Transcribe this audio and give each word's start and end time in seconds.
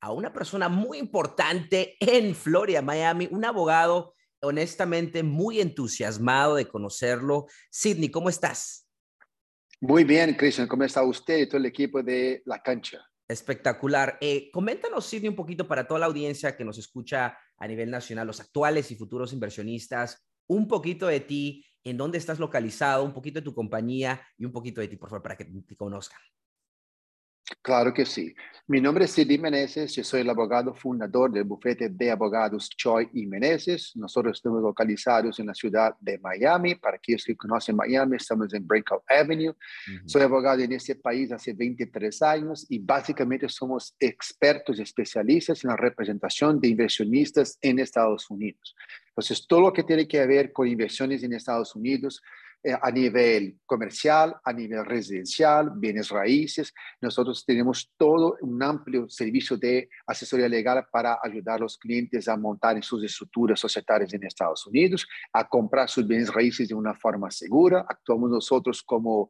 a 0.00 0.12
una 0.12 0.32
persona 0.32 0.68
muy 0.68 0.98
importante 0.98 1.96
en 2.00 2.34
Florida, 2.34 2.82
Miami, 2.82 3.28
un 3.30 3.44
abogado 3.44 4.14
honestamente 4.40 5.22
muy 5.22 5.60
entusiasmado 5.60 6.54
de 6.54 6.68
conocerlo. 6.68 7.46
Sidney, 7.70 8.10
¿cómo 8.10 8.28
estás? 8.28 8.86
Muy 9.80 10.04
bien, 10.04 10.34
Cristian, 10.34 10.68
¿cómo 10.68 10.84
está 10.84 11.02
usted 11.02 11.38
y 11.38 11.46
todo 11.46 11.58
el 11.58 11.66
equipo 11.66 12.02
de 12.02 12.42
La 12.46 12.62
Cancha? 12.62 13.04
Espectacular. 13.28 14.18
Eh, 14.20 14.50
coméntanos, 14.52 15.06
Sidney, 15.06 15.28
un 15.28 15.36
poquito 15.36 15.66
para 15.68 15.86
toda 15.86 16.00
la 16.00 16.06
audiencia 16.06 16.56
que 16.56 16.64
nos 16.64 16.78
escucha 16.78 17.36
a 17.56 17.66
nivel 17.66 17.90
nacional, 17.90 18.26
los 18.26 18.40
actuales 18.40 18.90
y 18.90 18.96
futuros 18.96 19.32
inversionistas, 19.32 20.26
un 20.46 20.66
poquito 20.66 21.06
de 21.06 21.20
ti, 21.20 21.64
en 21.84 21.96
dónde 21.96 22.18
estás 22.18 22.38
localizado, 22.38 23.04
un 23.04 23.12
poquito 23.12 23.40
de 23.40 23.44
tu 23.44 23.54
compañía 23.54 24.20
y 24.36 24.44
un 24.44 24.52
poquito 24.52 24.80
de 24.80 24.88
ti, 24.88 24.96
por 24.96 25.10
favor, 25.10 25.22
para 25.22 25.36
que 25.36 25.44
te 25.44 25.76
conozcan. 25.76 26.20
Claro 27.62 27.92
que 27.94 28.04
sí. 28.04 28.34
Mi 28.70 28.82
nombre 28.82 29.06
es 29.06 29.12
Sidney 29.12 29.38
Meneses, 29.38 29.94
yo 29.96 30.04
soy 30.04 30.20
el 30.20 30.28
abogado 30.28 30.74
fundador 30.74 31.32
del 31.32 31.44
bufete 31.44 31.88
de 31.88 32.10
abogados 32.10 32.68
Choi 32.68 33.08
y 33.14 33.24
Meneses. 33.24 33.92
Nosotros 33.96 34.36
estamos 34.36 34.60
localizados 34.60 35.38
en 35.38 35.46
la 35.46 35.54
ciudad 35.54 35.94
de 35.98 36.18
Miami. 36.18 36.74
Para 36.74 36.96
aquellos 36.96 37.24
que 37.24 37.34
conocen 37.34 37.76
Miami, 37.76 38.16
estamos 38.16 38.52
en 38.52 38.66
Breakout 38.66 39.02
Avenue. 39.08 39.54
Soy 40.04 40.20
abogado 40.20 40.60
en 40.60 40.72
este 40.72 40.96
país 40.96 41.32
hace 41.32 41.54
23 41.54 42.20
años 42.20 42.66
y 42.68 42.78
básicamente 42.78 43.48
somos 43.48 43.96
expertos 43.98 44.78
especialistas 44.78 45.64
en 45.64 45.70
la 45.70 45.76
representación 45.76 46.60
de 46.60 46.68
inversionistas 46.68 47.56
en 47.62 47.78
Estados 47.78 48.28
Unidos. 48.28 48.76
Entonces, 49.08 49.46
todo 49.46 49.62
lo 49.62 49.72
que 49.72 49.82
tiene 49.82 50.06
que 50.06 50.24
ver 50.26 50.52
con 50.52 50.68
inversiones 50.68 51.22
en 51.22 51.32
Estados 51.32 51.74
Unidos, 51.74 52.22
a 52.64 52.90
nivel 52.90 53.58
comercial, 53.64 54.36
a 54.44 54.52
nivel 54.52 54.84
residencial, 54.84 55.70
bienes 55.76 56.08
raíces. 56.08 56.74
Nosotros 57.00 57.44
tenemos 57.44 57.92
todo 57.96 58.36
un 58.40 58.62
amplio 58.62 59.08
servicio 59.08 59.56
de 59.56 59.88
asesoría 60.06 60.48
legal 60.48 60.86
para 60.90 61.18
ayudar 61.22 61.56
a 61.56 61.62
los 61.62 61.78
clientes 61.78 62.28
a 62.28 62.36
montar 62.36 62.82
sus 62.82 63.04
estructuras 63.04 63.60
societarias 63.60 64.12
en 64.12 64.24
Estados 64.24 64.66
Unidos, 64.66 65.06
a 65.32 65.48
comprar 65.48 65.88
sus 65.88 66.06
bienes 66.06 66.32
raíces 66.32 66.68
de 66.68 66.74
una 66.74 66.94
forma 66.94 67.30
segura. 67.30 67.86
Actuamos 67.88 68.30
nosotros 68.30 68.82
como 68.82 69.28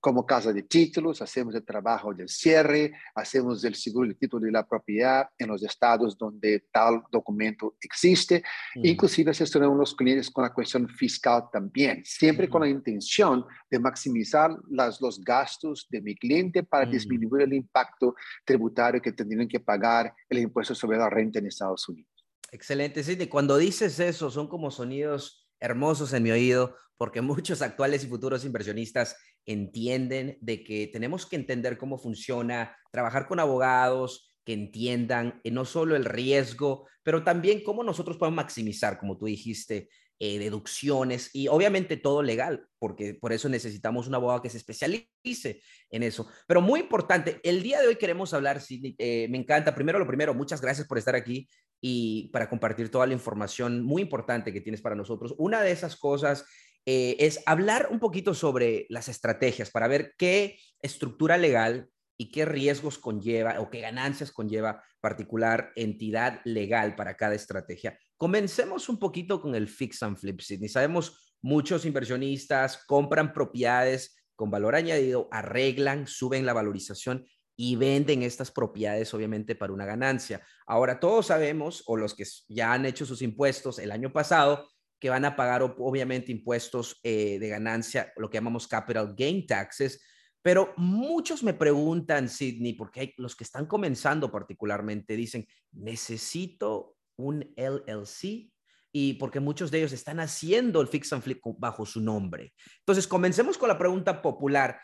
como 0.00 0.24
casa 0.24 0.52
de 0.52 0.62
títulos, 0.62 1.20
hacemos 1.20 1.54
el 1.54 1.64
trabajo 1.64 2.14
del 2.14 2.28
cierre, 2.28 2.92
hacemos 3.14 3.62
el 3.64 3.74
seguro 3.74 4.08
de 4.08 4.14
título 4.14 4.46
de 4.46 4.52
la 4.52 4.66
propiedad 4.66 5.28
en 5.38 5.48
los 5.48 5.62
estados 5.62 6.16
donde 6.16 6.64
tal 6.72 7.02
documento 7.10 7.76
existe. 7.80 8.42
Inclusive 8.76 9.30
asesoramos 9.32 9.76
a 9.76 9.80
los 9.80 9.94
clientes 9.94 10.30
con 10.30 10.44
la 10.44 10.54
cuestión 10.54 10.88
fiscal 10.88 11.44
también, 11.52 12.02
siempre 12.04 12.48
con 12.48 12.62
la 12.62 12.68
intención 12.68 13.44
de 13.70 13.78
maximizar 13.78 14.56
las, 14.70 15.00
los 15.00 15.20
gastos 15.20 15.86
de 15.90 16.00
mi 16.00 16.16
cliente 16.16 16.62
para 16.62 16.86
disminuir 16.86 17.42
el 17.42 17.52
impacto 17.52 18.14
tributario 18.44 19.02
que 19.02 19.12
tendrían 19.12 19.48
que 19.48 19.60
pagar 19.60 20.14
el 20.28 20.38
impuesto 20.38 20.74
sobre 20.74 20.96
la 20.96 21.10
renta 21.10 21.38
en 21.38 21.46
Estados 21.46 21.88
Unidos. 21.88 22.10
Excelente, 22.52 23.04
sí. 23.04 23.16
Cuando 23.28 23.58
dices 23.58 24.00
eso, 24.00 24.30
son 24.30 24.48
como 24.48 24.70
sonidos 24.70 25.48
hermosos 25.60 26.12
en 26.12 26.22
mi 26.22 26.30
oído, 26.30 26.76
porque 26.96 27.20
muchos 27.20 27.62
actuales 27.62 28.04
y 28.04 28.08
futuros 28.08 28.44
inversionistas 28.44 29.16
entienden 29.46 30.38
de 30.40 30.62
que 30.62 30.88
tenemos 30.92 31.26
que 31.26 31.36
entender 31.36 31.78
cómo 31.78 31.98
funciona, 31.98 32.76
trabajar 32.90 33.26
con 33.26 33.40
abogados 33.40 34.30
que 34.44 34.52
entiendan 34.52 35.40
eh, 35.44 35.50
no 35.50 35.64
solo 35.64 35.96
el 35.96 36.04
riesgo, 36.04 36.88
pero 37.02 37.24
también 37.24 37.62
cómo 37.62 37.82
nosotros 37.82 38.16
podemos 38.16 38.36
maximizar, 38.36 38.98
como 38.98 39.16
tú 39.18 39.26
dijiste, 39.26 39.88
eh, 40.22 40.38
deducciones 40.38 41.30
y 41.32 41.48
obviamente 41.48 41.96
todo 41.96 42.22
legal, 42.22 42.66
porque 42.78 43.14
por 43.14 43.32
eso 43.32 43.48
necesitamos 43.48 44.06
un 44.06 44.14
abogado 44.14 44.42
que 44.42 44.50
se 44.50 44.58
especialice 44.58 45.62
en 45.90 46.02
eso. 46.02 46.28
Pero 46.46 46.60
muy 46.60 46.80
importante, 46.80 47.40
el 47.42 47.62
día 47.62 47.80
de 47.80 47.88
hoy 47.88 47.96
queremos 47.96 48.34
hablar, 48.34 48.60
sí, 48.60 48.94
eh, 48.98 49.28
me 49.30 49.38
encanta, 49.38 49.74
primero 49.74 49.98
lo 49.98 50.06
primero, 50.06 50.34
muchas 50.34 50.60
gracias 50.60 50.86
por 50.86 50.98
estar 50.98 51.16
aquí 51.16 51.48
y 51.80 52.28
para 52.34 52.50
compartir 52.50 52.90
toda 52.90 53.06
la 53.06 53.14
información 53.14 53.82
muy 53.82 54.02
importante 54.02 54.52
que 54.52 54.60
tienes 54.60 54.82
para 54.82 54.94
nosotros. 54.94 55.34
Una 55.38 55.62
de 55.62 55.70
esas 55.70 55.96
cosas 55.96 56.44
eh, 56.86 57.16
es 57.18 57.42
hablar 57.46 57.88
un 57.90 58.00
poquito 58.00 58.34
sobre 58.34 58.86
las 58.88 59.08
estrategias 59.08 59.70
para 59.70 59.88
ver 59.88 60.14
qué 60.16 60.58
estructura 60.80 61.36
legal 61.36 61.90
y 62.16 62.30
qué 62.30 62.44
riesgos 62.44 62.98
conlleva 62.98 63.60
o 63.60 63.70
qué 63.70 63.80
ganancias 63.80 64.32
conlleva 64.32 64.82
particular 65.00 65.72
entidad 65.76 66.40
legal 66.44 66.94
para 66.94 67.16
cada 67.16 67.34
estrategia. 67.34 67.98
Comencemos 68.16 68.88
un 68.88 68.98
poquito 68.98 69.40
con 69.40 69.54
el 69.54 69.68
fix 69.68 70.02
and 70.02 70.18
flip, 70.18 70.40
Sidney. 70.40 70.68
Sabemos 70.68 71.36
muchos 71.42 71.86
inversionistas 71.86 72.84
compran 72.86 73.32
propiedades 73.32 74.16
con 74.36 74.50
valor 74.50 74.74
añadido, 74.74 75.28
arreglan, 75.30 76.06
suben 76.06 76.46
la 76.46 76.52
valorización 76.52 77.26
y 77.56 77.76
venden 77.76 78.22
estas 78.22 78.50
propiedades 78.50 79.12
obviamente 79.12 79.54
para 79.54 79.72
una 79.72 79.84
ganancia. 79.84 80.42
Ahora 80.66 80.98
todos 80.98 81.26
sabemos, 81.26 81.82
o 81.86 81.96
los 81.96 82.14
que 82.14 82.24
ya 82.48 82.72
han 82.72 82.86
hecho 82.86 83.04
sus 83.04 83.20
impuestos 83.20 83.78
el 83.78 83.92
año 83.92 84.12
pasado, 84.12 84.68
que 85.00 85.10
van 85.10 85.24
a 85.24 85.34
pagar 85.34 85.62
obviamente 85.62 86.30
impuestos 86.30 87.00
eh, 87.02 87.38
de 87.38 87.48
ganancia, 87.48 88.12
lo 88.16 88.28
que 88.28 88.36
llamamos 88.36 88.68
capital 88.68 89.14
gain 89.16 89.46
taxes. 89.46 90.04
Pero 90.42 90.72
muchos 90.76 91.42
me 91.42 91.54
preguntan, 91.54 92.28
Sidney, 92.28 92.74
porque 92.74 93.00
hay 93.00 93.14
los 93.16 93.34
que 93.34 93.44
están 93.44 93.66
comenzando 93.66 94.30
particularmente, 94.30 95.16
dicen, 95.16 95.46
necesito 95.72 96.96
un 97.16 97.52
LLC 97.56 98.50
y 98.92 99.14
porque 99.14 99.40
muchos 99.40 99.70
de 99.70 99.78
ellos 99.78 99.92
están 99.92 100.20
haciendo 100.20 100.80
el 100.80 100.88
fix 100.88 101.12
and 101.12 101.22
flip 101.22 101.40
bajo 101.58 101.86
su 101.86 102.00
nombre. 102.00 102.54
Entonces, 102.80 103.06
comencemos 103.06 103.56
con 103.56 103.68
la 103.68 103.78
pregunta 103.78 104.20
popular. 104.20 104.80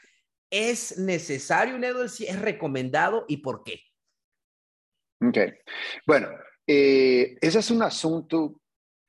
¿Es 0.51 0.99
necesario 0.99 1.75
un 1.75 1.85
LLC? 1.85 2.21
¿Es 2.29 2.41
recomendado 2.41 3.25
y 3.29 3.39
por 3.39 3.65
qué? 3.65 3.81
Ok. 5.21 5.39
Bueno, 6.07 6.29
eh, 6.67 7.37
ese 7.41 7.59
es 7.59 7.71
un 7.71 7.83
asunto 7.83 8.61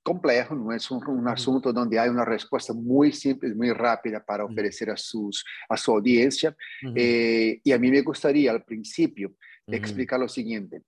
complejo, 0.07 0.55
no 0.55 0.71
es 0.71 0.89
un, 0.89 1.27
asunto 1.27 1.73
donde 1.73 1.99
hay 1.99 2.07
una 2.07 2.23
respuesta 2.23 2.73
muy 2.73 3.11
simple, 3.11 3.53
muy 3.53 3.73
rápida 3.73 4.23
para 4.23 4.45
ofrecer 4.45 4.89
a, 4.89 4.95
sus, 4.95 5.43
a 5.67 5.75
su 5.75 5.91
audiencia. 5.91 6.55
Eh, 6.95 7.59
y 7.61 7.71
a 7.73 7.77
mí 7.77 7.91
me 7.91 8.01
gustaría 8.01 8.51
al 8.51 8.63
principio 8.63 9.33
explicar 9.67 10.17
lo 10.17 10.29
siguiente. 10.29 10.81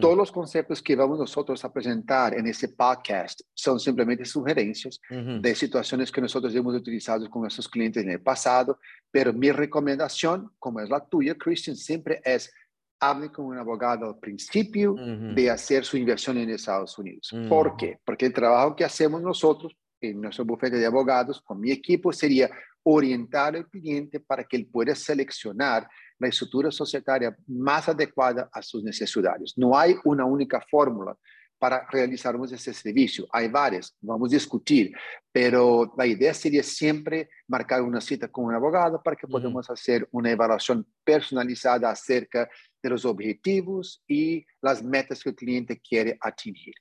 Todos 0.00 0.16
los 0.16 0.30
conceptos 0.30 0.80
que 0.80 0.94
vamos 0.94 1.18
nosotros 1.18 1.62
a 1.64 1.72
presentar 1.72 2.32
en 2.32 2.46
este 2.46 2.68
podcast 2.68 3.40
son 3.52 3.80
simplemente 3.80 4.24
sugerencias 4.24 5.00
de 5.10 5.54
situaciones 5.54 6.12
que 6.12 6.20
nosotros 6.20 6.54
hemos 6.54 6.76
utilizado 6.76 7.28
con 7.28 7.42
nuestros 7.42 7.68
clientes 7.68 8.02
en 8.02 8.12
el 8.12 8.20
pasado, 8.20 8.78
pero 9.10 9.32
mi 9.32 9.50
recomendación, 9.50 10.48
como 10.60 10.78
es 10.78 10.88
la 10.88 11.04
tuya, 11.04 11.34
Christian, 11.34 11.76
siempre 11.76 12.22
es 12.24 12.52
hable 13.00 13.30
con 13.30 13.46
un 13.46 13.58
abogado 13.58 14.06
al 14.06 14.18
principio 14.18 14.94
de 14.96 15.50
hacer 15.50 15.84
su 15.84 15.96
inversión 15.96 16.38
en 16.38 16.50
Estados 16.50 16.98
Unidos. 16.98 17.30
¿Por 17.48 17.76
qué? 17.76 17.98
Porque 18.04 18.26
el 18.26 18.32
trabajo 18.32 18.74
que 18.74 18.84
hacemos 18.84 19.20
nosotros 19.22 19.76
en 20.00 20.20
nuestro 20.20 20.44
bufete 20.44 20.76
de 20.76 20.86
abogados 20.86 21.40
con 21.42 21.60
mi 21.60 21.70
equipo 21.70 22.12
sería 22.12 22.50
orientar 22.82 23.56
al 23.56 23.68
cliente 23.68 24.20
para 24.20 24.44
que 24.44 24.56
él 24.56 24.68
pueda 24.70 24.94
seleccionar 24.94 25.88
la 26.18 26.28
estructura 26.28 26.70
societaria 26.70 27.36
más 27.46 27.88
adecuada 27.88 28.48
a 28.52 28.62
sus 28.62 28.82
necesidades. 28.84 29.54
No 29.56 29.76
hay 29.76 29.96
una 30.04 30.24
única 30.24 30.60
fórmula 30.70 31.16
para 31.64 31.86
realizarmos 31.90 32.52
ese 32.52 32.74
servicio. 32.74 33.26
Hay 33.32 33.48
varias, 33.48 33.96
vamos 34.02 34.30
a 34.30 34.36
discutir, 34.36 34.92
pero 35.32 35.94
la 35.96 36.06
idea 36.06 36.34
sería 36.34 36.62
siempre 36.62 37.30
marcar 37.48 37.80
una 37.80 38.02
cita 38.02 38.28
con 38.28 38.44
un 38.44 38.54
abogado 38.54 39.02
para 39.02 39.16
que 39.16 39.26
podamos 39.26 39.70
hacer 39.70 40.06
una 40.10 40.30
evaluación 40.30 40.86
personalizada 41.02 41.88
acerca 41.88 42.50
de 42.82 42.90
los 42.90 43.06
objetivos 43.06 44.04
y 44.06 44.44
las 44.60 44.82
metas 44.82 45.22
que 45.22 45.30
el 45.30 45.36
cliente 45.36 45.80
quiere 45.80 46.18
atingir. 46.20 46.74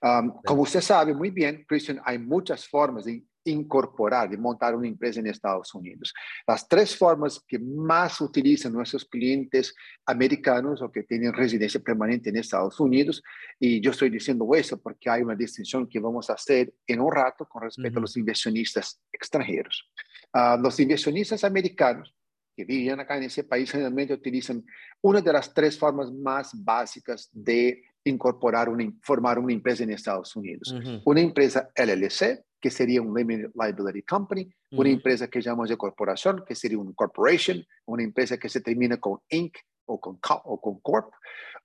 Um, 0.00 0.40
como 0.46 0.62
usted 0.62 0.80
sabe 0.80 1.12
muy 1.12 1.28
bien, 1.28 1.66
Christian, 1.68 2.00
hay 2.02 2.18
muchas 2.18 2.66
formas 2.66 3.04
de 3.04 3.22
incorporar, 3.46 4.28
de 4.28 4.36
montar 4.36 4.74
una 4.74 4.88
empresa 4.88 5.20
en 5.20 5.26
Estados 5.26 5.74
Unidos. 5.74 6.12
Las 6.46 6.68
tres 6.68 6.96
formas 6.96 7.42
que 7.46 7.58
más 7.58 8.20
utilizan 8.20 8.72
nuestros 8.72 9.04
clientes 9.04 9.74
americanos 10.04 10.82
o 10.82 10.90
que 10.90 11.02
tienen 11.02 11.32
residencia 11.32 11.80
permanente 11.80 12.30
en 12.30 12.36
Estados 12.36 12.78
Unidos, 12.80 13.22
y 13.58 13.80
yo 13.80 13.90
estoy 13.90 14.10
diciendo 14.10 14.48
eso 14.54 14.80
porque 14.80 15.10
hay 15.10 15.22
una 15.22 15.34
distinción 15.34 15.88
que 15.88 16.00
vamos 16.00 16.30
a 16.30 16.34
hacer 16.34 16.72
en 16.86 17.00
un 17.00 17.12
rato 17.12 17.46
con 17.48 17.62
respecto 17.62 17.98
a 17.98 18.02
los 18.02 18.16
inversionistas 18.16 19.00
extranjeros. 19.12 19.90
Uh, 20.34 20.60
los 20.60 20.78
inversionistas 20.80 21.44
americanos 21.44 22.14
que 22.56 22.64
viven 22.64 22.98
acá 22.98 23.16
en 23.18 23.24
ese 23.24 23.44
país 23.44 23.70
generalmente 23.70 24.14
utilizan 24.14 24.64
una 25.02 25.20
de 25.20 25.32
las 25.32 25.52
tres 25.52 25.78
formas 25.78 26.10
más 26.10 26.52
básicas 26.54 27.28
de 27.32 27.82
incorporar, 28.04 28.68
una, 28.68 28.90
formar 29.02 29.38
una 29.38 29.52
empresa 29.52 29.82
en 29.82 29.90
Estados 29.90 30.34
Unidos. 30.36 30.74
Una 31.04 31.20
empresa 31.20 31.68
LLC, 31.76 32.45
que 32.60 32.70
sería 32.70 33.02
un 33.02 33.16
Limited 33.16 33.50
Liability 33.54 34.02
Company, 34.02 34.50
una 34.72 34.90
empresa 34.90 35.28
que 35.28 35.40
llamamos 35.40 35.68
de 35.68 35.76
corporación, 35.76 36.44
que 36.46 36.54
sería 36.54 36.78
un 36.78 36.92
corporation, 36.94 37.64
una 37.86 38.02
empresa 38.02 38.38
que 38.38 38.48
se 38.48 38.60
termina 38.60 38.98
con 38.98 39.18
Inc. 39.30 39.56
o 39.86 40.00
con, 40.00 40.18
o 40.44 40.60
con 40.60 40.80
Corp, 40.80 41.12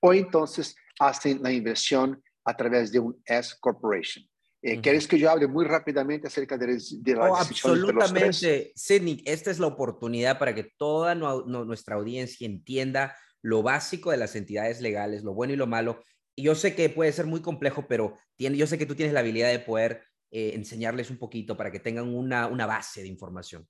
o 0.02 0.14
entonces 0.14 0.76
hacen 1.00 1.42
la 1.42 1.52
inversión 1.52 2.22
a 2.46 2.56
través 2.56 2.92
de 2.92 3.00
un 3.00 3.22
S 3.26 3.56
Corporation. 3.60 4.26
Eh, 4.64 4.80
¿Quieres 4.80 5.08
que 5.08 5.18
yo 5.18 5.32
hable 5.32 5.48
muy 5.48 5.66
rápidamente 5.66 6.28
acerca 6.28 6.56
de, 6.56 6.78
de 6.78 7.16
la 7.16 7.32
oh, 7.32 7.36
Absolutamente, 7.36 8.72
Sidney, 8.76 9.24
esta 9.26 9.50
es 9.50 9.58
la 9.58 9.66
oportunidad 9.66 10.38
para 10.38 10.54
que 10.54 10.72
toda 10.78 11.16
nuestra 11.16 11.96
audiencia 11.96 12.46
entienda 12.46 13.16
lo 13.42 13.64
básico 13.64 14.12
de 14.12 14.18
las 14.18 14.36
entidades 14.36 14.80
legales, 14.80 15.24
lo 15.24 15.34
bueno 15.34 15.54
y 15.54 15.58
lo 15.58 15.66
malo. 15.66 16.04
Y 16.36 16.44
yo 16.44 16.54
sé 16.54 16.76
que 16.76 16.90
puede 16.90 17.12
ser 17.12 17.26
muy 17.26 17.42
complejo, 17.42 17.88
pero 17.88 18.18
tiene, 18.36 18.56
yo 18.56 18.68
sé 18.68 18.78
que 18.78 18.86
tú 18.86 18.94
tienes 18.94 19.14
la 19.16 19.22
habilidad 19.22 19.50
de 19.50 19.60
poder 19.60 20.04
eh, 20.32 20.54
enseñarles 20.56 21.12
un 21.12 21.18
poquito 21.18 21.58
para 21.58 21.72
que 21.72 21.80
tengan 21.80 22.08
una, 22.08 22.48
una 22.48 22.66
base 22.66 23.02
de 23.02 23.08
información. 23.10 23.68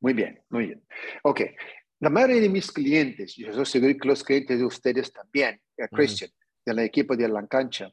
Muy 0.00 0.12
bien, 0.12 0.42
muy 0.50 0.66
bien. 0.66 0.84
Ok, 1.22 1.40
la 2.00 2.10
mayoría 2.10 2.42
de 2.42 2.48
mis 2.48 2.70
clientes, 2.70 3.36
yo 3.36 3.52
soy 3.52 3.64
seguro 3.64 3.94
que 3.96 4.08
los 4.08 4.22
clientes 4.22 4.58
de 4.58 4.64
ustedes 4.64 5.12
también, 5.12 5.60
a 5.78 5.88
Christian, 5.88 6.30
del 6.66 6.80
equipo 6.80 7.16
de 7.16 7.28
La 7.28 7.46
Cancha, 7.46 7.90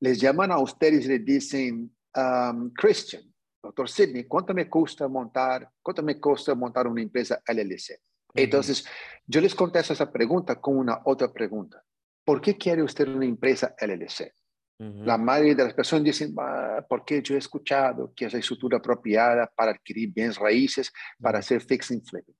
les 0.00 0.20
llaman 0.20 0.50
a 0.50 0.58
ustedes 0.58 1.04
y 1.06 1.08
les 1.08 1.24
dicen, 1.24 1.96
um, 2.16 2.72
Christian, 2.74 3.22
doctor 3.62 3.88
Sidney, 3.88 4.24
¿cuánto 4.24 4.52
me 4.52 4.68
cuesta 4.68 5.06
montar, 5.06 5.70
cuánto 5.80 6.02
me 6.02 6.18
cuesta 6.20 6.54
montar 6.54 6.88
una 6.88 7.02
empresa 7.02 7.40
LLC? 7.46 8.00
Entonces, 8.34 8.84
yo 9.26 9.40
les 9.40 9.54
contesto 9.54 9.92
esa 9.92 10.10
pregunta 10.10 10.60
con 10.60 10.76
una 10.76 11.00
otra 11.04 11.32
pregunta. 11.32 11.82
¿Por 12.24 12.40
qué 12.40 12.56
quiere 12.58 12.82
usted 12.82 13.08
una 13.08 13.26
empresa 13.26 13.74
LLC? 13.80 14.32
La 14.78 15.16
mayoría 15.16 15.54
de 15.54 15.64
las 15.64 15.74
personas 15.74 16.04
dicen, 16.04 16.34
ah, 16.38 16.84
porque 16.88 17.22
yo 17.22 17.36
he 17.36 17.38
escuchado 17.38 18.12
que 18.16 18.24
es 18.24 18.32
la 18.32 18.40
estructura 18.40 18.78
apropiada 18.78 19.46
para 19.46 19.70
adquirir 19.70 20.12
bienes 20.12 20.36
raíces, 20.36 20.92
para 21.20 21.38
hacer 21.38 21.60
fixing 21.60 22.02
flipping. 22.04 22.34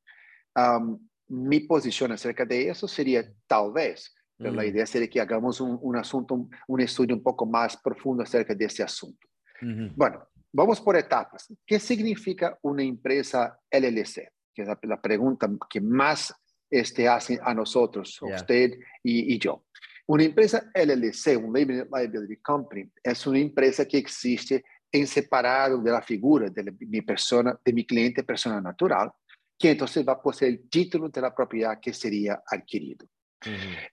Um, 0.57 0.99
mi 1.29 1.61
posición 1.61 2.13
acerca 2.13 2.45
de 2.45 2.69
eso 2.69 2.89
sería 2.89 3.25
tal 3.47 3.73
vez, 3.73 4.15
pero 4.37 4.55
la 4.55 4.65
idea 4.65 4.85
sería 4.85 5.09
que 5.09 5.21
hagamos 5.21 5.61
un, 5.61 5.97
asunto, 5.97 6.49
un, 6.67 6.81
estudio 6.81 7.15
un 7.15 7.23
poco 7.23 7.47
más 7.47 7.77
profundo 7.77 8.25
acerca 8.25 8.55
de 8.55 8.65
este 8.65 8.83
asunto. 8.83 9.29
Bueno, 9.95 10.27
vamos 10.53 10.81
por 10.81 10.97
etapas. 10.97 11.53
¿Qué 11.65 11.79
significa 11.79 12.59
una 12.63 12.83
empresa 12.83 13.59
LLC? 13.71 14.33
Que 14.53 14.63
es 14.63 14.69
la, 14.83 15.01
pregunta 15.01 15.49
que 15.71 15.81
más 15.81 16.35
este, 16.69 17.09
hace 17.09 17.39
a 17.43 17.55
nosotros, 17.55 18.21
usted 18.21 18.79
y, 19.03 19.39
yo. 19.39 19.65
Una 20.13 20.25
empresa 20.25 20.71
LLC, 20.75 21.43
un 21.43 21.55
Limited 21.55 21.89
Liability 21.91 22.37
Company, 22.43 22.87
es 23.03 23.27
una 23.27 23.39
empresa 23.39 23.87
que 23.87 23.97
existe 23.97 24.63
en 24.93 25.07
separado 25.07 25.79
de 25.79 25.91
la 25.91 26.03
figura 26.03 26.51
de 26.51 26.71
mi 26.81 27.01
persona, 27.01 27.59
de 27.65 27.73
mi 27.73 27.87
cliente 27.87 28.23
persona 28.23 28.61
natural, 28.61 29.11
que 29.59 29.71
entonces 29.71 30.07
va 30.07 30.13
a 30.13 30.21
poseer 30.21 30.51
el 30.51 30.69
título 30.69 31.09
de 31.09 31.19
la 31.23 31.35
propiedad 31.35 31.81
que 31.81 31.95
sería 31.95 32.43
adquirido. 32.47 33.07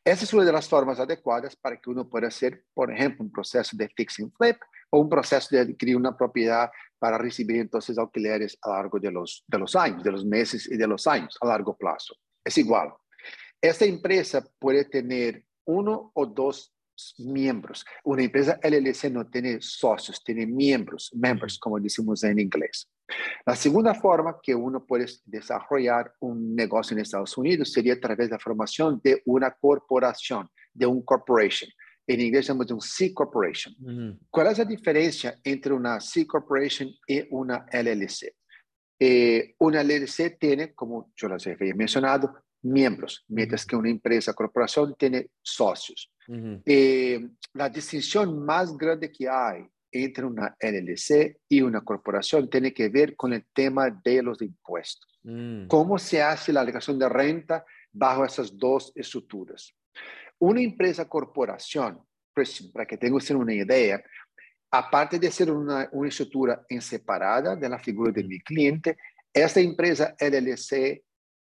Esa 0.04 0.26
es 0.26 0.34
una 0.34 0.44
de 0.44 0.52
las 0.52 0.68
formas 0.68 1.00
adecuadas 1.00 1.56
para 1.56 1.80
que 1.80 1.90
uno 1.90 2.10
pueda 2.10 2.28
hacer, 2.28 2.66
por 2.74 2.92
ejemplo, 2.92 3.24
un 3.24 3.32
proceso 3.32 3.78
de 3.78 3.88
fixing 3.88 4.30
flip 4.34 4.58
o 4.90 5.00
un 5.00 5.08
proceso 5.08 5.48
de 5.52 5.62
adquirir 5.62 5.96
una 5.96 6.18
propiedad 6.18 6.70
para 7.00 7.18
recibir 7.18 7.62
entonces 7.62 7.98
alquileres 7.98 8.58
a 8.64 8.72
lo 8.72 8.76
largo 8.76 9.00
de 9.00 9.10
los, 9.10 9.46
de 9.48 9.58
los 9.58 9.74
años, 9.74 10.04
de 10.04 10.12
los 10.12 10.26
meses 10.26 10.70
y 10.70 10.76
de 10.76 10.86
los 10.86 11.08
años, 11.08 11.38
a 11.40 11.48
largo 11.48 11.78
plazo. 11.78 12.14
Es 12.44 12.58
igual. 12.58 12.90
Esta 13.62 13.86
empresa 13.86 14.46
puede 14.60 14.84
tener 14.84 15.46
uno 15.70 16.12
o 16.16 16.26
dos 16.26 16.74
miembros. 17.20 17.86
Una 18.04 18.24
empresa 18.24 18.60
LLC 18.64 19.12
no 19.12 19.28
tiene 19.28 19.62
socios, 19.62 20.22
tiene 20.24 20.46
miembros, 20.46 21.12
members, 21.14 21.58
como 21.58 21.80
decimos 21.80 22.24
en 22.24 22.40
inglés. 22.40 22.90
La 23.46 23.56
segunda 23.56 23.94
forma 23.94 24.38
que 24.42 24.54
uno 24.54 24.86
puede 24.86 25.06
desarrollar 25.26 26.14
un 26.20 26.56
negocio 26.56 26.96
en 26.96 27.02
Estados 27.02 27.38
Unidos 27.38 27.72
sería 27.72 27.94
a 27.94 28.00
través 28.00 28.30
de 28.30 28.36
la 28.36 28.40
formación 28.40 29.00
de 29.04 29.22
una 29.26 29.52
corporación, 29.52 30.50
de 30.74 30.86
un 30.86 31.02
corporation. 31.04 31.70
En 32.06 32.20
inglés 32.20 32.48
llamamos 32.48 32.68
de 32.68 32.74
un 32.74 32.82
C 32.82 33.14
corporation. 33.14 33.76
¿Cuál 34.30 34.48
es 34.48 34.58
la 34.58 34.66
diferencia 34.66 35.40
entre 35.44 35.74
una 35.74 36.00
C 36.00 36.26
corporation 36.26 36.90
y 37.08 37.24
una 37.30 37.66
LLC? 37.72 38.34
Eh, 39.00 39.56
una 39.60 39.84
LLC 39.84 40.38
tiene, 40.40 40.74
como 40.74 41.12
yo 41.16 41.30
les 41.30 41.48
había 41.48 41.76
mencionado, 41.76 42.44
miembros, 42.62 43.24
mientras 43.28 43.66
que 43.66 43.76
una 43.76 43.90
empresa, 43.90 44.34
corporación, 44.34 44.96
tiene 44.98 45.30
socios. 45.42 46.12
Eh, 46.66 47.28
la 47.54 47.70
distinción 47.70 48.46
más 48.46 48.78
grande 48.78 49.12
que 49.12 49.28
hay 49.28 49.66
entre 49.92 50.26
una 50.26 50.56
LLC 50.60 51.40
y 51.50 51.62
una 51.62 51.82
corporación 51.82 52.50
tiene 52.50 52.72
que 52.72 52.90
ver 52.90 53.16
con 53.16 53.34
el 53.34 53.46
tema 53.52 53.90
de 53.90 54.22
los 54.22 54.42
impuestos. 54.42 55.20
Mm. 55.24 55.68
¿Cómo 55.68 55.98
se 55.98 56.22
hace 56.22 56.54
la 56.54 56.62
alegación 56.62 57.00
de 57.00 57.10
renta 57.10 57.66
bajo 57.92 58.24
esas 58.24 58.56
dos 58.56 58.92
estructuras? 58.96 59.74
Una 60.38 60.62
empresa 60.62 61.10
corporación, 61.10 62.00
para 62.74 62.86
que 62.86 62.98
tengan 62.98 63.36
una 63.36 63.54
idea, 63.54 64.02
aparte 64.72 65.18
de 65.18 65.32
ser 65.32 65.52
una, 65.52 65.90
una 65.92 66.10
estructura 66.10 66.64
en 66.70 66.82
separada 66.82 67.56
de 67.56 67.68
la 67.68 67.80
figura 67.80 68.12
de 68.12 68.24
mi 68.24 68.40
cliente, 68.40 68.98
esta 69.34 69.60
empresa 69.60 70.16
LLC 70.20 71.04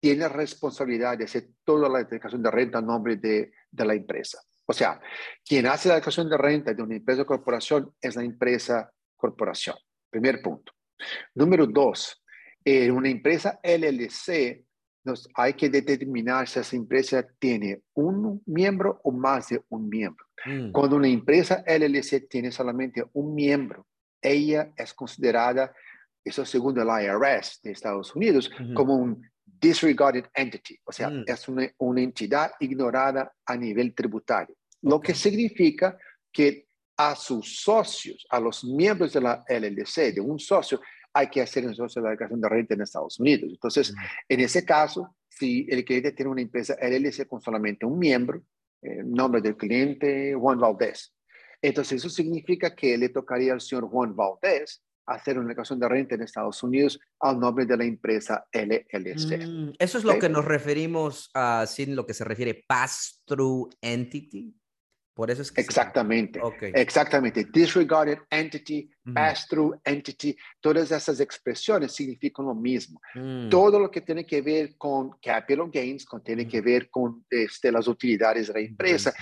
tiene 0.05 0.29
responsabilidad 0.29 1.17
de 1.17 1.25
hacer 1.25 1.49
toda 1.65 1.89
la 1.89 2.01
declaración 2.01 2.43
de 2.43 2.51
renta 2.51 2.77
a 2.77 2.83
nombre 2.83 3.17
de, 3.17 3.53
de 3.71 3.85
la 3.87 3.95
empresa. 3.95 4.39
O 4.67 4.73
sea, 4.75 5.01
quien 5.43 5.65
hace 5.65 5.89
la 5.89 5.95
declaración 5.95 6.29
de 6.29 6.37
renta 6.37 6.75
de 6.75 6.83
una 6.83 6.97
empresa 6.97 7.23
o 7.23 7.25
corporación 7.25 7.91
es 7.99 8.15
la 8.15 8.23
empresa 8.23 8.93
corporación. 9.17 9.77
Primer 10.11 10.43
punto. 10.43 10.75
Número 11.35 11.67
dos, 11.67 12.23
en 12.63 12.91
una 12.91 13.09
empresa 13.09 13.59
LLC 13.63 14.67
nos, 15.05 15.27
hay 15.37 15.55
que 15.55 15.71
determinar 15.71 16.49
si 16.49 16.61
esa 16.61 16.77
empresa 16.77 17.27
tiene 17.39 17.81
un 17.95 18.43
miembro 18.45 19.01
o 19.05 19.11
más 19.11 19.49
de 19.49 19.63
un 19.71 19.89
miembro. 19.89 20.27
Mm. 20.45 20.71
Cuando 20.71 20.97
una 20.97 21.09
empresa 21.09 21.65
LLC 21.67 22.29
tiene 22.29 22.53
solamente 22.53 23.03
un 23.15 23.35
miembro, 23.35 23.87
ella 24.21 24.71
es 24.77 24.93
considerada, 24.93 25.75
eso 26.23 26.45
según 26.45 26.79
el 26.79 26.89
IRS 26.89 27.61
de 27.63 27.71
Estados 27.71 28.15
Unidos, 28.15 28.51
como 28.75 28.97
un 28.97 29.23
disregarded 29.65 30.27
entity, 30.35 30.79
o 30.85 30.93
sea, 30.93 31.11
mm. 31.11 31.25
es 31.27 31.49
una, 31.49 31.71
una, 31.79 32.01
entidad 32.03 32.53
ignorada 32.61 33.33
a 33.47 33.57
nivel 33.57 33.95
tributario, 33.95 34.55
lo 34.83 35.01
que 35.01 35.15
significa 35.15 35.97
que 36.33 36.67
a 36.97 37.17
sus 37.17 37.63
socios, 37.63 38.27
a 38.31 38.39
los 38.39 38.65
miembros 38.65 39.13
de 39.13 39.21
la 39.21 39.45
LLC, 39.49 40.15
de 40.15 40.21
un 40.21 40.39
socio, 40.39 40.81
hay 41.13 41.29
que 41.29 41.41
hacer 41.41 41.65
entonces 41.65 42.03
la 42.03 42.11
declaración 42.11 42.41
de 42.41 42.49
renta 42.49 42.75
en 42.75 42.83
Estados 42.83 43.19
Unidos. 43.21 43.51
Entonces, 43.51 43.93
mm. 43.93 43.97
en 44.29 44.41
ese 44.41 44.65
caso, 44.65 45.17
si 45.29 45.67
el 45.71 45.85
cliente 45.85 46.13
tiene 46.13 46.31
una 46.31 46.43
empresa 46.43 46.77
LLC 46.81 47.27
con 47.27 47.41
solamente 47.41 47.87
un 47.87 47.99
miembro, 47.99 48.43
el 48.83 49.01
eh, 49.01 49.03
nombre 49.05 49.41
del 49.41 49.57
cliente, 49.57 50.35
Juan 50.35 50.59
Valdés. 50.59 51.15
Entonces, 51.63 51.99
eso 51.99 52.11
significa 52.11 52.75
que 52.75 52.99
le 52.99 53.09
tocaría 53.09 53.53
al 53.53 53.61
señor 53.61 53.89
Juan 53.89 54.15
Valdés 54.15 54.83
hacer 55.07 55.39
una 55.39 55.49
declaración 55.49 55.79
de 55.79 55.89
renta 55.89 56.15
en 56.15 56.23
Estados 56.23 56.63
Unidos 56.63 57.01
al 57.21 57.39
nombre 57.39 57.67
de 57.67 57.77
la 57.77 57.85
empresa 57.85 58.47
LLC. 58.53 59.47
Mm, 59.47 59.73
eso 59.79 59.99
es 59.99 60.05
lo 60.05 60.19
que 60.19 60.29
nos 60.29 60.45
referimos 60.45 61.31
a, 61.35 61.67
sin 61.67 61.95
lo 61.95 62.07
que 62.07 62.15
se 62.15 62.25
refiere 62.25 62.65
pass-through 62.67 63.71
entity. 63.81 64.55
Por 65.15 65.31
eso 65.31 65.43
es 65.43 65.53
que 65.53 65.61
exactamente, 65.61 66.41
exactamente. 66.75 67.45
Disregarded 67.45 68.19
entity, 68.29 68.91
pass-through 69.15 69.81
entity, 69.85 70.37
todas 70.61 70.91
esas 70.91 71.21
expresiones 71.21 71.93
significan 71.93 72.47
lo 72.47 72.55
mismo. 72.55 73.01
Mm. 73.15 73.49
Todo 73.49 73.79
lo 73.79 73.93
que 73.93 74.01
tiene 74.01 74.27
que 74.27 74.43
ver 74.43 74.77
con 74.77 75.13
capital 75.23 75.71
gains, 75.71 76.05
con, 76.05 76.21
tiene 76.25 76.49
que 76.49 76.61
ver 76.61 76.91
con 76.91 77.25
este, 77.31 77.71
las 77.71 77.87
utilidades 77.87 78.49
de 78.49 78.55
la 78.55 78.61
empresa, 78.61 79.15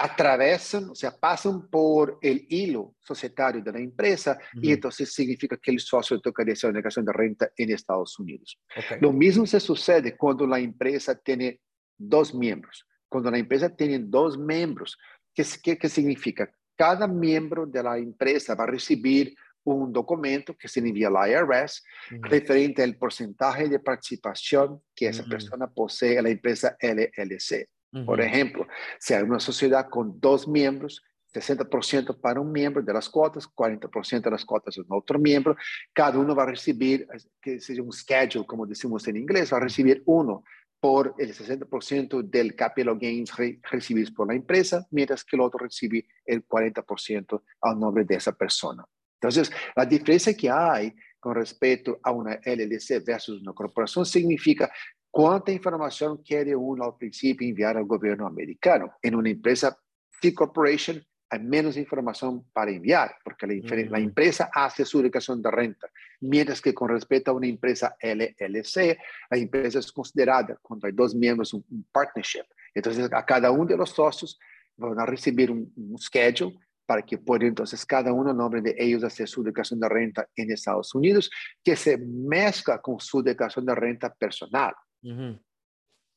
atravesan, 0.00 0.88
o 0.90 0.94
sea, 0.94 1.14
pasan 1.14 1.68
por 1.68 2.18
el 2.22 2.46
hilo 2.48 2.94
societario 2.98 3.62
de 3.62 3.70
la 3.70 3.80
empresa 3.80 4.38
y 4.54 4.72
entonces 4.72 5.12
significa 5.12 5.58
que 5.58 5.70
el 5.70 5.78
socio 5.78 6.18
tocaría 6.20 6.54
hacer 6.54 6.70
una 6.70 6.78
declaración 6.78 7.04
de 7.04 7.12
renta 7.12 7.50
en 7.54 7.70
Estados 7.70 8.18
Unidos. 8.18 8.58
Lo 9.00 9.12
mismo 9.12 9.44
se 9.46 9.60
sucede 9.60 10.16
cuando 10.16 10.46
la 10.46 10.58
empresa 10.58 11.14
tiene 11.14 11.60
dos 11.98 12.34
miembros. 12.34 12.86
Cuando 13.08 13.30
la 13.30 13.38
empresa 13.38 13.68
tiene 13.68 13.98
dos 13.98 14.38
miembros, 14.38 14.96
¿qué, 15.34 15.44
qué, 15.62 15.76
qué 15.76 15.88
significa? 15.88 16.50
Cada 16.76 17.06
miembro 17.06 17.66
de 17.66 17.82
la 17.82 17.98
empresa 17.98 18.54
va 18.54 18.64
a 18.64 18.68
recibir 18.68 19.34
un 19.64 19.92
documento 19.92 20.56
que 20.56 20.68
se 20.68 20.80
envía 20.80 21.08
al 21.08 21.30
IRS 21.30 21.84
referente 22.22 22.82
al 22.82 22.96
porcentaje 22.96 23.68
de 23.68 23.78
participación 23.78 24.80
que 24.94 25.08
esa 25.08 25.24
persona 25.24 25.66
posee 25.68 26.16
en 26.16 26.24
la 26.24 26.30
empresa 26.30 26.76
LLC. 26.80 27.68
Por 28.06 28.20
ejemplo, 28.20 28.66
si 28.98 29.14
hay 29.14 29.22
una 29.22 29.40
sociedad 29.40 29.88
con 29.88 30.20
dos 30.20 30.46
miembros, 30.46 31.02
60% 31.32 32.20
para 32.20 32.40
un 32.40 32.50
miembro 32.50 32.82
de 32.82 32.92
las 32.92 33.08
cuotas, 33.08 33.46
40% 33.46 34.22
de 34.22 34.30
las 34.30 34.44
cuotas 34.44 34.74
de 34.74 34.84
otro 34.88 35.18
miembro, 35.18 35.56
cada 35.92 36.18
uno 36.18 36.34
va 36.34 36.44
a 36.44 36.46
recibir, 36.46 37.06
que 37.40 37.60
sería 37.60 37.82
un 37.82 37.92
schedule, 37.92 38.46
como 38.46 38.66
decimos 38.66 39.06
en 39.08 39.16
inglés, 39.16 39.52
va 39.52 39.58
a 39.58 39.60
recibir 39.60 40.02
uno 40.06 40.44
por 40.80 41.14
el 41.18 41.34
60% 41.34 42.22
del 42.22 42.54
capital 42.56 42.98
gains 42.98 43.32
recibidos 43.70 44.10
por 44.10 44.28
la 44.28 44.34
empresa, 44.34 44.86
mientras 44.90 45.24
que 45.24 45.36
el 45.36 45.42
otro 45.42 45.58
recibe 45.58 46.06
el 46.24 46.46
40% 46.46 47.42
al 47.60 47.78
nombre 47.78 48.04
de 48.04 48.16
esa 48.16 48.32
persona. 48.32 48.84
Entonces, 49.20 49.52
la 49.76 49.84
diferencia 49.84 50.34
que 50.34 50.48
hay 50.48 50.94
con 51.20 51.34
respecto 51.34 52.00
a 52.02 52.10
una 52.10 52.40
LLC 52.42 53.04
versus 53.04 53.42
una 53.42 53.52
corporación 53.52 54.06
significa 54.06 54.72
cuánta 55.10 55.52
información 55.52 56.18
quiere 56.18 56.54
uno 56.54 56.84
al 56.84 56.96
principio 56.96 57.48
enviar 57.48 57.76
al 57.76 57.84
gobierno 57.84 58.26
americano. 58.26 58.92
En 59.02 59.14
una 59.14 59.30
empresa 59.30 59.76
C 60.20 60.34
Corporation 60.34 61.02
hay 61.30 61.38
menos 61.38 61.76
información 61.76 62.44
para 62.52 62.72
enviar, 62.72 63.14
porque 63.22 63.46
la, 63.46 63.54
la, 63.54 63.98
mm. 63.98 64.02
empresa 64.02 64.50
hace 64.52 64.84
su 64.84 65.00
declaración 65.00 65.40
de 65.40 65.50
renta, 65.50 65.88
mientras 66.20 66.60
que 66.60 66.74
con 66.74 66.88
respecto 66.88 67.30
a 67.30 67.34
una 67.34 67.46
empresa 67.46 67.96
LLC, 68.02 68.98
la 69.30 69.38
empresa 69.38 69.78
es 69.78 69.92
considerada, 69.92 70.58
cuando 70.60 70.88
hay 70.88 70.92
dos 70.92 71.14
miembros, 71.14 71.54
un, 71.54 71.64
partnership. 71.92 72.44
Entonces, 72.74 73.08
a 73.12 73.24
cada 73.24 73.52
uno 73.52 73.66
de 73.66 73.76
los 73.76 73.90
socios 73.90 74.40
van 74.76 74.98
a 74.98 75.06
recibir 75.06 75.52
un, 75.52 75.72
schedule 75.98 76.58
para 76.84 77.02
que 77.02 77.16
pueda 77.16 77.46
entonces 77.46 77.86
cada 77.86 78.12
uno, 78.12 78.32
en 78.32 78.36
nombre 78.36 78.60
de 78.60 78.74
ellos, 78.76 79.04
hacer 79.04 79.28
su 79.28 79.44
declaración 79.44 79.78
de 79.78 79.88
renta 79.88 80.28
en 80.34 80.50
Estados 80.50 80.92
Unidos, 80.96 81.30
que 81.62 81.76
se 81.76 81.96
mezcla 81.96 82.80
con 82.80 82.98
su 82.98 83.22
declaración 83.22 83.64
de 83.64 83.74
renta 83.76 84.12
personal. 84.12 84.74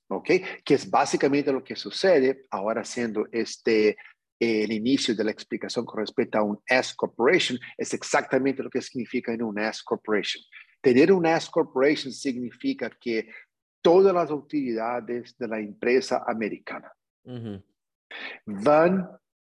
¿Ok? 0.07 0.29
Que 0.63 0.73
es 0.75 0.89
básicamente 0.89 1.51
lo 1.51 1.63
que 1.63 1.75
sucede 1.75 2.45
ahora 2.51 2.83
siendo 2.83 3.27
este 3.31 3.97
el 4.39 4.71
inicio 4.71 5.15
de 5.15 5.23
la 5.23 5.31
explicación 5.31 5.85
con 5.85 5.99
respecto 5.99 6.37
a 6.37 6.43
un 6.43 6.59
S 6.65 6.93
Corporation 6.97 7.57
es 7.77 7.93
exactamente 7.93 8.61
lo 8.61 8.69
que 8.69 8.81
significa 8.81 9.31
en 9.31 9.43
un 9.43 9.57
S 9.59 9.81
Corporation. 9.85 10.43
Tener 10.81 11.13
un 11.13 11.25
S 11.25 11.47
Corporation 11.49 12.11
significa 12.11 12.89
que 12.89 13.29
todas 13.81 14.13
las 14.13 14.31
utilidades 14.31 15.37
de 15.37 15.47
la 15.47 15.59
empresa 15.59 16.23
americana 16.27 16.91
van 18.45 18.99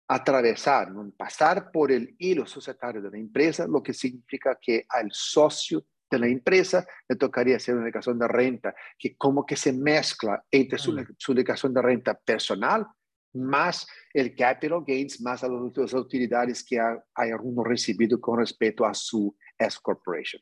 a 0.08 0.16
atravesar, 0.16 0.94
van 0.94 1.10
a 1.10 1.18
pasar 1.18 1.72
por 1.72 1.92
el 1.92 2.16
hilo 2.20 2.46
societario 2.46 3.02
de 3.02 3.12
la 3.12 3.18
empresa, 3.18 3.66
lo 3.68 3.82
que 3.82 3.94
significa 3.94 4.58
que 4.62 4.86
al 4.90 5.10
socio 5.12 5.86
de 6.16 6.20
la 6.20 6.28
empresa 6.28 6.86
le 7.08 7.16
tocaría 7.16 7.58
hacer 7.58 7.76
una 7.76 7.86
declaración 7.86 8.20
de 8.20 8.28
renta 8.28 8.76
que 8.98 9.16
como 9.16 9.46
que 9.46 9.56
se 9.56 9.74
mezcla 9.74 10.44
entre 10.50 10.78
su, 10.78 10.94
mm. 10.94 11.16
su 11.18 11.34
declaración 11.34 11.74
de 11.74 11.82
renta 11.82 12.14
personal 12.14 12.88
más 13.34 13.88
el 14.14 14.36
capital 14.36 14.84
gains, 14.86 15.20
más 15.22 15.44
las 15.44 15.94
utilidades 15.94 16.64
que 16.64 16.80
hay 16.80 17.32
alguno 17.32 17.64
recibido 17.64 18.20
con 18.22 18.40
respecto 18.40 18.86
a 18.86 18.94
su 18.94 19.36
S 19.58 19.78
Corporation. 19.82 20.42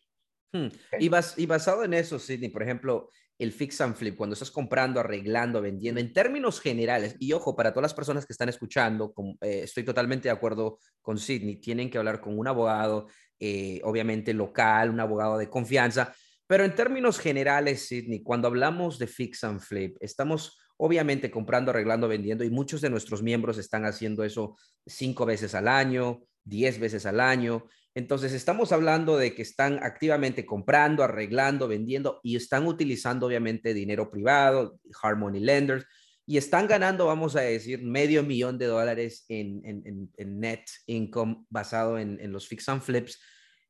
Hmm. 0.53 0.67
Y, 0.99 1.09
y, 1.37 1.45
basado 1.45 1.83
en 1.83 1.93
eso, 1.93 2.19
Sidney, 2.19 2.49
por 2.49 2.61
ejemplo, 2.61 3.09
el 3.39 3.53
fix 3.53 3.79
and 3.81 3.95
flip, 3.95 4.17
cuando 4.17 4.33
estás 4.33 4.51
comprando, 4.51 4.99
arreglando, 4.99 5.61
vendiendo, 5.61 6.01
en 6.01 6.13
términos 6.13 6.59
generales, 6.59 7.15
y 7.19 7.31
ojo, 7.31 7.55
para 7.55 7.71
todas 7.71 7.83
las 7.83 7.93
personas 7.93 8.25
que 8.25 8.33
están 8.33 8.49
escuchando, 8.49 9.13
eh, 9.41 9.61
estoy 9.63 9.83
totalmente 9.83 10.27
de 10.27 10.33
acuerdo 10.33 10.77
con 11.01 11.17
Sidney, 11.17 11.55
tienen 11.55 11.89
que 11.89 11.97
hablar 11.97 12.19
con 12.19 12.37
un 12.37 12.47
abogado, 12.47 13.07
eh, 13.41 13.81
obviamente 13.83 14.33
local, 14.33 14.91
un 14.91 14.99
abogado 14.99 15.37
de 15.39 15.49
confianza, 15.49 16.13
pero 16.45 16.63
en 16.63 16.75
términos 16.75 17.17
generales, 17.17 17.87
Sidney, 17.87 18.21
cuando 18.21 18.47
hablamos 18.47 18.99
de 18.99 19.07
fix 19.07 19.43
and 19.43 19.59
flip, 19.59 19.97
estamos 19.99 20.59
obviamente 20.77 21.31
comprando, 21.31 21.71
arreglando, 21.71 22.07
vendiendo, 22.07 22.43
y 22.43 22.49
muchos 22.49 22.81
de 22.81 22.89
nuestros 22.89 23.23
miembros 23.23 23.57
están 23.57 23.85
haciendo 23.85 24.23
eso 24.23 24.57
cinco 24.85 25.25
veces 25.25 25.55
al 25.55 25.67
año, 25.67 26.21
diez 26.43 26.79
veces 26.79 27.05
al 27.05 27.19
año. 27.19 27.65
Entonces, 27.95 28.33
estamos 28.33 28.71
hablando 28.71 29.17
de 29.17 29.33
que 29.33 29.41
están 29.41 29.83
activamente 29.83 30.45
comprando, 30.45 31.03
arreglando, 31.03 31.67
vendiendo 31.67 32.19
y 32.21 32.35
están 32.35 32.67
utilizando 32.67 33.27
obviamente 33.27 33.73
dinero 33.73 34.11
privado, 34.11 34.79
Harmony 35.01 35.39
Lenders, 35.39 35.85
y 36.25 36.37
están 36.37 36.67
ganando, 36.67 37.07
vamos 37.07 37.35
a 37.35 37.41
decir, 37.41 37.83
medio 37.83 38.23
millón 38.23 38.57
de 38.57 38.67
dólares 38.67 39.25
en, 39.27 40.11
net 40.17 40.65
income 40.85 41.45
basado 41.49 41.97
en, 41.97 42.31
los 42.31 42.47
fix 42.47 42.69
and 42.69 42.81
flips. 42.81 43.19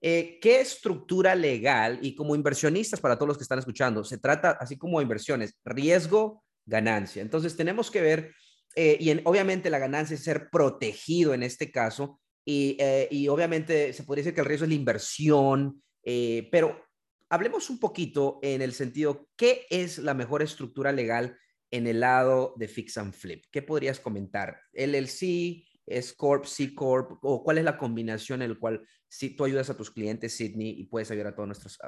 Eh, 0.01 0.39
¿Qué 0.41 0.59
estructura 0.59 1.35
legal 1.35 1.99
y 2.01 2.15
como 2.15 2.35
inversionistas 2.35 2.99
para 2.99 3.15
todos 3.15 3.29
los 3.29 3.37
que 3.37 3.43
están 3.43 3.59
escuchando? 3.59 4.03
Se 4.03 4.17
trata, 4.17 4.51
así 4.59 4.77
como 4.77 5.01
inversiones, 5.01 5.55
riesgo, 5.63 6.43
ganancia. 6.65 7.21
Entonces 7.21 7.55
tenemos 7.55 7.89
que 7.89 8.01
ver, 8.01 8.33
eh, 8.75 8.97
y 8.99 9.11
obviamente 9.23 9.69
la 9.69 9.79
ganancia 9.79 10.15
es 10.15 10.23
ser 10.23 10.49
protegido 10.49 11.33
en 11.33 11.43
este 11.43 11.71
caso, 11.71 12.19
y, 12.43 12.75
eh, 12.79 13.07
y, 13.11 13.27
obviamente 13.27 13.93
se 13.93 14.03
podría 14.03 14.23
decir 14.23 14.33
que 14.33 14.41
el 14.41 14.47
riesgo 14.47 14.65
es 14.65 14.69
la 14.69 14.75
inversión, 14.75 15.83
pero 16.03 16.83
hablemos 17.29 17.69
un 17.69 17.79
poquito 17.79 18.39
en 18.41 18.63
el 18.63 18.73
sentido, 18.73 19.27
¿qué 19.35 19.67
es 19.69 19.99
la 19.99 20.15
mejor 20.15 20.41
estructura 20.41 20.91
legal 20.91 21.37
en 21.71 21.87
el 21.87 22.01
lado 22.01 22.53
de 22.57 22.67
Fix 22.67 22.97
and 22.97 23.13
Flip? 23.13 23.45
¿Qué 23.51 23.61
podrías 23.61 23.99
comentar? 23.99 24.59
¿LLC, 24.73 25.65
es 25.85 26.13
Corp, 26.13 26.45
C 26.45 26.75
Corp, 26.75 27.17
o 27.23 27.43
cuál 27.43 27.57
es 27.57 27.63
la 27.63 27.77
combinación 27.77 28.41
en 28.41 28.51
la 28.51 28.59
cual 28.59 28.85
si 29.07 29.35
tú 29.35 29.45
ayudas 29.45 29.69
a 29.69 29.77
tus 29.77 29.91
clientes, 29.91 30.35
Sydney, 30.35 30.79
y 30.79 30.85
puedes 30.85 31.09
ayudar 31.11 31.27
a 31.27 31.35
todos 31.35 31.47
nuestros 31.47 31.79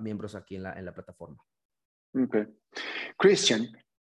miembros 0.00 0.34
aquí 0.34 0.56
en 0.56 0.64
la, 0.64 0.72
en 0.72 0.84
la 0.84 0.94
plataforma? 0.94 1.44
Okay. 2.14 2.46
Christian, 3.16 3.68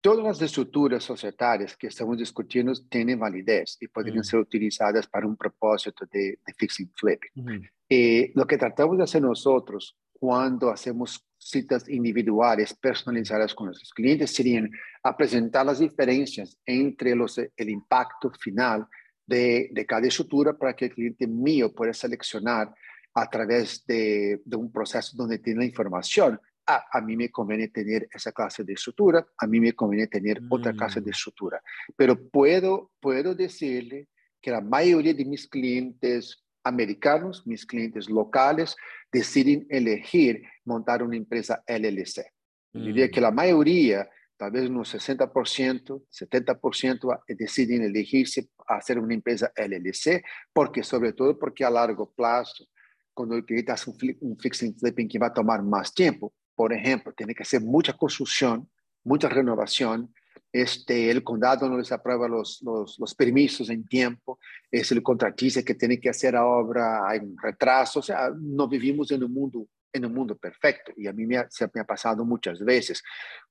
Todas 0.04 0.22
las 0.22 0.42
estructuras 0.42 1.02
societarias 1.02 1.78
que 1.78 1.86
estamos 1.86 2.18
discutiendo 2.18 2.74
tienen 2.90 3.18
validez 3.18 3.78
y 3.80 3.88
podrían 3.88 4.22
ser 4.22 4.38
utilizadas 4.38 5.06
para 5.06 5.26
un 5.26 5.34
propósito 5.34 6.04
de, 6.12 6.38
fixing 6.58 6.92
flipping. 6.94 7.70
Eh, 7.88 8.30
lo 8.34 8.46
que 8.46 8.58
tratamos 8.58 8.98
de 8.98 9.04
hacer 9.04 9.22
nosotros 9.22 9.96
cuando 10.12 10.68
hacemos 10.68 11.26
citas 11.44 11.88
individuales 11.88 12.72
personalizadas 12.74 13.54
con 13.54 13.66
nuestros 13.66 13.92
clientes 13.92 14.32
serían 14.32 14.70
a 15.02 15.14
presentar 15.14 15.66
las 15.66 15.78
diferencias 15.78 16.58
entre 16.64 17.14
los, 17.14 17.38
el 17.38 17.68
impacto 17.68 18.30
final 18.30 18.86
de, 19.26 19.68
de, 19.72 19.86
cada 19.86 20.06
estructura 20.06 20.56
para 20.56 20.74
que 20.74 20.86
el 20.86 20.94
cliente 20.94 21.26
mío 21.26 21.72
pueda 21.72 21.92
seleccionar 21.92 22.72
a 23.14 23.28
través 23.28 23.84
de, 23.86 24.40
de 24.44 24.56
un 24.56 24.72
proceso 24.72 25.16
donde 25.16 25.38
tiene 25.38 25.60
la 25.60 25.66
información 25.66 26.40
ah, 26.66 26.84
a 26.90 27.00
mí 27.02 27.14
me 27.16 27.30
conviene 27.30 27.68
tener 27.68 28.08
esa 28.10 28.32
clase 28.32 28.64
de 28.64 28.72
estructura, 28.72 29.26
a 29.36 29.46
mí 29.46 29.60
me 29.60 29.74
conviene 29.74 30.06
tener 30.06 30.40
otra 30.48 30.72
clase 30.72 31.00
de 31.00 31.10
mm. 31.10 31.10
estructura. 31.10 31.62
Pero 31.94 32.18
puedo, 32.30 32.90
puedo 33.00 33.34
decirle 33.34 34.08
que 34.40 34.50
la 34.50 34.62
mayoría 34.62 35.12
de 35.12 35.26
mis 35.26 35.46
clientes 35.46 36.42
americanos, 36.64 37.46
mis 37.46 37.66
clientes 37.66 38.08
locales, 38.08 38.76
deciden 39.14 39.66
elegir 39.70 40.42
montar 40.64 41.02
una 41.02 41.16
empresa 41.16 41.62
LLC. 41.68 42.26
Diría 42.72 43.08
que 43.08 43.20
la 43.20 43.30
mm. 43.30 43.34
mayoría, 43.34 44.10
tal 44.36 44.50
vez 44.50 44.68
unos 44.68 44.92
60%, 44.92 46.02
70% 46.10 47.20
deciden 47.28 47.82
elegirse 47.84 48.48
a 48.66 48.76
hacer 48.76 48.98
una 48.98 49.14
empresa 49.14 49.52
LLC, 49.56 50.24
porque 50.52 50.82
sobre 50.82 51.12
todo 51.12 51.38
porque 51.38 51.64
a 51.64 51.70
largo 51.70 52.12
plazo, 52.12 52.66
cuando 53.14 53.36
el 53.36 53.44
cliente 53.44 53.70
hace 53.70 53.90
un, 53.90 53.96
un 54.20 54.36
fixing 54.36 54.76
flipping 54.76 55.08
que 55.08 55.20
va 55.20 55.28
a 55.28 55.32
tomar 55.32 55.62
más 55.62 55.94
tiempo, 55.94 56.34
por 56.56 56.72
ejemplo, 56.72 57.12
tiene 57.12 57.34
que 57.34 57.44
hacer 57.44 57.60
mucha 57.60 57.92
construcción, 57.92 58.68
mucha 59.04 59.28
renovación. 59.28 60.12
Este, 60.54 61.10
el 61.10 61.24
condado 61.24 61.68
no 61.68 61.76
les 61.76 61.90
aprueba 61.90 62.28
los, 62.28 62.62
los, 62.62 62.96
los 63.00 63.12
permisos 63.16 63.68
en 63.70 63.84
tiempo, 63.88 64.38
es 64.70 64.92
el 64.92 65.02
contratista 65.02 65.64
que 65.64 65.74
tiene 65.74 65.98
que 65.98 66.10
hacer 66.10 66.34
la 66.34 66.46
obra, 66.46 67.08
hay 67.08 67.18
un 67.18 67.36
retraso, 67.36 67.98
o 67.98 68.02
sea, 68.02 68.30
no 68.32 68.68
vivimos 68.68 69.10
en 69.10 69.24
un 69.24 69.34
mundo, 69.34 69.66
en 69.92 70.04
un 70.04 70.14
mundo 70.14 70.36
perfecto 70.36 70.92
y 70.96 71.08
a 71.08 71.12
mí 71.12 71.26
me 71.26 71.38
ha, 71.38 71.50
se 71.50 71.68
me 71.74 71.80
ha 71.80 71.84
pasado 71.84 72.24
muchas 72.24 72.60
veces. 72.60 73.02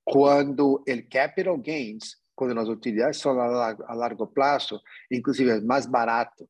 Cuando 0.02 0.82
el 0.86 1.10
capital 1.10 1.62
gains, 1.62 2.24
cuando 2.34 2.56
las 2.56 2.70
utilidades 2.70 3.18
son 3.18 3.38
a 3.38 3.68
a 3.68 3.96
largo 3.98 4.32
plazo, 4.32 4.82
inclusive 5.10 5.58
es 5.58 5.64
más 5.66 5.92
barato 5.92 6.48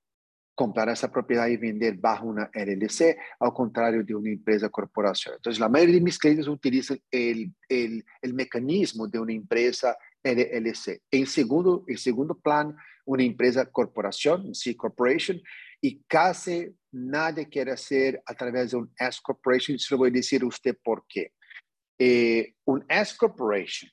comprar 0.56 0.90
esa 0.90 1.12
propiedad 1.12 1.48
y 1.48 1.58
vender 1.58 1.96
bajo 1.98 2.28
una 2.28 2.50
LLC, 2.54 3.18
al 3.40 3.54
contrario 3.54 4.04
de 4.04 4.16
una 4.16 4.30
empresa 4.30 4.70
corporación. 4.70 5.36
Entonces, 5.36 5.60
la 5.60 5.70
mayoría 5.70 5.96
de 5.96 6.02
mis 6.02 6.20
clientes 6.20 6.48
utilizan 6.48 7.00
el, 7.10 7.54
el, 7.68 8.06
el 8.22 8.34
mecanismo 8.34 9.08
de 9.08 9.20
una 9.20 9.34
empresa 9.34 9.98
LLC. 10.24 11.02
En 11.12 11.26
segundo, 11.26 11.84
el 11.88 11.98
segundo 11.98 12.36
plan, 12.36 12.76
una 13.06 13.24
empresa 13.24 13.66
corporación, 13.66 14.54
C 14.54 14.78
Corporation, 14.78 15.42
y 15.82 16.02
casi 16.04 16.74
nadie 16.92 17.50
quiere 17.50 17.72
hacer 17.72 18.22
a 18.26 18.34
través 18.34 18.72
de 18.72 18.78
un 18.78 18.92
S 18.98 19.20
Corporation. 19.22 19.78
Se 19.78 19.94
lo 19.94 20.00
voy 20.00 20.10
a 20.10 20.14
decir 20.14 20.44
a 20.44 20.48
usted 20.48 20.78
por 20.82 21.04
qué. 21.08 21.34
Eh, 22.00 22.54
un 22.66 22.86
S 22.88 23.16
Corporation 23.18 23.90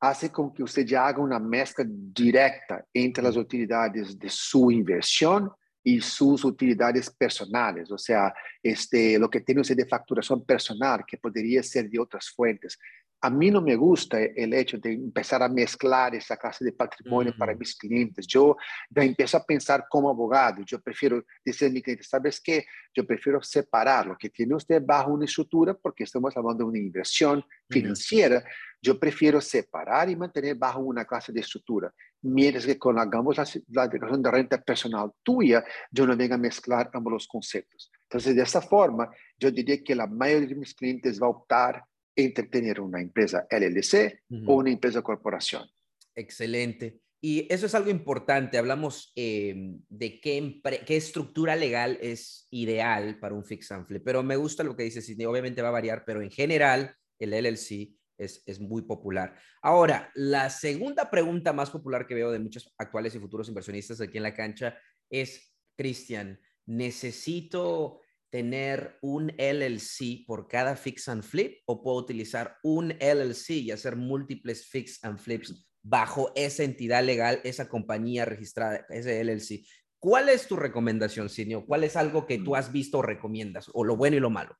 hace 0.00 0.30
con 0.30 0.52
que 0.52 0.62
usted 0.62 0.90
haga 0.94 1.18
una 1.18 1.38
mezcla 1.38 1.84
directa 1.86 2.84
entre 2.92 3.22
las 3.22 3.36
utilidades 3.36 4.18
de 4.18 4.28
su 4.28 4.70
inversión 4.70 5.50
y 5.84 6.00
sus 6.00 6.44
utilidades 6.44 7.10
personales, 7.10 7.90
o 7.90 7.98
sea, 7.98 8.32
este, 8.62 9.18
lo 9.18 9.28
que 9.28 9.42
tiene 9.42 9.60
usted 9.60 9.76
de 9.76 9.86
facturación 9.86 10.44
personal, 10.44 11.04
que 11.06 11.18
podría 11.18 11.62
ser 11.62 11.90
de 11.90 12.00
otras 12.00 12.30
fuentes. 12.30 12.78
A 13.24 13.30
mí 13.30 13.50
no 13.50 13.62
me 13.62 13.74
gusta 13.74 14.20
el 14.20 14.52
hecho 14.52 14.76
de 14.76 14.92
empezar 14.92 15.42
a 15.42 15.48
mezclar 15.48 16.14
esa 16.14 16.36
clase 16.36 16.62
de 16.62 16.72
patrimonio 16.72 17.32
para 17.38 17.54
mis 17.54 17.74
clientes. 17.74 18.26
Yo 18.26 18.54
ya 18.90 19.02
empiezo 19.02 19.38
a 19.38 19.44
pensar 19.46 19.86
como 19.88 20.10
abogado. 20.10 20.62
Yo 20.66 20.78
prefiero 20.78 21.24
decir 21.42 21.68
a 21.68 21.70
mi 21.70 21.80
cliente, 21.80 22.04
¿sabes 22.04 22.38
qué? 22.38 22.66
Yo 22.94 23.06
prefiero 23.06 23.42
separar 23.42 24.08
lo 24.08 24.18
que 24.18 24.28
tiene 24.28 24.54
usted 24.54 24.82
bajo 24.84 25.10
una 25.10 25.24
estructura, 25.24 25.72
porque 25.72 26.04
estamos 26.04 26.36
hablando 26.36 26.64
de 26.64 26.68
una 26.68 26.78
inversión 26.78 27.42
financiera. 27.70 28.44
Yo 28.82 29.00
prefiero 29.00 29.40
separar 29.40 30.10
y 30.10 30.16
mantener 30.16 30.56
bajo 30.56 30.80
una 30.80 31.06
clase 31.06 31.32
de 31.32 31.40
estructura. 31.40 31.94
Mientras 32.20 32.66
que 32.66 32.78
cuando 32.78 33.00
hagamos 33.00 33.38
la, 33.68 33.88
declaración 33.88 34.22
de 34.22 34.30
renta 34.30 34.60
personal 34.60 35.10
tuya, 35.22 35.64
yo 35.90 36.06
no 36.06 36.14
venga 36.14 36.34
a 36.34 36.38
mezclar 36.38 36.90
ambos 36.92 37.14
los 37.14 37.26
conceptos. 37.26 37.90
Entonces, 38.02 38.36
de 38.36 38.42
esa 38.42 38.60
forma, 38.60 39.08
yo 39.38 39.50
diría 39.50 39.82
que 39.82 39.94
la 39.94 40.06
mayoría 40.06 40.48
de 40.48 40.54
mis 40.56 40.74
clientes 40.74 41.18
va 41.18 41.26
a 41.26 41.30
optar 41.30 41.84
entre 42.16 42.46
tener 42.46 42.80
una 42.80 43.00
empresa 43.00 43.46
LLC 43.50 44.22
o 44.46 44.54
una 44.56 44.70
empresa 44.70 45.02
corporación. 45.02 45.68
Excelente. 46.14 47.00
Y 47.20 47.50
eso 47.50 47.64
es 47.64 47.74
algo 47.74 47.88
importante. 47.88 48.58
Hablamos 48.58 49.10
em, 49.16 49.80
de 49.88 50.20
qué, 50.20 50.60
qué, 50.86 50.96
estructura 50.96 51.56
legal 51.56 51.98
es 52.02 52.46
ideal 52.50 53.18
para 53.18 53.34
un 53.34 53.44
fix 53.44 53.72
and 53.72 53.86
flip, 53.86 54.02
pero 54.04 54.22
me 54.22 54.36
gusta 54.36 54.62
lo 54.62 54.76
que 54.76 54.82
dices, 54.82 55.10
obviamente 55.26 55.62
va 55.62 55.68
a 55.68 55.72
variar, 55.72 56.04
pero 56.04 56.20
en 56.20 56.30
general 56.30 56.94
el 57.18 57.30
LLC 57.30 57.96
es, 58.18 58.42
es, 58.44 58.60
muy 58.60 58.82
popular. 58.82 59.38
Ahora, 59.62 60.10
la 60.14 60.50
segunda 60.50 61.10
pregunta 61.10 61.54
más 61.54 61.70
popular 61.70 62.06
que 62.06 62.14
veo 62.14 62.30
de 62.30 62.40
muchos 62.40 62.70
actuales 62.76 63.14
y 63.14 63.18
futuros 63.18 63.48
inversionistas 63.48 64.02
aquí 64.02 64.18
en 64.18 64.22
la 64.22 64.34
cancha 64.34 64.76
es, 65.08 65.50
Cristian, 65.78 66.38
necesito 66.66 68.00
tener 68.34 68.98
un 69.00 69.32
LLC 69.38 70.26
por 70.26 70.48
cada 70.48 70.74
fix 70.74 71.08
and 71.08 71.22
flip 71.22 71.62
o 71.66 71.80
puedo 71.80 71.98
utilizar 71.98 72.56
un 72.64 72.90
LLC 72.98 73.50
y 73.50 73.70
hacer 73.70 73.94
múltiples 73.94 74.66
fix 74.66 74.98
and 75.04 75.20
flips 75.20 75.64
bajo 75.80 76.32
esa 76.34 76.64
entidad 76.64 77.04
legal, 77.04 77.40
esa 77.44 77.68
compañía 77.68 78.24
registrada, 78.24 78.84
ese 78.88 79.22
LLC? 79.22 79.64
¿Cuál 80.00 80.30
es 80.30 80.48
tu 80.48 80.56
recomendación, 80.56 81.28
Sinio? 81.28 81.64
¿Cuál 81.64 81.84
es 81.84 81.94
algo 81.94 82.26
que 82.26 82.38
tú 82.38 82.56
has 82.56 82.72
visto 82.72 82.98
o 82.98 83.02
recomiendas, 83.02 83.70
o 83.72 83.84
lo 83.84 83.96
bueno 83.96 84.16
y 84.16 84.20
lo 84.20 84.30
malo? 84.30 84.56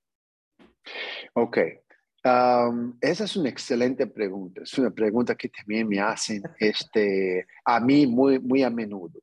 Ok. 1.33 1.59
esa 3.01 3.25
es 3.25 3.37
una 3.37 3.49
excelente 3.49 4.07
pregunta. 4.07 4.63
Es 4.63 4.79
una 4.79 4.93
pregunta 4.93 5.35
que 5.35 5.49
también 5.49 5.89
me 5.89 5.99
hacen 5.99 6.45
este, 6.61 7.45
a 7.65 7.81
mí 7.81 8.07
muy, 8.07 8.39
muy 8.39 8.63
a 8.63 8.71
menudo. 8.71 9.21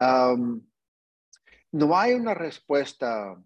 no 0.00 1.96
hay 1.96 2.14
una 2.14 2.34
respuesta 2.34 3.40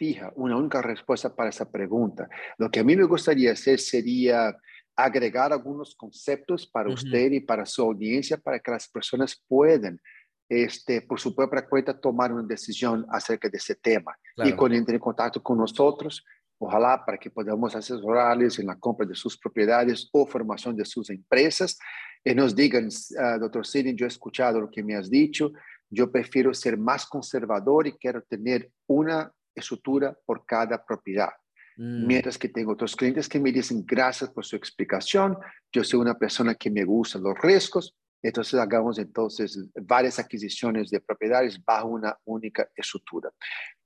fija, 0.00 0.32
una 0.34 0.56
única 0.56 0.80
respuesta 0.80 1.36
para 1.36 1.50
esa 1.50 1.70
pregunta. 1.70 2.26
Lo 2.56 2.70
que 2.70 2.80
a 2.80 2.84
mí 2.84 2.96
me 2.96 3.04
gustaría 3.04 3.52
hacer 3.52 3.78
sería 3.78 4.56
agregar 4.96 5.52
algunos 5.52 5.94
conceptos 5.94 6.66
para 6.66 6.88
usted 6.88 7.30
y 7.32 7.40
para 7.40 7.66
su 7.66 7.82
audiencia 7.82 8.38
para 8.38 8.58
que 8.60 8.70
las 8.70 8.88
personas 8.88 9.44
puedan, 9.46 10.00
este, 10.48 11.02
por 11.02 11.20
su 11.20 11.34
propia 11.34 11.68
cuenta, 11.68 12.00
tomar 12.00 12.32
una 12.32 12.44
decisión 12.44 13.04
acerca 13.10 13.50
de 13.50 13.58
ese 13.58 13.74
tema. 13.74 14.16
Y 14.38 14.52
cuando 14.52 14.78
entren 14.78 14.94
en 14.94 15.00
contacto 15.00 15.42
con 15.42 15.58
nosotros, 15.58 16.24
ojalá 16.58 17.04
para 17.04 17.18
que 17.18 17.30
podamos 17.30 17.76
asesorarles 17.76 18.58
en 18.58 18.68
la 18.68 18.78
compra 18.78 19.06
de 19.06 19.14
sus 19.14 19.36
propiedades 19.36 20.08
o 20.12 20.26
formación 20.26 20.76
de 20.76 20.86
sus 20.86 21.10
empresas, 21.10 21.78
y 22.24 22.34
nos 22.34 22.56
digan, 22.56 22.86
uh, 22.86 23.38
doctor 23.38 23.66
Sidney, 23.66 23.94
yo 23.94 24.06
he 24.06 24.08
escuchado 24.08 24.62
lo 24.62 24.70
que 24.70 24.82
me 24.82 24.94
has 24.94 25.10
dicho, 25.10 25.52
yo 25.90 26.10
prefiero 26.10 26.54
ser 26.54 26.78
más 26.78 27.04
conservador 27.04 27.86
y 27.86 27.92
quiero 27.92 28.22
tener 28.22 28.70
una 28.86 29.30
estructura 29.54 30.16
por 30.24 30.44
cada 30.44 30.84
propiedad. 30.84 31.30
Mm. 31.76 32.06
Mientras 32.06 32.36
que 32.36 32.48
tengo 32.48 32.72
otros 32.72 32.94
clientes 32.94 33.28
que 33.28 33.40
me 33.40 33.52
dicen 33.52 33.84
gracias 33.86 34.30
por 34.30 34.44
su 34.44 34.56
explicación, 34.56 35.36
yo 35.72 35.82
soy 35.84 36.00
una 36.00 36.18
persona 36.18 36.54
que 36.54 36.70
me 36.70 36.84
gustan 36.84 37.22
los 37.22 37.38
riesgos, 37.40 37.96
entonces 38.22 38.60
hagamos 38.60 38.98
entonces 38.98 39.58
varias 39.74 40.18
adquisiciones 40.18 40.90
de 40.90 41.00
propiedades 41.00 41.62
bajo 41.64 41.88
una 41.88 42.16
única 42.24 42.68
estructura. 42.76 43.30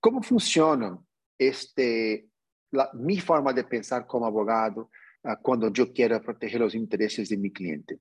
¿Cómo 0.00 0.22
funciona 0.22 0.98
este, 1.38 2.28
mi 2.94 3.20
forma 3.20 3.52
de 3.52 3.64
pensar 3.64 4.06
como 4.06 4.26
abogado 4.26 4.90
uh, 5.22 5.36
cuando 5.40 5.72
yo 5.72 5.92
quiero 5.92 6.20
proteger 6.20 6.60
los 6.60 6.74
intereses 6.74 7.28
de 7.28 7.36
mi 7.36 7.52
cliente? 7.52 8.00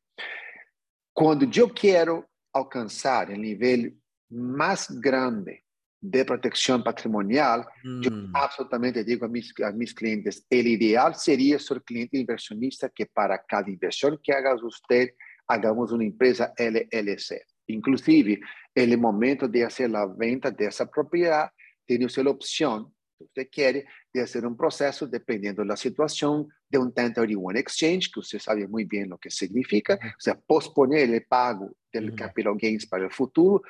Cuando 1.13 1.45
yo 1.45 1.71
quiero 1.71 2.29
alcanzar 2.51 3.31
el 3.31 3.41
nivel 3.41 3.95
más 4.29 4.89
grande 4.99 5.62
de 6.05 6.25
protección 6.25 6.83
patrimonial, 6.83 7.65
yo 7.81 8.11
mm. 8.11 8.31
absolutamente 8.33 9.05
digo 9.05 9.25
a 9.25 9.29
mis, 9.29 9.53
a 9.61 9.71
mis 9.71 9.93
clientes, 9.93 10.45
el 10.49 10.67
ideal 10.67 11.15
sería 11.15 11.57
ser 11.57 11.81
cliente 11.81 12.17
inversionista 12.17 12.89
que 12.89 13.05
para 13.05 13.41
cada 13.41 13.69
inversión 13.69 14.19
que 14.21 14.33
haga 14.33 14.53
usted, 14.53 15.11
hagamos 15.47 15.93
una 15.93 16.03
empresa 16.03 16.53
LLC. 16.57 17.41
Inclusive, 17.67 18.41
en 18.75 18.91
el 18.91 18.97
momento 18.97 19.47
de 19.47 19.63
hacer 19.63 19.91
la 19.91 20.05
venta 20.05 20.51
de 20.51 20.65
esa 20.65 20.91
propiedad, 20.91 21.49
tiene 21.85 22.05
usted 22.05 22.23
la 22.23 22.31
opción, 22.31 22.93
si 23.17 23.23
usted 23.23 23.47
quiere, 23.49 23.85
de 24.13 24.23
hacer 24.23 24.45
un 24.45 24.57
proceso 24.57 25.07
dependiendo 25.07 25.61
de 25.61 25.69
la 25.69 25.77
situación 25.77 26.49
de 26.67 26.79
un 26.79 26.87
1031 26.87 27.59
exchange, 27.59 28.11
que 28.11 28.19
usted 28.19 28.39
sabe 28.39 28.67
muy 28.67 28.83
bien 28.83 29.07
lo 29.07 29.17
que 29.17 29.29
significa, 29.29 29.97
o 30.03 30.19
sea, 30.19 30.37
posponer 30.37 31.09
el 31.09 31.23
pago 31.23 31.71
del 31.93 32.13
capital 32.13 32.57
gains 32.59 32.85
para 32.87 33.05
el 33.05 33.11
futuro, 33.11 33.61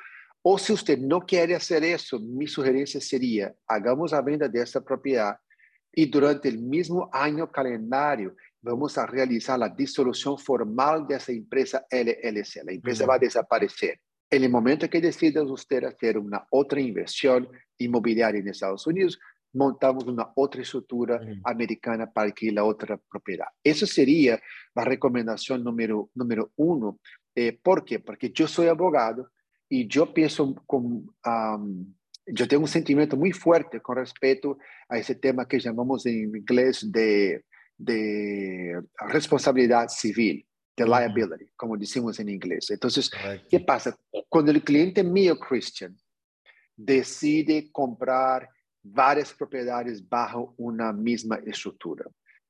o 0.46 0.58
si 0.58 0.74
usted 0.74 0.98
no 0.98 1.20
quiere 1.20 1.54
hacer 1.54 1.82
eso, 1.84 2.20
mi 2.20 2.46
sugerencia 2.46 3.00
sería, 3.00 3.54
hagamos 3.66 4.12
la 4.12 4.20
venta 4.20 4.46
de 4.46 4.60
esta 4.60 4.82
propiedad 4.82 5.38
y 5.90 6.04
durante 6.04 6.50
el 6.50 6.58
mismo 6.58 7.08
año 7.10 7.50
calendario 7.50 8.36
vamos 8.60 8.98
a 8.98 9.06
realizar 9.06 9.58
la 9.58 9.70
disolución 9.70 10.38
formal 10.38 11.06
de 11.06 11.16
esa 11.16 11.32
empresa 11.32 11.86
LLC. 11.90 12.62
La 12.62 12.72
empresa 12.72 13.06
va 13.06 13.14
a 13.14 13.18
desaparecer. 13.18 13.98
En 14.30 14.44
el 14.44 14.50
momento 14.50 14.90
que 14.90 15.00
decida 15.00 15.42
usted 15.42 15.84
hacer 15.84 16.18
una 16.18 16.46
otra 16.50 16.78
inversión 16.78 17.48
inmobiliaria 17.78 18.40
en 18.40 18.48
Estados 18.48 18.86
Unidos, 18.86 19.18
montamos 19.54 20.04
una 20.04 20.30
otra 20.34 20.60
estructura 20.60 21.20
americana 21.44 22.10
para 22.10 22.28
adquirir 22.28 22.54
la 22.54 22.64
otra 22.64 22.98
propiedad. 23.10 23.46
Eso 23.62 23.86
sería 23.86 24.38
la 24.74 24.84
recomendación 24.84 25.64
número, 25.64 26.10
número 26.14 26.52
uno. 26.56 26.98
Eh, 27.34 27.58
¿Por 27.62 27.82
qué? 27.82 27.98
Porque 27.98 28.30
yo 28.30 28.46
soy 28.46 28.66
abogado 28.66 29.30
y 29.68 29.86
yo 29.86 30.12
pienso 30.12 30.54
con, 30.66 31.14
yo 32.26 32.48
tengo 32.48 32.62
un 32.62 32.68
sentimiento 32.68 33.16
muy 33.16 33.32
fuerte 33.32 33.80
con 33.80 33.96
respecto 33.96 34.58
a 34.88 34.98
ese 34.98 35.14
tema 35.14 35.46
que 35.46 35.58
llamamos 35.58 36.06
en 36.06 36.36
inglés 36.36 36.90
de, 36.90 37.44
de 37.76 38.80
responsabilidad 39.08 39.88
civil, 39.88 40.46
de 40.76 40.84
liability, 40.84 41.46
como 41.56 41.76
decimos 41.76 42.18
en 42.20 42.28
inglés. 42.28 42.70
Entonces, 42.70 43.10
¿qué 43.48 43.60
pasa? 43.60 43.96
Cuando 44.28 44.50
el 44.50 44.62
cliente 44.62 45.02
mío, 45.02 45.38
Christian, 45.38 45.96
decide 46.76 47.70
comprar 47.70 48.48
varias 48.82 49.32
propiedades 49.32 50.06
bajo 50.06 50.54
una 50.58 50.92
misma 50.92 51.36
estructura, 51.46 52.04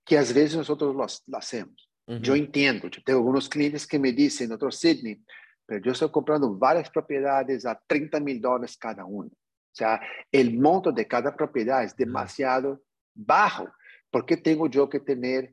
que 0.05 0.19
a 0.19 0.23
veces 0.23 0.57
nosotros 0.57 0.95
lo, 0.95 1.37
hacemos. 1.39 1.89
Yo 2.21 2.35
entiendo, 2.35 2.89
yo 2.89 3.03
tengo 3.03 3.21
algunos 3.21 3.49
clientes 3.49 3.87
que 3.87 3.99
me 3.99 4.13
dicen, 4.13 4.53
otro 4.53 4.71
Sydney, 4.71 5.23
pero 5.67 5.81
yo 5.83 5.93
estoy 5.93 6.11
comprando 6.11 6.55
varias 6.55 6.91
propiedades 6.91 7.65
a 7.67 7.81
30 7.87 8.21
mil 8.21 8.41
dólares 8.41 8.77
cada 8.77 9.05
una. 9.05 9.29
O 9.29 9.77
sea, 9.77 10.01
el 10.31 10.59
monto 10.59 10.93
de 10.93 11.07
cada 11.07 11.35
propiedad 11.35 11.83
es 11.83 11.97
demasiado 11.97 12.83
bajo. 13.15 13.69
¿Por 14.11 14.25
qué 14.25 14.37
tengo 14.37 14.69
yo 14.69 14.89
que 14.89 15.01
tener 15.01 15.53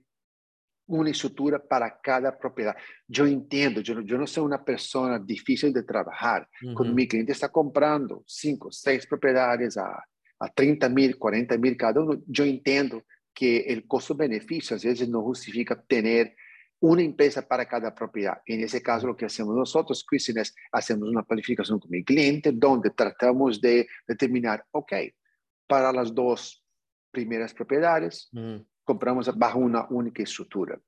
una 0.85 1.09
estructura 1.09 1.57
para 1.57 1.99
cada 1.99 2.37
propiedad? 2.37 2.75
Yo 3.07 3.25
entiendo, 3.25 3.81
yo, 3.81 3.99
yo 4.01 4.17
no 4.17 4.27
soy 4.27 4.43
una 4.43 4.63
persona 4.63 5.17
difícil 5.17 5.73
de 5.73 5.83
trabajar. 5.83 6.47
Cuando 6.75 6.93
mi 6.93 7.07
cliente 7.07 7.31
está 7.31 7.49
comprando 7.49 8.23
5, 8.27 8.71
6 8.71 9.07
propiedades 9.07 9.77
a, 9.77 10.03
a 10.39 10.49
30 10.49 10.89
mil, 10.89 11.17
40 11.17 11.57
mil 11.57 11.75
cada 11.75 12.01
uno, 12.01 12.21
yo 12.27 12.43
entiendo 12.43 13.03
que 13.33 13.59
el 13.61 13.87
costo-beneficio 13.87 14.75
a 14.75 14.79
veces 14.79 15.07
no 15.09 15.21
justifica 15.21 15.81
tener 15.81 16.35
una 16.81 17.03
empresa 17.03 17.47
para 17.47 17.65
cada 17.67 17.93
propiedad. 17.93 18.41
En 18.45 18.61
ese 18.61 18.81
caso, 18.81 19.07
lo 19.07 19.15
que 19.15 19.25
hacemos 19.25 19.55
nosotros, 19.55 20.03
Christian, 20.03 20.39
es 20.39 20.55
hacemos 20.71 21.07
una 21.07 21.23
planificación 21.23 21.79
con 21.79 21.91
mi 21.91 22.03
cliente 22.03 22.51
donde 22.51 22.89
tratamos 22.89 23.61
de 23.61 23.87
determinar, 24.07 24.65
ok, 24.71 24.93
para 25.67 25.93
las 25.93 26.13
dos 26.13 26.63
primeras 27.11 27.53
propiedades, 27.53 28.29
compramos 28.83 29.37
bajo 29.37 29.59
una 29.59 29.85
única 29.89 30.23
estructura. 30.23 30.79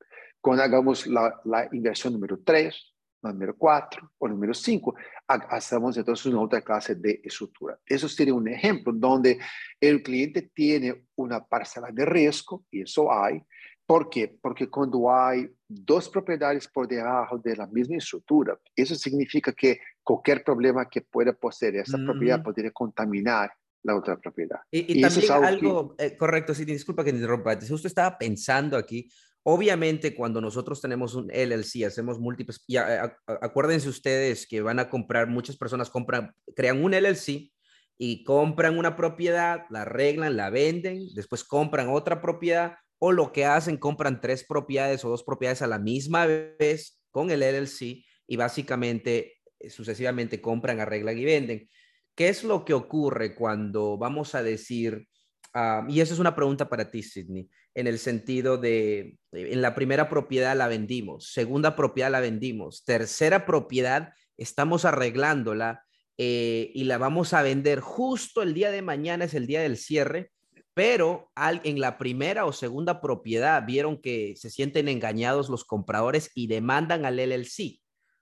Cuando 0.41 0.63
hagamos 0.63 1.05
la, 1.05 1.39
la 1.45 1.69
inversión 1.71 2.13
número 2.13 2.39
3, 2.43 2.75
número 3.21 3.55
4 3.55 4.13
o 4.17 4.27
número 4.27 4.53
5, 4.53 4.95
hacemos 5.27 5.95
entonces 5.95 6.25
una 6.25 6.41
otra 6.41 6.61
clase 6.61 6.95
de 6.95 7.21
estructura. 7.23 7.79
Eso 7.85 8.09
sería 8.09 8.33
un 8.33 8.47
ejemplo 8.47 8.91
donde 8.93 9.37
el 9.79 10.01
cliente 10.01 10.49
tiene 10.53 11.05
una 11.15 11.45
parcela 11.45 11.89
de 11.91 12.03
riesgo, 12.03 12.65
y 12.71 12.81
eso 12.81 13.13
hay, 13.13 13.41
¿Por 13.85 14.09
qué? 14.09 14.37
Porque 14.41 14.69
cuando 14.69 15.11
hay 15.11 15.49
dos 15.73 16.09
propiedades 16.09 16.67
por 16.67 16.87
debajo 16.87 17.37
de 17.37 17.55
la 17.55 17.67
misma 17.67 17.97
estructura, 17.97 18.57
eso 18.75 18.95
significa 18.95 19.53
que 19.53 19.79
cualquier 20.01 20.43
problema 20.43 20.89
que 20.89 21.01
pueda 21.01 21.33
poseer 21.33 21.77
esa 21.77 21.97
propiedad 21.97 22.43
podría 22.43 22.71
contaminar 22.71 23.51
la 23.83 23.95
otra 23.95 24.17
propiedad. 24.17 24.59
Y, 24.71 25.01
también 25.01 25.31
algo, 25.31 25.95
eh, 25.97 26.15
correcto, 26.15 26.53
sí, 26.53 26.63
disculpa 26.63 27.03
que 27.03 27.09
interrumpa, 27.09 27.53
usted 27.53 27.85
estaba 27.85 28.17
pensando 28.17 28.77
aquí, 28.77 29.09
Obviamente, 29.45 30.15
cuando 30.15 30.39
nosotros 30.39 30.79
tenemos 30.79 31.15
un 31.15 31.29
LLC, 31.29 31.85
hacemos 31.85 32.17
múltiples, 32.17 32.63
y 32.65 32.77
acuérdense 32.77 33.89
ustedes 33.89 34.47
que 34.47 34.61
van 34.61 34.79
a 34.79 34.89
comprar, 34.89 35.27
muchas 35.27 35.57
personas 35.57 35.89
compran, 35.89 36.33
crean 36.55 36.81
un 36.81 36.93
LLC 36.93 37.51
y 37.97 38.23
compran 38.23 38.77
una 38.77 38.95
propiedad, 38.95 39.65
la 39.69 39.81
arreglan, 39.81 40.37
la 40.37 40.49
venden, 40.49 41.09
después 41.13 41.43
compran 41.43 41.89
otra 41.89 42.21
propiedad 42.21 42.77
o 43.05 43.11
lo 43.11 43.33
que 43.33 43.43
hacen, 43.43 43.75
compran 43.75 44.21
tres 44.21 44.45
propiedades 44.45 45.03
o 45.03 45.09
dos 45.09 45.25
propiedades 45.25 45.61
a 45.61 45.67
la 45.67 45.77
misma 45.77 46.25
vez 46.25 47.01
con 47.11 47.31
el 47.31 47.41
LLC 47.41 48.05
y 48.25 48.35
básicamente 48.37 49.41
eh, 49.59 49.69
sucesivamente 49.69 50.39
compran, 50.39 50.79
arreglan 50.79 51.17
y 51.17 51.25
venden. 51.25 51.69
¿Qué 52.15 52.29
es 52.29 52.45
lo 52.45 52.63
que 52.63 52.73
ocurre 52.73 53.35
cuando 53.35 53.97
vamos 53.97 54.35
a 54.35 54.41
decir, 54.41 55.05
ah, 55.53 55.85
y 55.89 55.99
esa 55.99 56.13
es 56.13 56.19
una 56.21 56.33
pregunta 56.33 56.69
para 56.69 56.91
ti, 56.91 57.03
Sidney, 57.03 57.49
en 57.73 57.87
el 57.87 57.99
sentido 57.99 58.57
de, 58.57 59.17
en 59.33 59.61
la 59.61 59.75
primera 59.75 60.07
propiedad 60.07 60.55
la 60.55 60.69
vendimos, 60.69 61.29
segunda 61.33 61.75
propiedad 61.75 62.09
la 62.09 62.21
vendimos, 62.21 62.85
tercera 62.85 63.45
propiedad 63.45 64.13
estamos 64.37 64.85
arreglándola 64.85 65.83
eh, 66.17 66.71
y 66.73 66.85
la 66.85 66.97
vamos 66.99 67.33
a 67.33 67.41
vender 67.41 67.81
justo 67.81 68.41
el 68.41 68.53
día 68.53 68.71
de 68.71 68.81
mañana, 68.81 69.25
es 69.25 69.33
el 69.33 69.45
día 69.45 69.61
del 69.61 69.75
cierre, 69.75 70.31
pero 70.73 71.31
en 71.35 71.79
la 71.79 71.97
primera 71.97 72.45
o 72.45 72.53
segunda 72.53 72.99
propiedad 72.99 73.63
vieron 73.65 74.01
que 74.01 74.35
se 74.35 74.49
sienten 74.49 74.87
engañados 74.87 75.49
los 75.49 75.65
compradores 75.65 76.31
y 76.33 76.47
demandan 76.47 77.05
al 77.05 77.17
LLC. 77.17 77.79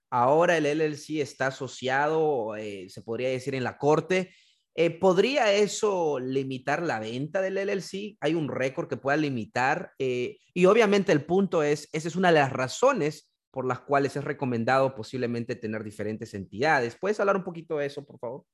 Ahora 0.10 0.58
el 0.58 0.66
LLC 0.66 1.22
está 1.22 1.48
asociado, 1.48 2.56
eh, 2.58 2.88
se 2.90 3.02
podría 3.02 3.30
decir, 3.30 3.56
en 3.56 3.64
la 3.64 3.78
corte. 3.78 4.34
Eh, 4.76 4.90
¿Podría 4.90 5.54
eso 5.54 6.20
limitar 6.20 6.84
la 6.84 7.00
venta 7.00 7.42
del 7.42 7.58
LLC? 7.58 8.18
¿Hay 8.20 8.36
un 8.36 8.50
récord 8.50 8.90
que 8.90 8.98
pueda 8.98 9.16
limitar? 9.16 9.94
Eh, 10.00 10.38
y 10.54 10.66
obviamente 10.66 11.14
el 11.14 11.24
punto 11.24 11.64
es, 11.64 11.88
esa 11.94 12.10
es 12.10 12.18
una 12.18 12.30
de 12.30 12.40
las 12.40 12.52
razones 12.52 13.32
por 13.52 13.66
las 13.66 13.82
cuales 13.82 14.16
es 14.16 14.24
recomendado 14.24 14.96
posiblemente 14.96 15.56
tener 15.56 15.84
diferentes 15.84 16.34
entidades. 16.34 16.98
¿Puedes 17.00 17.20
hablar 17.20 17.38
un 17.38 17.44
poquito 17.44 17.78
de 17.78 17.86
eso, 17.86 18.06
por 18.06 18.20
favor? 18.20 18.46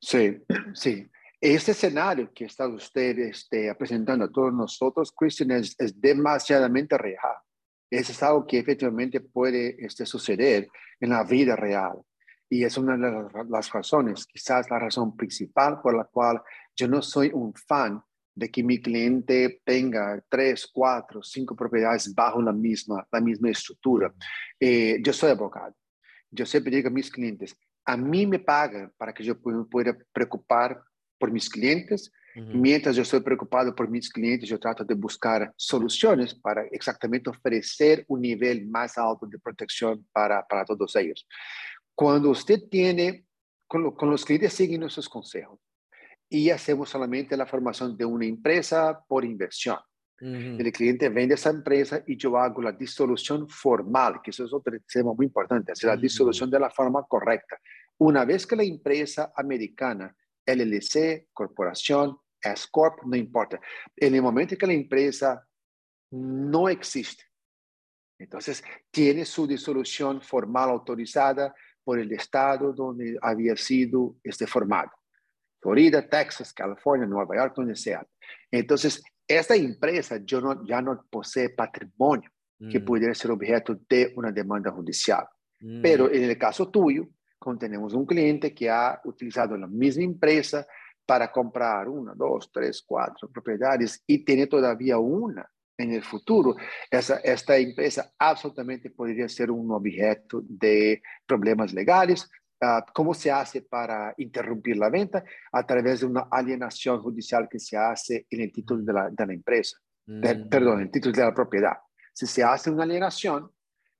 Sí, 0.00 0.38
sí. 0.74 1.06
Este 1.40 1.72
escenario 1.72 2.32
que 2.32 2.46
está 2.46 2.66
usted 2.66 3.18
este, 3.18 3.74
presentando 3.74 4.24
a 4.24 4.30
todos 4.30 4.54
nosotros, 4.54 5.12
Christian, 5.12 5.50
es, 5.50 5.74
es 5.78 6.00
demasiadamente 6.00 6.96
real. 6.96 7.36
Es 7.90 8.22
algo 8.22 8.46
que 8.46 8.58
efectivamente 8.58 9.20
puede 9.20 9.76
este, 9.84 10.06
suceder 10.06 10.68
en 10.98 11.10
la 11.10 11.24
vida 11.24 11.54
real. 11.54 12.00
Y 12.48 12.64
es 12.64 12.76
una 12.78 12.96
de 12.96 13.44
las 13.48 13.70
razones, 13.70 14.24
quizás 14.26 14.70
la 14.70 14.78
razón 14.78 15.16
principal 15.16 15.80
por 15.82 15.96
la 15.96 16.04
cual 16.04 16.40
yo 16.74 16.88
no 16.88 17.02
soy 17.02 17.30
un 17.34 17.52
fan 17.54 18.02
de 18.34 18.50
que 18.50 18.62
mi 18.62 18.80
cliente 18.80 19.60
tenga 19.64 20.22
tres, 20.28 20.68
cuatro, 20.72 21.22
cinco 21.22 21.56
propiedades 21.56 22.14
bajo 22.14 22.40
la 22.40 22.52
misma, 22.52 23.06
la 23.10 23.20
misma 23.20 23.50
estructura. 23.50 24.12
Eh, 24.60 24.98
yo 25.02 25.12
soy 25.12 25.30
abogado. 25.30 25.74
Yo 26.30 26.46
siempre 26.46 26.74
digo 26.74 26.88
a 26.88 26.92
mis 26.92 27.10
clientes, 27.10 27.56
a 27.84 27.96
mí 27.96 28.26
me 28.26 28.38
pagan 28.38 28.92
para 28.96 29.12
que 29.12 29.24
yo 29.24 29.40
pueda 29.40 29.96
preocupar 30.12 30.82
por 31.18 31.30
mis 31.30 31.48
clientes, 31.48 32.12
Mientras 32.36 32.94
yo 32.94 33.00
estoy 33.00 33.20
preocupado 33.20 33.74
por 33.74 33.88
mis 33.88 34.10
clientes, 34.10 34.46
yo 34.46 34.60
trato 34.60 34.84
de 34.84 34.94
buscar 34.94 35.54
soluciones 35.56 36.34
para 36.34 36.66
exactamente 36.70 37.30
ofrecer 37.30 38.04
un 38.08 38.20
nivel 38.20 38.66
más 38.66 38.98
alto 38.98 39.26
de 39.26 39.38
protección 39.38 40.06
para, 40.12 40.46
para 40.46 40.66
todos 40.66 40.94
ellos. 40.96 41.26
Cuando 41.94 42.28
usted 42.28 42.60
tiene, 42.70 43.24
con, 43.66 43.90
con 43.92 44.10
los 44.10 44.22
clientes 44.22 44.52
siguen 44.52 44.80
nuestros 44.80 45.08
consejos 45.08 45.58
y 46.28 46.50
hacemos 46.50 46.90
solamente 46.90 47.38
la 47.38 47.46
formación 47.46 47.96
de 47.96 48.04
una 48.04 48.26
empresa 48.26 49.02
por 49.08 49.24
inversión. 49.24 49.78
El 50.18 50.72
cliente 50.72 51.10
vende 51.10 51.34
esa 51.34 51.50
empresa 51.50 52.02
y 52.06 52.16
yo 52.16 52.38
hago 52.38 52.62
la 52.62 52.72
disolución 52.72 53.48
formal, 53.48 54.20
que 54.22 54.30
eso 54.30 54.44
es 54.44 54.52
otro 54.52 54.74
tema 54.90 55.12
muy 55.12 55.26
importante, 55.26 55.72
hacer 55.72 55.88
la 55.88 55.96
disolución 55.96 56.50
de 56.50 56.58
la 56.58 56.70
forma 56.70 57.02
correcta. 57.06 57.58
Una 57.98 58.24
vez 58.24 58.46
que 58.46 58.56
la 58.56 58.62
empresa 58.62 59.32
americana, 59.36 60.14
LLC, 60.46 61.28
corporación, 61.32 62.16
S 62.40 62.66
Corp, 62.70 63.02
no 63.04 63.16
importa. 63.16 63.60
En 63.96 64.14
el 64.14 64.22
momento 64.22 64.56
que 64.56 64.66
la 64.66 64.72
empresa 64.72 65.46
no 66.10 66.68
existe, 66.68 67.24
entonces 68.18 68.62
tiene 68.90 69.24
su 69.24 69.46
disolución 69.46 70.22
formal 70.22 70.70
autorizada 70.70 71.54
por 71.84 71.98
el 71.98 72.12
estado 72.12 72.72
donde 72.72 73.18
había 73.20 73.56
sido 73.56 74.16
este 74.22 74.46
formado. 74.46 74.90
Florida, 75.60 76.08
Texas, 76.08 76.52
California, 76.52 77.06
Nueva 77.06 77.36
York, 77.36 77.54
donde 77.56 77.76
sea. 77.76 78.06
Entonces, 78.50 79.02
esta 79.26 79.56
empresa 79.56 80.20
ya 80.24 80.40
no, 80.40 80.64
ya 80.64 80.80
no 80.80 81.04
posee 81.10 81.50
patrimonio 81.50 82.30
que 82.70 82.80
mm. 82.80 82.84
pudiera 82.84 83.14
ser 83.14 83.32
objeto 83.32 83.76
de 83.88 84.12
una 84.16 84.32
demanda 84.32 84.70
judicial. 84.70 85.26
Mm. 85.60 85.82
Pero 85.82 86.10
en 86.10 86.24
el 86.24 86.38
caso 86.38 86.70
tuyo, 86.70 87.08
tenemos 87.58 87.94
un 87.94 88.04
cliente 88.04 88.52
que 88.52 88.68
ha 88.68 89.00
utilizado 89.04 89.56
la 89.56 89.66
misma 89.66 90.02
empresa 90.02 90.66
para 91.06 91.30
comprar 91.30 91.88
una, 91.88 92.14
dos, 92.14 92.50
tres, 92.52 92.82
cuatro 92.84 93.30
propiedades 93.30 94.02
y 94.06 94.24
tiene 94.24 94.48
todavía 94.48 94.98
una 94.98 95.48
en 95.78 95.92
el 95.92 96.02
futuro, 96.02 96.56
esa, 96.90 97.16
esta 97.18 97.56
empresa 97.56 98.12
absolutamente 98.18 98.90
podría 98.90 99.28
ser 99.28 99.50
un 99.50 99.70
objeto 99.70 100.42
de 100.42 101.02
problemas 101.26 101.72
legales. 101.72 102.28
Uh, 102.58 102.80
¿Cómo 102.94 103.12
se 103.12 103.30
hace 103.30 103.60
para 103.60 104.14
interrumpir 104.16 104.78
la 104.78 104.88
venta? 104.88 105.22
A 105.52 105.66
través 105.66 106.00
de 106.00 106.06
una 106.06 106.28
alienación 106.30 107.02
judicial 107.02 107.46
que 107.50 107.58
se 107.58 107.76
hace 107.76 108.26
en 108.30 108.40
el 108.40 108.52
título 108.52 108.82
de 108.82 108.92
la, 108.92 109.10
de 109.10 109.26
la 109.26 109.34
empresa, 109.34 109.76
mm. 110.06 110.48
perdón, 110.48 110.80
el 110.80 110.90
título 110.90 111.14
de 111.14 111.22
la 111.22 111.34
propiedad. 111.34 111.74
Si 112.14 112.26
se 112.26 112.42
hace 112.42 112.70
una 112.70 112.84
alienación 112.84 113.50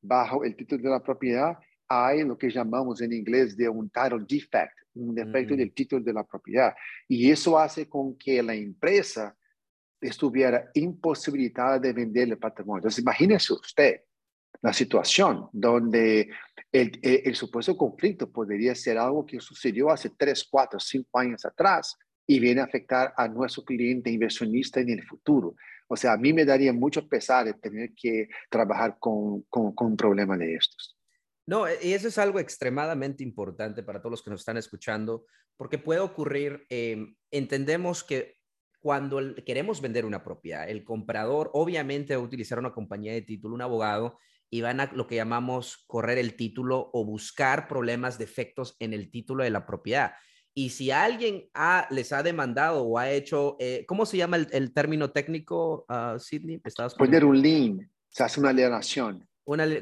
bajo 0.01 0.43
el 0.43 0.57
título 0.57 0.83
de 0.83 0.89
la 0.89 1.03
propiedad, 1.03 1.59
hay 1.89 2.25
lo 2.25 2.37
que 2.37 2.51
llamamos 2.51 3.01
en 3.01 3.13
inglés 3.13 3.57
de 3.57 3.69
un 3.69 3.91
title 3.91 4.25
defect, 4.29 4.73
un 4.95 5.15
defecto 5.15 5.55
mm. 5.55 5.57
del 5.57 5.73
título 5.73 6.03
de 6.03 6.13
la 6.13 6.25
propiedad. 6.25 6.75
Y 7.09 7.31
eso 7.31 7.59
hace 7.59 7.89
con 7.89 8.17
que 8.17 8.43
la 8.43 8.55
empresa 8.55 9.37
estuviera 10.01 10.71
imposibilitada 10.75 11.79
de 11.79 11.93
vender 11.93 12.29
el 12.29 12.39
patrimonio. 12.39 12.81
Entonces, 12.81 13.03
imagínese 13.03 13.53
usted 13.53 14.01
la 14.63 14.73
situación 14.73 15.49
donde 15.53 16.31
el, 16.73 16.99
el, 17.03 17.35
supuesto 17.35 17.77
conflicto 17.77 18.31
podría 18.31 18.75
ser 18.75 18.99
algo 18.99 19.27
que 19.27 19.41
sucedió 19.41 19.91
hace 19.91 20.11
3, 20.11 20.47
4, 20.51 20.81
5 20.81 21.19
años 21.19 21.45
atrás 21.45 21.97
y 22.27 22.41
viene 22.41 22.61
a 22.61 22.65
afectar 22.65 23.13
a 23.17 23.29
nuestro 23.29 23.65
cliente 23.65 24.11
inversionista 24.11 24.81
en 24.81 24.91
el 24.91 25.03
futuro. 25.05 25.55
O 25.89 25.97
sea, 25.97 26.15
a 26.15 26.17
mí 26.17 26.33
me 26.33 26.45
daría 26.45 26.73
mucho 26.73 27.07
pesar 27.09 27.45
de 27.45 27.55
tener 27.55 27.91
que 27.95 28.29
trabajar 28.51 28.97
con, 28.99 29.43
con, 29.43 29.73
con 29.75 29.89
un 29.89 29.97
problema 29.97 30.37
de 30.37 30.55
estos. 30.55 30.96
No, 31.47 31.69
e, 31.69 31.79
y 31.83 31.93
eso 31.93 32.09
es 32.09 32.19
algo 32.19 32.41
extremadamente 32.41 33.23
importante 33.23 33.83
para 33.83 34.01
todos 34.01 34.11
los 34.11 34.23
que 34.23 34.31
nos 34.31 34.41
están 34.41 34.57
escuchando, 34.57 35.27
porque 35.57 35.79
puede 35.79 36.01
ocurrir, 36.01 36.67
em, 36.69 37.17
entendemos 37.31 38.03
que 38.03 38.37
cuando 38.81 39.21
queremos 39.45 39.81
vender 39.81 40.05
una 40.05 40.23
propiedad, 40.23 40.69
el 40.69 40.85
comprador 40.85 41.51
obviamente 41.55 42.15
va 42.15 42.23
a 42.23 42.25
utilizar 42.25 42.59
una 42.59 42.73
compañía 42.73 43.13
de 43.13 43.23
título, 43.23 43.55
un 43.55 43.63
abogado, 43.63 44.19
y 44.49 44.61
van 44.61 44.81
a 44.81 44.93
lo 44.93 45.07
que 45.09 45.17
llamamos 45.17 45.85
correr 45.89 46.19
el 46.19 46.37
título 46.37 46.91
o 46.93 47.05
buscar 47.05 47.67
problemas, 47.67 48.17
defectos 48.19 48.77
en 48.79 48.93
el 48.93 49.11
título 49.11 49.43
de 49.43 49.51
la 49.51 49.67
propiedad. 49.67 50.13
Y 50.55 50.71
si 50.71 50.91
alguien 50.91 51.49
les 51.91 52.13
ha 52.13 52.23
demandado 52.23 52.83
o 52.83 52.99
ha 52.99 53.11
hecho, 53.11 53.57
eh, 53.59 53.85
¿cómo 53.89 54.07
se 54.07 54.17
llama 54.17 54.37
el, 54.37 54.73
término 54.73 55.11
técnico, 55.11 55.85
uh, 55.89 56.19
Sidney? 56.19 56.63
Poner 56.97 57.25
un 57.25 57.43
lien, 57.43 57.91
se 58.09 58.23
hace 58.23 58.41
una 58.41 58.51
alienación 58.51 59.27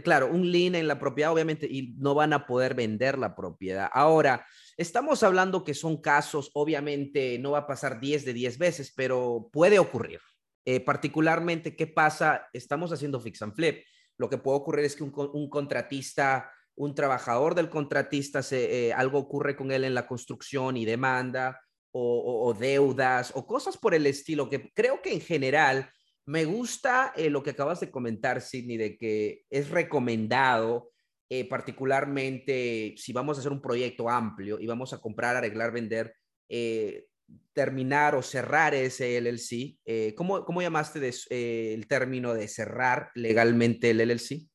claro, 0.02 0.28
un 0.30 0.50
lien 0.50 0.74
en 0.74 0.86
la 0.86 0.98
propiedad, 0.98 1.32
obviamente, 1.32 1.66
y 1.66 1.94
no 1.96 2.14
van 2.14 2.32
a 2.32 2.46
poder 2.46 2.74
vender 2.74 3.18
la 3.18 3.34
propiedad. 3.34 3.88
Ahora, 3.92 4.46
estamos 4.76 5.22
hablando 5.22 5.64
que 5.64 5.74
son 5.74 6.00
casos, 6.00 6.50
obviamente, 6.54 7.38
no 7.38 7.52
va 7.52 7.60
a 7.60 7.66
pasar 7.66 7.98
10 7.98 8.24
de 8.26 8.34
10 8.34 8.58
veces, 8.58 8.92
pero 8.94 9.48
puede 9.52 9.78
ocurrir. 9.78 10.20
Eh, 10.66 10.80
particularmente, 10.80 11.76
¿qué 11.76 11.86
pasa? 11.86 12.46
Estamos 12.52 12.92
haciendo 12.92 13.20
fix 13.20 13.40
and 13.42 13.54
flip. 13.54 13.84
Lo 14.18 14.28
que 14.28 14.38
puede 14.38 14.58
ocurrir 14.58 14.84
es 14.84 14.96
que 14.96 15.02
un, 15.02 15.48
contratista, 15.48 16.50
un 16.74 16.94
trabajador 16.94 17.54
del 17.54 17.70
contratista, 17.70 18.42
se, 18.42 18.88
eh, 18.88 18.92
algo 18.92 19.18
ocurre 19.18 19.56
con 19.56 19.72
él 19.72 19.84
en 19.84 19.94
la 19.94 20.06
construcción 20.06 20.76
y 20.76 20.84
demanda, 20.84 21.60
o, 21.90 22.48
o 22.48 22.54
deudas, 22.54 23.32
o 23.34 23.46
cosas 23.46 23.78
por 23.78 23.94
el 23.94 24.06
estilo, 24.06 24.50
que 24.50 24.70
creo 24.74 25.00
que 25.00 25.12
en 25.12 25.20
general 25.20 25.90
me 26.26 26.44
gusta 26.44 27.12
eh, 27.16 27.28
lo 27.28 27.42
que 27.42 27.50
acabas 27.50 27.80
de 27.80 27.90
comentar, 27.90 28.40
Sidney, 28.40 28.76
de 28.76 28.96
que 28.96 29.44
es 29.50 29.68
recomendado, 29.70 30.90
eh, 31.28 31.48
particularmente 31.48 32.94
si 32.96 33.12
vamos 33.12 33.36
a 33.36 33.40
hacer 33.40 33.52
un 33.52 33.60
proyecto 33.60 34.08
amplio 34.08 34.58
y 34.58 34.66
vamos 34.66 34.92
a 34.92 35.00
comprar, 35.00 35.36
arreglar, 35.36 35.72
vender, 35.72 36.14
eh, 36.48 37.06
terminar 37.52 38.14
o 38.14 38.22
cerrar 38.22 38.74
ese 38.74 39.18
LLC. 39.20 40.14
¿cómo, 40.14 40.44
¿cómo, 40.44 40.60
llamaste 40.60 41.10
el 41.30 41.86
término 41.86 42.34
de 42.34 42.48
cerrar 42.48 43.10
legalmente 43.14 43.90
el 43.90 44.00
LLC? 44.00 44.46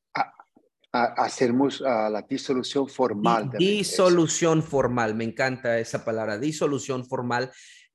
hacemos 0.92 1.82
la 1.82 2.26
disolución 2.28 2.88
formal. 2.88 3.52
disolución 3.52 4.64
formal, 4.64 5.14
me 5.16 5.24
encanta 5.24 5.80
esa 5.80 6.04
palabra, 6.04 6.38
disolución 6.38 7.06
formal 7.06 7.52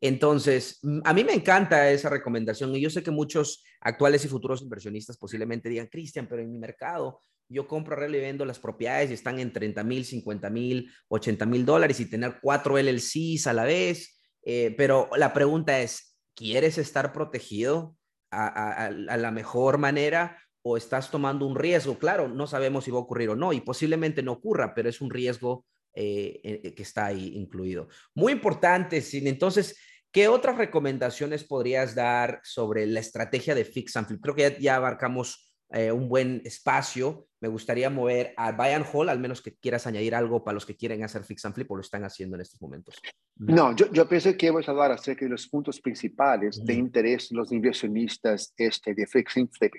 Entonces, 0.06 0.80
mm, 0.82 1.00
a 1.02 1.14
mí 1.14 1.24
me 1.24 1.32
encanta 1.32 1.90
esa 1.90 2.10
recomendación 2.10 2.74
y 2.76 2.80
yo 2.82 2.90
sé 2.90 3.02
que 3.02 3.10
muchos 3.10 3.64
actuales 3.80 4.22
y 4.22 4.28
futuros 4.28 4.60
inversionistas 4.60 5.16
posiblemente 5.16 5.70
digan, 5.70 5.86
Cristian, 5.86 6.26
pero 6.28 6.42
en 6.42 6.50
mi 6.50 6.58
mercado 6.58 7.20
yo 7.48 7.66
compro, 7.66 7.96
arreglo 7.96 8.18
y 8.18 8.20
vendo 8.20 8.44
las 8.44 8.58
propiedades 8.58 9.10
y 9.10 9.14
están 9.14 9.38
en 9.38 9.50
30 9.50 9.82
mil, 9.82 10.04
50 10.04 10.50
mil, 10.50 10.90
80 11.08 11.46
mil 11.46 11.64
dólares 11.64 12.00
y 12.00 12.10
tener 12.10 12.38
cuatro 12.42 12.78
LLCs 12.78 13.46
a 13.46 13.54
la 13.54 13.64
vez. 13.64 14.20
Eh, 14.42 14.74
pero 14.76 15.08
la 15.16 15.32
pregunta 15.32 15.80
es, 15.80 16.18
¿quieres 16.34 16.76
estar 16.76 17.12
protegido 17.14 17.96
a, 18.30 18.90
la 18.90 19.30
mejor 19.30 19.78
manera 19.78 20.38
o 20.62 20.76
estás 20.76 21.10
tomando 21.10 21.46
un 21.46 21.56
riesgo? 21.56 21.98
Claro, 21.98 22.28
no 22.28 22.46
sabemos 22.46 22.84
si 22.84 22.90
va 22.90 22.98
a 22.98 23.02
ocurrir 23.02 23.30
o 23.30 23.36
no 23.36 23.54
y 23.54 23.62
posiblemente 23.62 24.22
no 24.22 24.32
ocurra, 24.32 24.74
pero 24.74 24.90
es 24.90 25.00
un 25.00 25.08
riesgo 25.08 25.64
eh, 25.94 26.40
eh, 26.42 26.74
que 26.74 26.82
está 26.82 27.06
ahí 27.06 27.32
incluido. 27.36 27.88
Muy 28.14 28.32
importante, 28.32 29.02
entonces, 29.12 29.76
¿qué 30.14 30.28
otras 30.28 30.56
recomendaciones 30.56 31.42
podrías 31.42 31.94
dar 31.96 32.40
sobre 32.44 32.86
la 32.86 33.00
estrategia 33.00 33.54
de 33.54 33.64
Fix 33.64 33.96
and 33.96 34.06
Flip? 34.06 34.20
Creo 34.22 34.34
que 34.36 34.56
ya 34.60 34.76
abarcamos 34.76 35.52
eh, 35.70 35.90
un 35.90 36.08
buen 36.08 36.40
espacio. 36.44 37.26
Me 37.40 37.48
gustaría 37.48 37.90
mover 37.90 38.32
a 38.36 38.52
Bayern 38.52 38.86
Hall, 38.90 39.08
al 39.08 39.18
menos 39.18 39.42
que 39.42 39.56
quieras 39.56 39.88
añadir 39.88 40.14
algo 40.14 40.44
para 40.44 40.54
los 40.54 40.64
que 40.64 40.76
quieren 40.76 41.02
hacer 41.02 41.24
fix 41.24 41.44
and 41.44 41.54
flip 41.54 41.70
o 41.70 41.74
lo 41.74 41.80
están 41.80 42.04
haciendo 42.04 42.36
en 42.36 42.42
estos 42.42 42.62
momentos. 42.62 43.00
No, 43.36 43.74
yo, 43.74 43.90
yo 43.90 44.08
pensé 44.08 44.36
que 44.36 44.50
vamos 44.50 44.68
a 44.68 44.70
hablar 44.70 44.92
acerca 44.92 45.24
de 45.24 45.32
los 45.32 45.48
puntos 45.48 45.80
principales 45.80 46.64
de 46.64 46.74
interés 46.74 47.28
de 47.30 47.36
los 47.36 47.50
inversionistas 47.50 48.54
este, 48.56 48.94
de 48.94 49.06
fix 49.06 49.36
and 49.36 49.50
flip. 49.50 49.72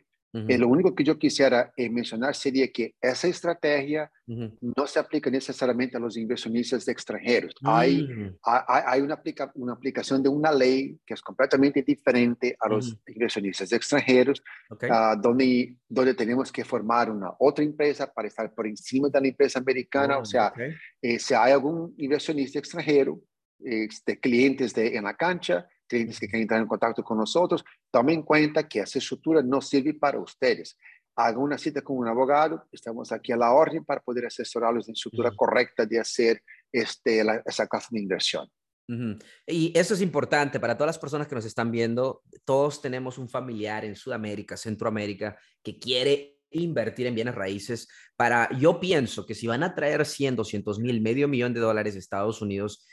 Eh, 0.47 0.57
lo 0.57 0.67
único 0.67 0.93
que 0.93 1.03
yo 1.03 1.17
quisiera 1.17 1.71
eh, 1.77 1.89
mencionar 1.89 2.35
sería 2.35 2.67
que 2.69 2.95
esa 3.01 3.27
estrategia 3.27 4.11
no 4.27 4.87
se 4.87 4.99
aplica 4.99 5.29
necesariamente 5.29 5.95
a 5.95 5.99
los 5.99 6.17
inversionistas 6.17 6.87
extranjeros. 6.87 7.53
Hay, 7.63 8.03
mm. 8.03 8.37
hay, 8.43 9.01
una, 9.01 9.13
aplica, 9.13 9.51
una, 9.55 9.73
aplicación 9.73 10.21
de 10.21 10.29
una 10.29 10.51
ley 10.51 10.99
que 11.05 11.13
es 11.13 11.21
completamente 11.21 11.83
diferente 11.83 12.55
a 12.59 12.67
los 12.67 12.97
inversionistas 13.07 13.71
extranjeros, 13.71 14.43
ah, 14.89 15.15
donde, 15.15 15.77
donde 15.87 16.13
tenemos 16.13 16.51
que 16.51 16.65
formar 16.65 17.09
una 17.09 17.31
otra 17.39 17.63
empresa 17.63 18.11
para 18.11 18.27
estar 18.27 18.53
por 18.53 18.67
encima 18.67 19.07
de 19.09 19.21
la 19.21 19.27
empresa 19.27 19.59
americana. 19.59 20.17
o 20.17 20.21
oh, 20.21 20.25
sea, 20.25 20.51
eh, 21.01 21.17
si 21.17 21.33
hay 21.33 21.53
algún 21.53 21.93
inversionista 21.97 22.59
extranjero, 22.59 23.21
este, 23.59 24.19
clientes 24.19 24.73
de, 24.73 24.97
en 24.97 25.05
la 25.05 25.15
cancha, 25.15 25.67
clientes 25.85 26.19
que 26.19 26.27
quieren 26.27 26.43
entrar 26.43 26.61
en 26.61 26.67
contacto 26.67 27.03
con 27.03 27.17
nosotros, 27.17 27.63
tomen 27.91 28.15
en 28.15 28.21
cuenta 28.23 28.67
que 28.67 28.79
esa 28.79 28.99
estructura 28.99 29.41
no 29.41 29.61
sirve 29.61 29.93
para 29.93 30.19
ustedes. 30.19 30.77
Hagan 31.15 31.41
una 31.41 31.57
cita 31.57 31.81
con 31.81 31.97
un 31.97 32.07
abogado, 32.07 32.67
estamos 32.71 33.11
aquí 33.11 33.31
a 33.31 33.37
la 33.37 33.53
orden 33.53 33.85
para 33.85 34.01
poder 34.01 34.25
asesorarlos 34.25 34.87
en 34.87 34.93
la 34.93 34.97
estructura 34.97 35.31
correcta 35.35 35.85
de 35.85 35.99
hacer 35.99 36.41
este, 36.71 37.23
esa 37.45 37.67
casa 37.67 37.87
de 37.91 37.99
inversión. 37.99 38.49
Y 39.47 39.73
eso 39.75 39.95
es 39.95 40.01
importante 40.01 40.59
para 40.59 40.77
todas 40.77 40.89
las 40.89 40.99
personas 40.99 41.27
que 41.27 41.35
nos 41.35 41.45
están 41.45 41.71
viendo. 41.71 42.21
Todos 42.43 42.81
tenemos 42.81 43.17
un 43.17 43.29
familiar 43.29 43.83
en 43.83 43.95
Sudamérica, 43.95 44.57
Centroamérica, 44.57 45.37
que 45.63 45.79
quiere 45.79 46.35
invertir 46.51 47.07
en 47.07 47.15
bienes 47.15 47.35
raíces 47.35 47.87
para, 48.15 48.49
yo 48.57 48.79
pienso 48.79 49.25
que 49.25 49.35
si 49.35 49.47
van 49.47 49.63
a 49.63 49.75
traer 49.75 50.05
100, 50.05 50.35
200 50.35 50.79
mil, 50.79 51.01
medio 51.01 51.27
millón 51.27 51.53
de 51.53 51.59
dólares 51.59 51.93
de 51.93 51.99
Estados 51.99 52.41
Unidos, 52.41 52.85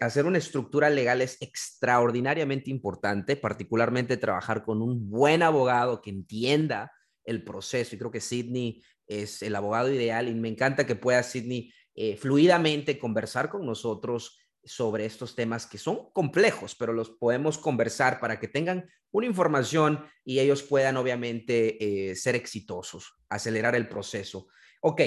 hacer 0.00 0.26
una 0.26 0.38
estructura 0.38 0.90
legal 0.90 1.20
es 1.22 1.36
extraordinariamente 1.40 2.70
importante, 2.70 3.36
particularmente 3.36 4.16
trabajar 4.16 4.64
con 4.64 4.82
un 4.82 5.08
buen 5.08 5.42
abogado 5.42 6.02
que 6.02 6.10
entienda 6.10 6.92
el 7.24 7.44
proceso. 7.44 7.94
Y 7.94 7.98
creo 7.98 8.10
que 8.10 8.20
Sidney 8.20 8.82
es 9.06 9.42
el 9.42 9.54
abogado 9.56 9.92
ideal 9.92 10.28
y 10.28 10.34
me 10.34 10.48
encanta 10.48 10.86
que 10.86 10.96
pueda 10.96 11.22
Sidney 11.22 11.72
eh, 11.94 12.16
fluidamente 12.16 12.98
conversar 12.98 13.48
con 13.48 13.64
nosotros 13.66 14.38
sobre 14.64 15.06
estos 15.06 15.34
temas 15.34 15.66
que 15.66 15.78
son 15.78 16.10
complejos, 16.12 16.74
pero 16.74 16.92
los 16.92 17.10
podemos 17.10 17.58
conversar 17.58 18.20
para 18.20 18.38
que 18.38 18.48
tengan 18.48 18.88
una 19.10 19.26
información 19.26 20.04
y 20.24 20.40
ellos 20.40 20.62
puedan 20.62 20.96
obviamente 20.96 22.10
eh, 22.10 22.14
ser 22.14 22.36
exitosos, 22.36 23.14
acelerar 23.28 23.74
el 23.74 23.88
proceso. 23.88 24.48
Ok, 24.82 25.00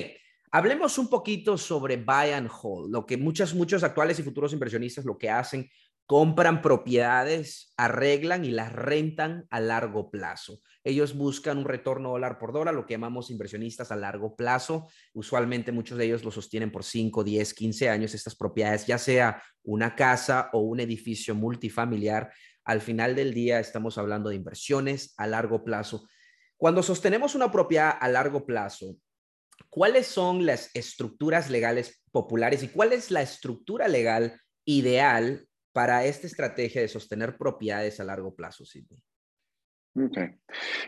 Hablemos 0.54 0.98
un 0.98 1.08
poquito 1.08 1.58
sobre 1.58 1.96
buy 1.96 2.32
and 2.32 2.50
hold, 2.52 2.92
lo 2.92 3.06
que 3.06 3.16
muchos, 3.16 3.54
muchos 3.54 3.84
actuales 3.84 4.20
y 4.20 4.24
futuros 4.24 4.52
inversionistas 4.52 5.06
lo 5.06 5.18
que 5.18 5.30
hacen, 5.30 5.70
compran 6.06 6.62
propiedades, 6.62 7.74
arreglan 7.78 8.44
y 8.44 8.52
las 8.52 8.74
rentan 8.74 9.48
a 9.50 9.62
largo 9.62 10.12
plazo. 10.12 10.60
Ellos 10.84 11.16
buscan 11.16 11.60
un 11.60 11.64
retorno 11.64 12.10
dólar 12.10 12.38
por 12.38 12.52
dólar, 12.52 12.74
lo 12.74 12.86
que 12.86 12.96
llamamos 12.96 13.32
inversionistas 13.32 13.94
a 13.94 13.96
largo 13.96 14.36
plazo. 14.36 14.90
Usualmente 15.14 15.72
muchos 15.72 15.98
de 15.98 16.04
ellos 16.04 16.26
lo 16.26 16.32
sostienen 16.32 16.70
por 16.70 16.84
5, 16.84 17.24
10, 17.24 17.54
15 17.54 17.90
años, 17.90 18.14
estas 18.14 18.36
propiedades, 18.36 18.86
ya 18.86 18.98
sea 18.98 19.42
una 19.64 19.96
casa 19.96 20.50
o 20.52 20.60
un 20.60 20.82
edificio 20.82 21.34
multifamiliar. 21.34 22.30
Al 22.66 22.82
final 22.82 23.16
del 23.16 23.34
día 23.34 23.62
estamos 23.62 23.98
hablando 23.98 24.30
de 24.30 24.36
inversiones 24.36 25.14
a 25.16 25.28
largo 25.28 25.64
plazo. 25.64 26.10
Cuando 26.58 26.84
sostenemos 26.84 27.36
una 27.36 27.50
propiedad 27.50 27.98
a 27.98 28.10
largo 28.10 28.46
plazo, 28.46 28.98
¿cuáles 29.70 30.08
son 30.08 30.46
las 30.46 30.70
estructuras 30.76 31.50
legales 31.50 32.02
populares 32.12 32.64
y 32.64 32.70
cuál 32.70 32.94
es 32.94 33.12
la 33.12 33.22
estructura 33.22 33.88
legal 33.88 34.40
ideal 34.66 35.48
para 35.74 36.06
esta 36.06 36.28
estrategia 36.28 36.82
de 36.82 36.88
sostener 36.88 37.38
propiedades 37.38 38.00
a 38.00 38.04
largo 38.04 38.36
plazo, 38.36 38.66
Sidney? 38.66 39.02
Okay. 39.94 40.30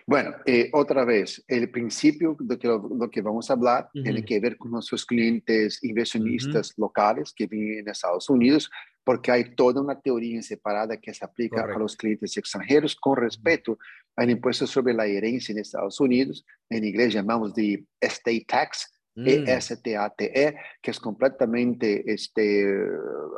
Bueno, 0.07 0.33
eh, 0.45 0.69
otra 0.71 1.03
vez, 1.03 1.43
el 1.47 1.69
principio 1.69 2.37
de 2.39 2.57
que 2.57 2.67
lo, 2.69 3.09
que 3.11 3.21
vamos 3.21 3.49
a 3.49 3.53
hablar 3.53 3.89
tiene 3.91 4.23
que 4.23 4.39
ver 4.39 4.57
con 4.57 4.71
nuestros 4.71 5.05
clientes 5.05 5.83
inversionistas 5.83 6.73
locales 6.77 7.33
que 7.35 7.47
viven 7.47 7.79
en 7.79 7.89
Estados 7.89 8.29
Unidos, 8.29 8.71
porque 9.03 9.29
hay 9.29 9.55
toda 9.55 9.81
una 9.81 9.99
teoría 9.99 10.41
separada 10.41 10.95
que 10.95 11.13
se 11.13 11.25
aplica 11.25 11.63
a 11.63 11.77
los 11.77 11.97
clientes 11.97 12.37
extranjeros 12.37 12.95
con 12.95 13.17
respecto 13.17 13.77
al 14.15 14.29
impuesto 14.29 14.67
sobre 14.67 14.93
la 14.93 15.05
herencia 15.05 15.53
en 15.53 15.59
Estados 15.59 15.99
Unidos. 15.99 16.45
En 16.69 16.83
inglés 16.83 17.13
llamamos 17.13 17.53
de 17.53 17.85
estate 17.99 18.45
tax, 18.47 18.91
mm. 19.15 19.27
E-S-T-A-T-E, 19.27 20.47
e, 20.47 20.55
que 20.81 20.91
es 20.91 20.99
completamente 20.99 22.03
este, 22.11 22.65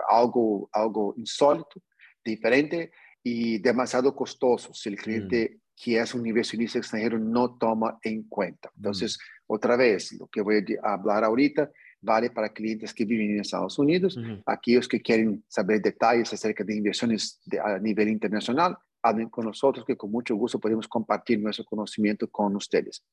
algo, 0.10 0.70
algo 0.72 1.14
insólito, 1.18 1.82
diferente 2.24 2.92
y 3.24 3.60
demasiado 3.60 4.16
costoso 4.16 4.74
si 4.74 4.90
el 4.90 4.98
cliente 4.98 5.52
mm. 5.56 5.60
que 5.84 6.00
es 6.00 6.14
un 6.14 6.26
inversionista 6.26 6.80
extranjero 6.80 7.20
no 7.20 7.58
toma 7.58 7.98
en 8.04 8.24
cuenta. 8.24 8.70
Entonces, 8.76 9.18
mm. 9.18 9.54
otra 9.54 9.76
vez, 9.76 10.14
lo 10.14 10.28
que 10.28 10.42
voy 10.42 10.64
a 10.84 10.94
hablar 10.94 11.24
ahorita 11.24 11.72
vale 12.02 12.30
para 12.30 12.54
clientes 12.54 12.94
que 12.94 13.04
viven 13.04 13.32
en 13.32 13.40
Estados 13.40 13.80
Unidos, 13.80 14.18
aquellos 14.46 14.88
que 14.88 15.02
quieren 15.02 15.44
saber 15.48 15.82
detalles 15.82 16.32
acerca 16.32 16.64
de 16.64 16.76
inversiones 16.76 17.42
a 17.64 17.80
nivel 17.80 18.10
internacional, 18.10 18.78
hablen 19.06 19.30
con 19.30 19.46
nosotros 19.46 19.86
que 19.86 19.96
con 19.96 20.12
mucho 20.12 20.36
gusto 20.36 20.60
podemos 20.60 20.88
compartir 20.88 21.40
nuestro 21.40 21.64
conocimiento 21.66 22.28
con 22.30 22.56
ustedes. 22.56 23.06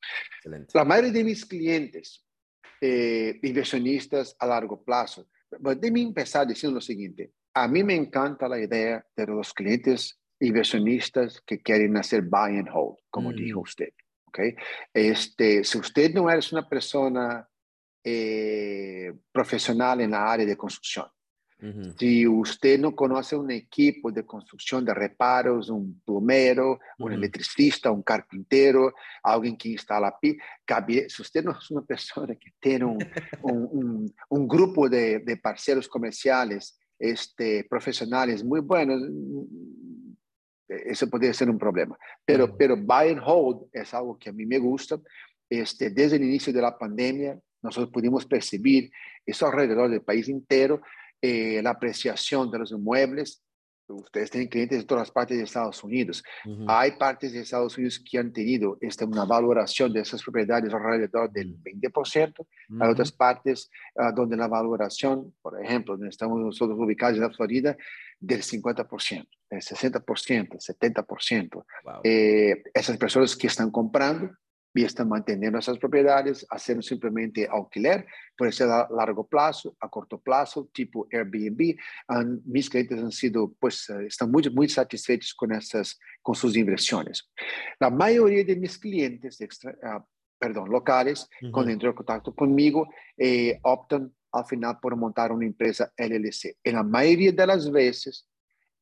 La 0.73 0.85
mayoría 0.85 1.13
de 1.13 1.25
mis 1.25 1.45
clientes, 1.45 2.25
eh, 2.81 3.39
inversionistas 3.43 4.35
a 4.39 4.47
largo 4.47 4.83
plazo, 4.83 5.29
déjenme 5.51 6.03
empezar 6.03 6.47
diciendo 6.47 6.77
lo 6.77 6.81
siguiente, 6.81 7.33
a 7.55 7.69
mí 7.69 7.85
me 7.85 7.95
encanta 7.95 8.49
la 8.49 8.59
idea 8.59 9.05
de 9.15 9.27
los 9.27 9.53
clientes 9.53 10.19
inversionistas 10.41 11.41
que 11.43 11.61
quieren 11.61 11.97
hacer 11.97 12.23
buy 12.23 12.57
and 12.57 12.69
hold, 12.73 12.97
como 13.11 13.31
mm. 13.31 13.35
dijo 13.35 13.61
usted. 13.61 13.93
¿okay? 14.27 14.55
Este, 14.93 15.63
si 15.63 15.79
usted 15.79 16.15
no 16.15 16.31
es 16.31 16.51
una 16.53 16.67
persona 16.69 17.47
eh, 18.03 19.13
profesional 19.31 20.01
en 20.01 20.13
la 20.13 20.33
área 20.33 20.47
de 20.47 20.57
construcción, 20.57 21.07
si 21.97 22.27
usted 22.27 22.79
no 22.81 22.95
conoce 22.95 23.37
un 23.37 23.51
equipo 23.51 24.11
de 24.11 24.27
construcción 24.27 24.85
de 24.85 24.95
reparos, 24.95 25.71
un 25.71 26.01
plomero, 26.05 26.81
un 26.99 27.13
electricista, 27.13 27.91
un 27.91 28.03
carpintero, 28.03 28.95
alguien 29.23 29.57
que 29.57 29.69
instala 29.69 30.19
pi, 30.21 30.37
si 31.09 31.23
usted 31.23 31.45
no 31.45 31.53
es 31.53 31.71
una 31.71 31.83
persona 31.83 32.35
que 32.35 32.51
tiene 32.59 32.85
un, 32.87 32.99
un, 33.43 34.15
un, 34.29 34.49
grupo 34.49 34.89
de, 34.89 35.21
de 35.21 35.37
parceros 35.37 35.89
comerciales 35.89 36.79
este, 36.99 37.65
profesionales 37.71 38.45
muy 38.45 38.61
buenos, 38.61 39.03
eso 40.69 41.09
podría 41.09 41.33
ser 41.33 41.51
un 41.51 41.59
problema. 41.59 41.97
Pero, 42.25 42.57
pero 42.57 42.77
buy 42.77 43.11
and 43.11 43.23
hold 43.25 43.69
es 43.73 43.93
algo 43.95 44.19
que 44.19 44.31
a 44.31 44.33
mí 44.33 44.47
me 44.47 44.59
gusta. 44.59 44.99
Este, 45.49 45.91
desde 45.91 46.17
el 46.17 46.25
inicio 46.25 46.53
de 46.53 46.63
la 46.63 46.79
pandemia, 46.79 47.39
nosotros 47.63 47.93
pudimos 47.93 48.27
percibir 48.27 48.91
eso 49.25 49.47
alrededor 49.47 49.91
del 49.91 50.03
país 50.03 50.29
entero, 50.29 50.83
eh, 51.23 51.63
la 51.63 51.71
apreciación 51.71 52.51
de 52.51 52.59
los 52.59 52.73
inmuebles, 52.73 53.43
ustedes 53.93 54.31
tienen 54.31 54.49
clientes 54.49 54.79
de 54.79 54.85
todas 54.85 55.11
partes 55.11 55.37
de 55.37 55.45
Estados 55.45 55.83
Unidos. 55.85 56.23
Hay 56.67 56.93
partes 56.93 57.33
de 57.33 57.41
Estados 57.41 57.77
Unidos 57.77 58.03
que 58.05 58.19
han 58.19 58.33
tenido 58.33 58.79
esta, 58.81 59.05
una 59.05 59.25
valoración 59.25 59.93
de 59.93 60.01
esas 60.01 60.23
propiedades 60.23 60.73
alrededor 60.73 61.31
del 61.31 61.57
20%. 61.63 62.47
Hay 62.81 62.91
otras 62.91 63.13
partes 63.13 63.71
ah, 63.97 64.13
donde 64.13 64.37
la 64.37 64.49
valoración, 64.49 65.35
por 65.43 65.63
ejemplo, 65.63 65.95
donde 65.95 66.09
estamos 66.09 66.41
nosotros 66.41 66.79
ubicados 66.79 67.17
en 67.17 67.23
la 67.23 67.31
Florida, 67.31 67.77
del 68.19 68.43
50%, 68.43 69.27
del 69.51 69.61
60%, 69.61 70.05
70%. 70.05 71.65
Eh, 72.05 72.63
esas 72.73 72.97
personas 72.97 73.37
que 73.37 73.49
están 73.49 73.71
comprando 73.71 74.31
y 74.75 74.85
están 74.85 75.09
manteniendo 75.09 75.59
esas 75.59 75.79
propiedades, 75.79 76.47
haciendo 76.51 76.83
simplemente 76.83 77.49
alquiler, 77.51 78.07
puede 78.37 78.53
ser 78.53 78.69
a 78.69 78.89
largo 78.91 79.27
plazo, 79.27 79.77
a 79.81 79.89
corto 79.89 80.19
plazo, 80.21 80.71
tipo 80.73 81.07
Airbnb. 81.13 81.77
mis 82.45 82.71
clientes 82.71 82.99
han 82.99 83.13
sido, 83.13 83.53
pues, 83.59 83.89
eh, 83.91 84.07
están 84.07 84.31
muy, 84.31 84.43
muy 84.51 84.69
satisfechos 84.69 85.35
con, 85.35 85.53
esas, 85.53 85.99
con 86.23 86.35
sus 86.35 86.57
inversiones. 86.57 87.31
La 87.79 87.91
mayoría 87.91 88.45
de 88.45 88.57
mis 88.57 88.79
clientes, 88.79 89.41
extra, 89.41 89.73
uh, 89.83 90.03
perdón, 90.39 90.71
locales, 90.71 91.29
cuando 91.53 91.71
entran 91.71 91.91
en 91.91 91.97
contacto 91.97 92.35
conmigo, 92.35 92.89
eh, 93.17 93.61
optan 93.63 94.13
al 94.33 94.45
final 94.47 94.79
por 94.81 94.97
montar 94.97 95.31
una 95.31 95.47
empresa 95.47 95.93
LLC. 95.97 96.57
En 96.65 96.75
la 96.77 96.83
mayoría 96.83 97.31
de 97.31 97.47
las 97.47 97.71
veces, 97.71 98.27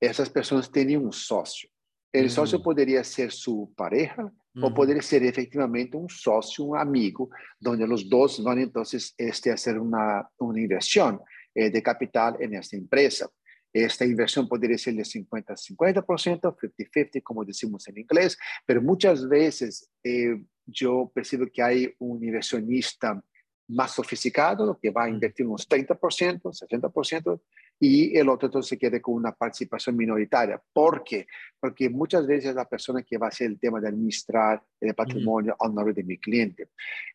esas 0.00 0.30
personas 0.30 0.70
tienen 0.70 1.04
un 1.04 1.12
socio. 1.12 1.68
El 2.12 2.30
socio 2.30 2.62
podría 2.62 3.04
ser 3.04 3.30
su 3.30 3.72
pareja, 3.76 4.32
o 4.60 4.74
poder 4.74 5.02
ser 5.02 5.22
efectivamente 5.22 5.96
un 5.96 6.08
socio, 6.08 6.64
un 6.64 6.78
amigo, 6.78 7.30
donde 7.58 7.86
los 7.86 8.08
dos 8.08 8.42
van 8.42 8.58
entonces 8.58 9.14
este, 9.16 9.50
a 9.50 9.54
hacer 9.54 9.78
una, 9.78 10.28
una 10.38 10.60
inversión 10.60 11.20
eh, 11.54 11.70
de 11.70 11.82
capital 11.82 12.36
en 12.40 12.54
esta 12.54 12.76
empresa. 12.76 13.28
Esta 13.72 14.04
inversión 14.04 14.48
podría 14.48 14.76
ser 14.76 14.94
de 14.94 15.02
50-50%, 15.02 16.04
50-50, 16.04 17.22
como 17.22 17.44
decimos 17.44 17.86
en 17.86 17.98
inglés, 17.98 18.36
pero 18.66 18.82
muchas 18.82 19.28
veces 19.28 19.88
eh, 20.02 20.42
yo 20.66 21.10
percibo 21.14 21.46
que 21.52 21.62
hay 21.62 21.94
un 21.98 22.22
inversionista 22.24 23.22
más 23.68 23.92
sofisticado 23.92 24.78
que 24.80 24.90
va 24.90 25.04
a 25.04 25.08
invertir 25.08 25.46
unos 25.46 25.68
30%, 25.68 26.40
60%, 26.40 27.40
y 27.82 28.16
el 28.16 28.28
otro 28.28 28.46
entonces 28.46 28.68
se 28.68 28.78
quede 28.78 29.00
con 29.00 29.14
una 29.14 29.32
participación 29.32 29.96
minoritaria. 29.96 30.62
¿Por 30.72 31.02
qué? 31.02 31.26
Porque 31.58 31.88
muchas 31.88 32.26
veces 32.26 32.54
la 32.54 32.68
persona 32.68 33.02
que 33.02 33.16
va 33.16 33.26
a 33.26 33.28
hacer 33.30 33.46
el 33.46 33.58
tema 33.58 33.80
de 33.80 33.88
administrar 33.88 34.62
el 34.78 34.94
patrimonio 34.94 35.56
al 35.58 35.74
nombre 35.74 35.94
de 35.94 36.04
mi 36.04 36.18
cliente. 36.18 36.68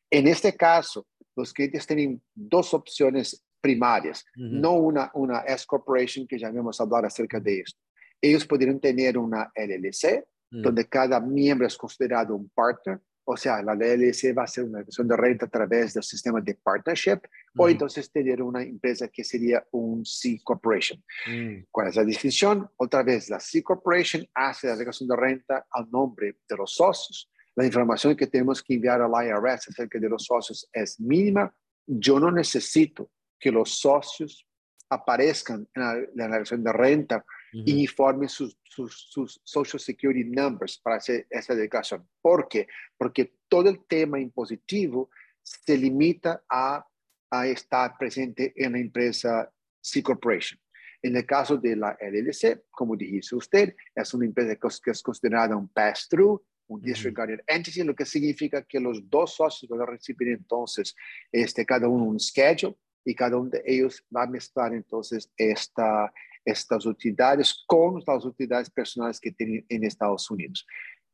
En 0.10 0.28
este 0.28 0.56
caso, 0.58 1.06
los 1.36 1.54
clientes 1.54 1.86
tienen 1.86 2.20
dos 2.34 2.74
opciones 2.74 3.46
primarias, 3.62 4.26
no 4.36 4.74
una, 4.74 5.12
una 5.14 5.40
S 5.40 5.66
Corporation, 5.68 6.28
que 6.28 6.40
ya 6.40 6.48
habíamos 6.48 6.82
hablado 6.82 7.06
acerca 7.06 7.40
de 7.40 7.60
esto. 7.60 7.80
Ellos 8.20 8.46
podrían 8.46 8.80
tener 8.80 9.18
una 9.18 9.52
LLC, 9.56 10.26
donde 10.50 10.88
cada 10.88 11.20
miembro 11.20 11.68
es 11.68 11.78
considerado 11.78 12.36
un 12.36 12.50
partner, 12.50 13.00
o 13.28 13.36
sea, 13.36 13.62
la 13.64 13.74
LLC 13.74 14.38
va 14.38 14.44
a 14.44 14.48
ser 14.48 14.66
una 14.66 14.80
inversión 14.80 15.08
de 15.08 15.18
renta 15.18 15.48
a 15.48 15.50
través 15.50 15.96
del 15.96 16.04
sistema 16.04 16.40
de 16.42 16.54
partnership, 16.54 17.22
o 17.58 17.68
entonces 17.68 18.12
tener 18.12 18.42
una 18.42 18.62
empresa 18.62 19.08
que 19.08 19.24
sería 19.24 19.66
un 19.72 20.06
C 20.06 20.40
Corporation. 20.44 21.04
Mm. 21.28 21.66
¿Cuál 21.72 21.88
es 21.88 21.96
la 21.96 22.04
distinción? 22.04 22.70
Otra 22.78 23.02
vez, 23.02 23.30
la 23.30 23.40
C 23.40 23.64
Corporation 23.64 24.28
hace 24.34 24.68
la 24.68 24.76
declaración 24.76 25.10
de 25.10 25.16
renta 25.16 25.66
al 25.72 25.90
nombre 25.90 26.38
de 26.48 26.56
los 26.56 26.76
socios. 26.76 27.32
La 27.56 27.66
información 27.66 28.16
que 28.16 28.28
tenemos 28.28 28.62
que 28.62 28.76
enviar 28.76 29.02
al 29.02 29.12
IRS 29.12 29.70
acerca 29.70 29.98
de 29.98 30.10
los 30.10 30.24
socios 30.24 30.70
es 30.72 31.00
mínima. 31.00 31.52
Yo 31.88 32.20
no 32.20 32.32
necesito 32.32 33.10
que 33.40 33.52
los 33.52 33.80
socios 33.80 34.48
aparezcan 34.88 35.68
en 35.74 35.82
la, 35.82 35.94
en 35.94 36.10
la 36.14 36.24
declaración 36.26 36.64
de 36.64 36.74
renta 36.74 37.26
y 37.64 37.82
informe 37.82 38.28
sus, 38.28 38.58
sus, 38.66 39.40
Social 39.44 39.80
Security 39.80 40.26
Numbers 40.26 40.78
para 40.80 40.98
hacer 40.98 41.26
esa 41.30 41.56
declaración. 41.56 42.06
¿Por 42.22 42.50
qué? 42.50 42.68
Porque 42.98 43.36
todo 43.48 43.70
el 43.70 43.86
tema 43.86 44.20
impositivo 44.20 45.10
se 45.42 45.78
limita 45.78 46.44
a, 46.50 46.86
a 47.30 47.48
estar 47.48 47.98
presente 47.98 48.52
en 48.58 48.74
la 48.74 48.80
empresa 48.80 49.50
C 49.80 50.04
Corporation. 50.04 50.60
En 51.02 51.16
el 51.16 51.26
caso 51.26 51.56
de 51.56 51.76
la 51.76 51.98
LLC, 52.02 52.66
como 52.72 52.98
dijiste 52.98 53.36
usted, 53.36 53.76
es 53.96 54.14
una 54.14 54.26
empresa 54.26 54.56
que 54.56 54.92
es 54.92 55.02
considerada 55.02 55.56
un 55.56 55.70
pass-through, 55.70 56.44
un 56.68 56.82
disregarded 56.82 57.40
entity, 57.48 57.84
lo 57.84 57.96
que 57.96 58.06
significa 58.06 58.64
que 58.64 58.80
los 58.80 59.08
dos 59.10 59.36
socios 59.36 59.70
van 59.70 59.82
a 59.82 59.86
recibir 59.86 60.30
entonces 60.30 60.96
este, 61.32 61.66
cada 61.66 61.88
uno 61.88 62.06
un 62.06 62.20
schedule 62.20 62.76
y 63.06 63.14
cada 63.14 63.38
uno 63.38 63.52
de 63.52 63.62
ellos 63.66 64.04
va 64.14 64.24
a 64.24 64.28
mezclar 64.28 64.74
entonces 64.74 65.32
esta, 65.38 66.12
estas 66.46 66.86
utilidades 66.86 67.64
con 67.68 68.02
las 68.06 68.24
utilidades 68.24 68.70
personales 68.70 69.20
que 69.20 69.32
tienen 69.32 69.66
en 69.68 69.84
Estados 69.84 70.30
Unidos. 70.30 70.66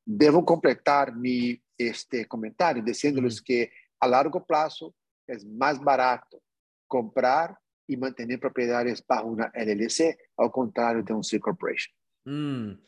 Debo 0.05 0.45
completar 0.45 1.15
mi 1.15 1.61
este 1.77 2.27
comentario 2.27 2.83
diciéndoles 2.83 3.41
que 3.41 3.71
a 3.99 4.07
largo 4.07 4.45
plazo 4.45 4.93
es 5.27 5.45
más 5.45 5.79
barato 5.79 6.41
comprar 6.87 7.57
y 7.87 7.97
mantener 7.97 8.39
propiedades 8.39 9.03
bajo 9.07 9.27
una 9.27 9.51
LLC 9.55 10.17
al 10.37 10.51
contrario 10.51 11.03
de 11.03 11.13
un 11.13 11.23
C 11.23 11.39
Corporation. 11.39 11.93
Mm. 12.25 12.81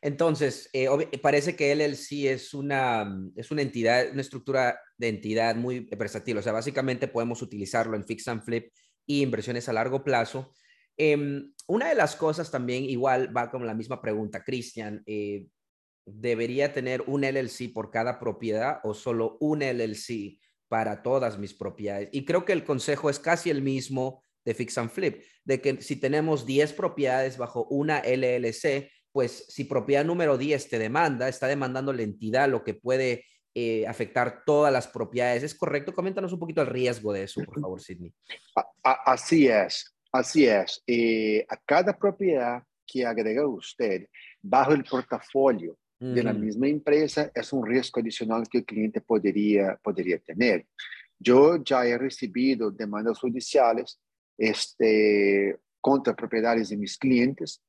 Entonces, 0.00 0.70
eh, 0.72 0.88
parece 1.20 1.56
que 1.56 1.74
LLC 1.74 2.32
es 2.32 2.54
una, 2.54 3.20
es 3.34 3.50
una 3.50 3.62
entidad, 3.62 4.10
una 4.12 4.20
estructura 4.20 4.80
de 4.96 5.08
entidad 5.08 5.56
muy 5.56 5.80
versátil. 5.80 6.38
O 6.38 6.42
sea, 6.42 6.52
básicamente 6.52 7.08
podemos 7.08 7.42
utilizarlo 7.42 7.96
en 7.96 8.04
fix 8.04 8.28
and 8.28 8.42
flip 8.42 8.72
y 9.06 9.22
inversiones 9.22 9.68
a 9.68 9.72
largo 9.72 10.04
plazo. 10.04 10.52
Em, 10.98 11.52
una 11.68 11.88
de 11.88 11.94
las 11.94 12.16
cosas 12.16 12.50
también, 12.50 12.84
igual 12.84 13.34
va 13.34 13.50
con 13.50 13.64
la 13.66 13.74
misma 13.74 14.02
pregunta, 14.02 14.42
Cristian, 14.42 15.02
eh, 15.06 15.46
¿debería 16.04 16.72
tener 16.72 17.02
un 17.06 17.22
LLC 17.22 17.72
por 17.72 17.90
cada 17.90 18.18
propiedad 18.18 18.80
o 18.82 18.94
solo 18.94 19.36
un 19.40 19.62
LLC 19.62 20.40
para 20.68 21.02
todas 21.02 21.38
mis 21.38 21.54
propiedades? 21.54 22.08
Y 22.12 22.24
creo 22.24 22.44
que 22.44 22.52
el 22.52 22.64
consejo 22.64 23.10
es 23.10 23.20
casi 23.20 23.48
el 23.48 23.62
mismo 23.62 24.24
de 24.44 24.54
Fix 24.54 24.78
and 24.78 24.90
Flip, 24.90 25.22
de 25.44 25.60
que 25.60 25.80
si 25.82 25.96
tenemos 25.96 26.46
10 26.46 26.72
propiedades 26.72 27.38
bajo 27.38 27.66
una 27.66 28.00
LLC, 28.00 28.90
pues 29.12 29.44
si 29.48 29.64
propiedad 29.64 30.04
número 30.04 30.36
10 30.36 30.68
te 30.68 30.78
demanda, 30.78 31.28
está 31.28 31.46
demandando 31.46 31.92
la 31.92 32.02
entidad, 32.02 32.48
lo 32.48 32.64
que 32.64 32.74
puede 32.74 33.24
eh, 33.54 33.86
afectar 33.86 34.44
todas 34.44 34.72
las 34.72 34.88
propiedades. 34.88 35.42
¿Es 35.42 35.54
correcto? 35.54 35.94
Coméntanos 35.94 36.32
un 36.32 36.38
poquito 36.38 36.62
el 36.62 36.68
riesgo 36.68 37.12
de 37.12 37.24
eso, 37.24 37.42
por 37.44 37.60
favor, 37.60 37.80
Sidney. 37.80 38.12
Así 38.82 39.48
es. 39.48 39.97
Así 40.12 40.46
es, 40.46 40.82
eh, 40.86 41.44
a 41.48 41.56
cada 41.56 41.96
propiedad 41.96 42.62
que 42.86 43.04
agrega 43.04 43.46
usted 43.46 44.08
bajo 44.40 44.72
el 44.72 44.84
portafolio 44.84 45.76
de 46.00 46.22
la 46.22 46.32
misma 46.32 46.68
empresa 46.68 47.30
es 47.34 47.52
un 47.52 47.66
riesgo 47.66 48.00
adicional 48.00 48.48
que 48.48 48.58
el 48.58 48.64
cliente 48.64 49.00
podría, 49.00 49.76
podría 49.82 50.18
tener. 50.20 50.64
Yo 51.18 51.56
ya 51.56 51.84
he 51.84 51.98
recibido 51.98 52.70
demandas 52.70 53.18
judiciales 53.18 54.00
este, 54.38 55.58
contra 55.80 56.14
propiedades 56.14 56.68
de 56.68 56.76
mis 56.76 56.96
clientes, 56.96 57.60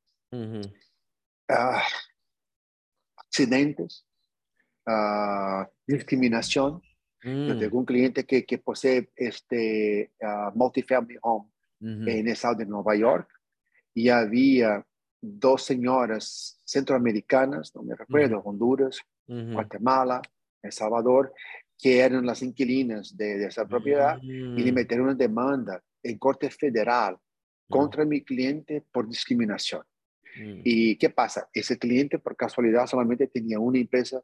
ah, 1.49 1.83
accidentes, 3.17 4.05
ah, 4.85 5.67
discriminación. 5.87 6.83
Yo 7.23 7.55
mm. 7.55 7.59
tengo 7.59 7.79
un 7.79 7.85
cliente 7.85 8.25
que, 8.25 8.45
que 8.45 8.59
posee 8.59 9.09
este 9.15 10.11
uh, 10.21 10.55
multifamily 10.55 11.17
home 11.21 11.49
en 11.81 12.07
el 12.07 12.27
estado 12.27 12.55
de 12.55 12.65
Nueva 12.65 12.95
York 12.95 13.29
y 13.93 14.09
había 14.09 14.85
dos 15.21 15.63
señoras 15.63 16.61
centroamericanas, 16.65 17.75
no 17.75 17.83
me 17.83 17.95
recuerdo, 17.95 18.39
Honduras, 18.39 18.99
Guatemala, 19.27 20.21
El 20.61 20.71
Salvador, 20.71 21.33
que 21.77 21.99
eran 21.99 22.25
las 22.25 22.41
inquilinas 22.41 23.15
de, 23.15 23.45
esa 23.45 23.67
propiedad 23.67 24.19
y 24.21 24.63
le 24.63 24.71
mm. 24.71 24.75
metieron 24.75 25.07
una 25.07 25.15
demanda 25.15 25.81
en 26.03 26.17
corte 26.17 26.49
federal 26.49 27.17
contra 27.69 28.05
mi 28.05 28.23
cliente 28.23 28.83
por 28.91 29.07
discriminación. 29.07 29.83
Mm. 30.35 30.61
¿Y 30.63 30.97
qué 30.97 31.09
pasa? 31.09 31.49
Ese 31.53 31.77
cliente 31.77 32.19
por 32.19 32.35
casualidad 32.35 32.87
solamente 32.87 33.27
tenía 33.27 33.59
una 33.59 33.79
empresa 33.79 34.21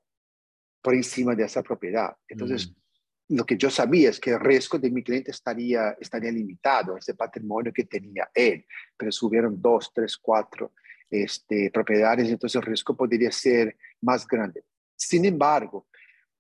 por 0.82 0.94
encima 0.94 1.36
de 1.36 1.44
esa 1.44 1.64
propiedad. 1.64 2.16
Entonces, 2.28 2.70
mm 2.70 2.85
lo 3.30 3.46
que 3.46 3.58
yo 3.58 3.70
sabía 3.70 4.10
es 4.10 4.20
que 4.20 4.32
el 4.32 4.40
riesgo 4.40 4.78
de 4.78 4.92
mi 4.92 5.04
cliente 5.04 5.32
estaría, 5.32 5.96
estaría 6.00 6.32
limitado, 6.32 6.98
ese 6.98 7.16
patrimonio 7.16 7.74
que 7.74 7.86
tenía 7.86 8.30
él, 8.34 8.66
pero 8.96 9.12
si 9.12 9.26
hubieran 9.26 9.60
dos, 9.60 9.92
tres, 9.94 10.18
cuatro 10.18 10.74
este, 11.10 11.72
propiedades, 11.72 12.30
entonces 12.30 12.56
el 12.56 12.68
riesgo 12.68 12.96
podría 12.96 13.32
ser 13.32 13.76
más 14.02 14.28
grande. 14.28 14.64
Sin 14.96 15.26
embargo, 15.26 15.88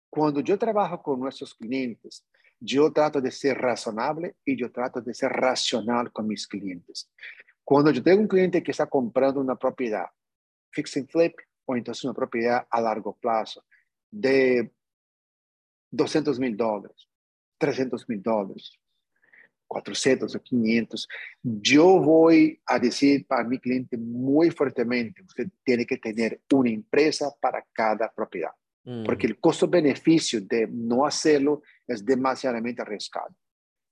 cuando 0.09 0.39
yo 0.41 0.57
trabajo 0.57 1.01
con 1.01 1.19
nuestros 1.19 1.55
clientes, 1.55 2.25
yo 2.59 2.91
trato 2.91 3.19
de 3.19 3.31
ser 3.31 3.57
razonable 3.57 4.35
y 4.45 4.55
yo 4.55 4.71
trato 4.71 5.01
de 5.01 5.13
ser 5.13 5.31
racional 5.31 6.11
con 6.11 6.27
mis 6.27 6.47
clientes. 6.47 7.11
Cuando 7.63 7.91
yo 7.91 8.01
tengo 8.01 8.21
un 8.21 8.27
cliente 8.27 8.63
que 8.63 8.71
está 8.71 8.85
comprando 8.85 9.41
una 9.41 9.55
propiedad, 9.55 10.05
fix 10.71 10.97
and 10.97 11.09
flip, 11.09 11.35
o 11.65 11.75
entonces 11.75 12.03
una 12.03 12.13
propiedad 12.13 12.65
a 12.69 12.79
largo 12.79 13.17
plazo, 13.17 13.65
de 14.11 14.71
200 15.91 16.39
mil 16.39 16.55
dólares, 16.55 17.07
300 17.57 18.07
mil 18.09 18.21
dólares, 18.21 18.77
400 19.67 20.35
o 20.35 20.41
500. 20.41 21.07
Yo 21.41 21.99
voy 21.99 22.61
a 22.65 22.79
decir 22.79 23.25
para 23.25 23.43
mi 23.43 23.59
cliente 23.59 23.97
muy 23.97 24.51
fuertemente, 24.51 25.21
usted 25.23 25.47
tiene 25.63 25.85
que 25.85 25.97
tener 25.97 26.41
una 26.51 26.69
empresa 26.69 27.33
para 27.39 27.65
cada 27.73 28.11
propiedad, 28.11 28.51
porque 29.05 29.27
mm. 29.27 29.31
el 29.31 29.39
costo-beneficio 29.39 30.41
de 30.41 30.67
no 30.67 31.05
hacerlo 31.05 31.63
es 31.87 32.05
demasiadamente 32.05 32.81
arriesgado. 32.81 33.35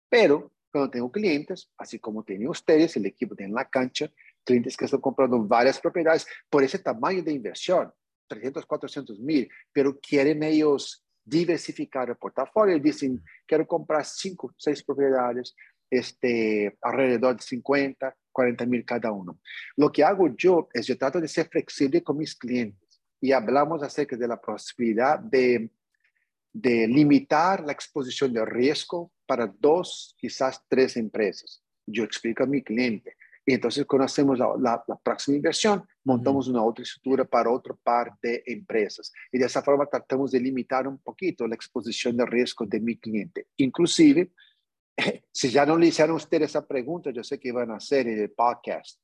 Pero 0.10 0.52
cuando 0.72 0.89
tengo 0.89 1.12
clientes, 1.12 1.70
así 1.78 2.00
como 2.00 2.24
tienen 2.24 2.48
ustedes, 2.48 2.96
el 2.98 3.06
equipo 3.06 3.36
tiene 3.36 3.54
la 3.54 3.70
cancha, 3.70 4.12
clientes 4.44 4.76
que 4.76 4.86
están 4.86 5.02
comprando 5.02 5.39
varias 5.44 5.80
propiedades 5.80 6.26
por 6.50 6.64
ese 6.64 6.80
tamaño 6.80 7.24
de 7.24 7.32
inversión, 7.32 7.91
300, 8.28 8.66
400 8.66 9.20
mil, 9.20 9.50
pero 9.72 10.00
quieren 10.00 10.41
ellos 10.44 11.03
diversificar 11.24 12.09
el 12.09 12.17
portafolio 12.17 12.80
dicen, 12.80 13.24
quiero 13.45 13.65
comprar 13.65 14.05
cinco, 14.05 14.53
seis 14.57 14.84
propiedades, 14.84 15.55
este, 15.89 16.78
alrededor 16.82 17.38
de 17.38 17.43
50, 17.43 18.15
40 18.32 18.65
mil 18.65 18.84
cada 18.84 19.11
uno. 19.11 19.39
Lo 19.78 19.91
que 19.91 20.03
hago 20.03 20.36
yo 20.36 20.67
es 20.74 20.88
yo 20.88 20.97
trato 20.97 21.21
de 21.21 21.28
ser 21.28 21.47
flexible 21.47 22.03
con 22.03 22.17
mis 22.17 22.36
clientes 22.36 23.01
y 23.21 23.32
hablamos 23.32 23.84
acerca 23.84 24.17
de 24.17 24.28
la 24.28 24.41
posibilidad 24.41 25.19
de, 25.19 25.69
de 26.51 26.88
limitar 26.88 27.63
la 27.63 27.71
exposición 27.71 28.34
de 28.34 28.43
riesgo 28.45 29.11
para 29.26 29.47
dos, 29.47 30.15
quizás 30.17 30.63
tres 30.67 30.97
empresas. 30.97 31.63
Yo 31.86 32.03
explico 32.03 32.43
a 32.43 32.47
mi 32.47 32.61
cliente. 32.61 33.15
Y 33.46 33.54
entonces, 33.54 33.86
cuando 33.86 34.06
hacemos 34.06 34.39
la, 34.39 34.84
próxima 35.04 35.38
inversión, 35.38 35.86
montamos 36.04 36.48
una 36.48 36.64
otra 36.64 36.84
estructura 36.84 37.26
para 37.26 37.50
otro 37.50 37.78
par 37.84 38.14
de 38.22 38.41
empresas. 38.46 39.12
Y 39.32 39.38
de 39.38 39.46
esa 39.46 39.62
forma 39.62 39.86
tratamos 39.86 40.32
de 40.32 40.39
limitar 40.39 40.88
un 40.88 40.98
poquito 41.00 41.48
la 41.48 41.56
exposición 41.56 42.16
de 42.16 42.26
riesgo 42.26 42.66
de 42.66 42.80
mi 42.80 42.98
cliente. 42.98 43.48
Inclusive, 43.58 44.32
si 45.32 45.50
ya 45.50 45.66
no 45.66 45.78
le 45.78 45.88
hicieron 45.88 46.16
ustedes 46.16 46.52
esa 46.52 46.66
pregunta, 46.66 47.12
yo 47.12 47.24
sé 47.24 47.39
que 47.39 47.52
van 47.52 47.72
a 47.72 47.78
hacer 47.78 48.08
en 48.08 48.20
el 48.20 48.32
podcast. 48.32 49.00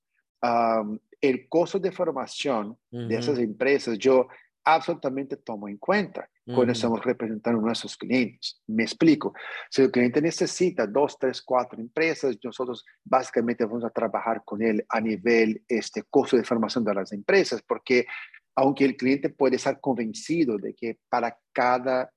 el 1.22 1.50
costo 1.50 1.80
de 1.80 1.92
formación 1.92 2.78
de 2.90 3.18
esas 3.18 3.40
empresas, 3.40 3.98
yo 3.98 4.30
absolutamente 4.74 5.38
tomo 5.38 5.68
en 5.68 5.78
cuenta 5.78 6.30
cuando 6.46 6.74
estamos 6.74 7.04
representando 7.06 7.60
a 7.60 7.64
nuestros 7.64 7.96
clientes. 7.96 8.60
Me 8.68 8.84
explico. 8.84 9.34
Si 9.70 9.84
el 9.84 9.92
cliente 9.92 10.20
necesita 10.20 10.88
dos, 10.88 11.18
tres, 11.20 11.44
cuatro 11.44 11.80
empresas, 11.80 12.38
nosotros 12.44 12.84
básicamente 13.04 13.66
vamos 13.66 13.86
a 13.86 13.92
trabajar 13.92 14.42
con 14.44 14.62
él 14.64 14.84
a 14.90 15.00
nivel 15.00 15.64
este 15.68 16.04
costo 16.10 16.38
de 16.38 16.44
formación 16.44 16.84
de 16.84 16.96
las 16.96 17.12
empresas, 17.14 17.62
porque 17.62 18.08
aunque 18.56 18.86
el 18.86 18.98
cliente 18.98 19.30
puede 19.30 19.58
estar 19.58 19.80
convencido 19.80 20.58
de 20.58 20.74
que 20.74 20.98
para 21.08 21.38
cada 21.54 22.12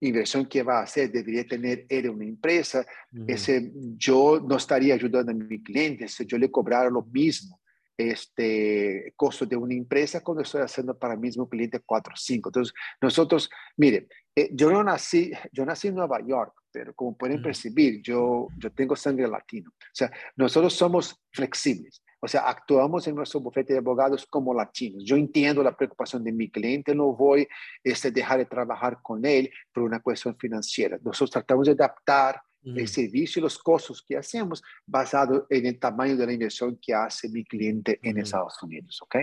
inversión 0.00 0.46
que 0.46 0.62
va 0.62 0.78
a 0.78 0.82
hacer 0.84 1.10
debería 1.10 1.44
tener 1.44 1.86
él 1.88 2.10
una 2.10 2.24
empresa, 2.24 2.86
ese, 3.26 3.72
yo 3.96 4.40
no 4.46 4.56
estaría 4.56 4.94
ayudando 4.94 5.32
a 5.32 5.34
mi 5.34 5.62
cliente 5.62 6.08
si 6.08 6.24
yo 6.24 6.38
le 6.38 6.50
cobrara 6.50 6.88
lo 6.88 7.02
mismo 7.02 7.60
este 7.96 9.12
costo 9.16 9.46
de 9.46 9.56
una 9.56 9.74
empresa 9.74 10.22
cuando 10.22 10.42
estoy 10.42 10.62
haciendo 10.62 10.98
para 10.98 11.14
el 11.14 11.20
mismo 11.20 11.48
cliente 11.48 11.80
4 11.80 12.12
o 12.12 12.16
5. 12.16 12.48
Entonces, 12.48 12.74
nosotros, 13.00 13.50
mire, 13.76 14.08
eh, 14.34 14.50
yo 14.52 14.70
no 14.70 14.82
nací, 14.82 15.32
yo 15.52 15.64
nací 15.64 15.88
en 15.88 15.94
Nueva 15.94 16.20
York, 16.26 16.54
pero 16.72 16.94
como 16.94 17.16
pueden 17.16 17.40
percibir, 17.40 18.02
yo, 18.02 18.48
yo 18.58 18.72
tengo 18.72 18.96
sangre 18.96 19.28
latino. 19.28 19.70
O 19.70 19.94
sea, 19.94 20.10
nosotros 20.36 20.74
somos 20.74 21.20
flexibles. 21.32 22.02
O 22.24 22.26
sea, 22.26 22.48
actuamos 22.48 23.06
en 23.06 23.14
nuestro 23.14 23.40
bufete 23.40 23.74
de 23.74 23.80
abogados 23.80 24.26
como 24.26 24.54
latinos. 24.54 25.04
Yo 25.04 25.14
entiendo 25.14 25.62
la 25.62 25.76
preocupación 25.76 26.24
de 26.24 26.32
mi 26.32 26.50
cliente, 26.50 26.94
no 26.94 27.14
voy 27.14 27.46
este, 27.82 28.10
dejar 28.10 28.38
de 28.38 28.46
trabajar 28.46 29.02
con 29.02 29.26
él 29.26 29.50
por 29.72 29.82
una 29.82 30.00
cuestión 30.00 30.34
financiera. 30.38 30.98
Nosotros 31.04 31.30
tratamos 31.32 31.66
de 31.66 31.72
adaptar 31.72 32.40
el 32.64 32.88
servicio 32.88 33.40
y 33.40 33.42
los 33.42 33.58
costos 33.58 34.02
que 34.02 34.16
hacemos 34.16 34.62
basado 34.86 35.46
en 35.50 35.66
el 35.66 35.78
tamaño 35.78 36.16
de 36.16 36.26
la 36.26 36.32
inversión 36.32 36.78
que 36.80 36.94
hace 36.94 37.28
mi 37.28 37.44
cliente 37.44 37.98
en 38.02 38.18
Estados 38.18 38.62
Unidos, 38.62 39.00
¿ok? 39.02 39.16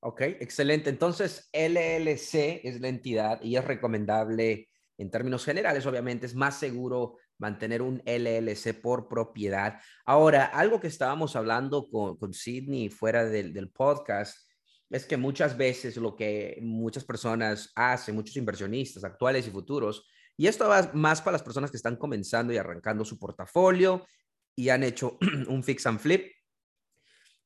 Ok, 0.00 0.20
excelente. 0.22 0.88
Entonces, 0.88 1.50
LLC 1.52 2.60
es 2.64 2.80
la 2.80 2.88
entidad 2.88 3.42
y 3.42 3.56
es 3.56 3.64
recomendable 3.64 4.68
en 4.96 5.10
términos 5.10 5.44
generales, 5.44 5.86
obviamente, 5.86 6.26
es 6.26 6.34
más 6.34 6.58
seguro 6.58 7.16
mantener 7.38 7.80
un 7.80 8.02
LLC 8.04 8.78
por 8.80 9.08
propiedad. 9.08 9.80
Ahora, 10.04 10.44
algo 10.44 10.78
que 10.78 10.88
estábamos 10.88 11.36
hablando 11.36 11.88
con, 11.90 12.18
con 12.18 12.34
Sidney 12.34 12.90
fuera 12.90 13.24
del, 13.24 13.54
del 13.54 13.70
podcast 13.70 14.36
es 14.90 15.06
que 15.06 15.16
muchas 15.16 15.56
veces 15.56 15.96
lo 15.96 16.16
que 16.16 16.58
muchas 16.60 17.04
personas 17.04 17.72
hacen, 17.74 18.14
muchos 18.14 18.36
inversionistas 18.36 19.04
actuales 19.04 19.46
y 19.46 19.50
futuros, 19.50 20.06
y 20.40 20.46
esto 20.46 20.66
va 20.66 20.90
más 20.94 21.20
para 21.20 21.32
las 21.32 21.42
personas 21.42 21.70
que 21.70 21.76
están 21.76 21.96
comenzando 21.96 22.50
y 22.50 22.56
arrancando 22.56 23.04
su 23.04 23.18
portafolio 23.18 24.06
y 24.56 24.70
han 24.70 24.82
hecho 24.82 25.18
un 25.48 25.62
fix 25.62 25.84
and 25.84 26.00
flip. 26.00 26.32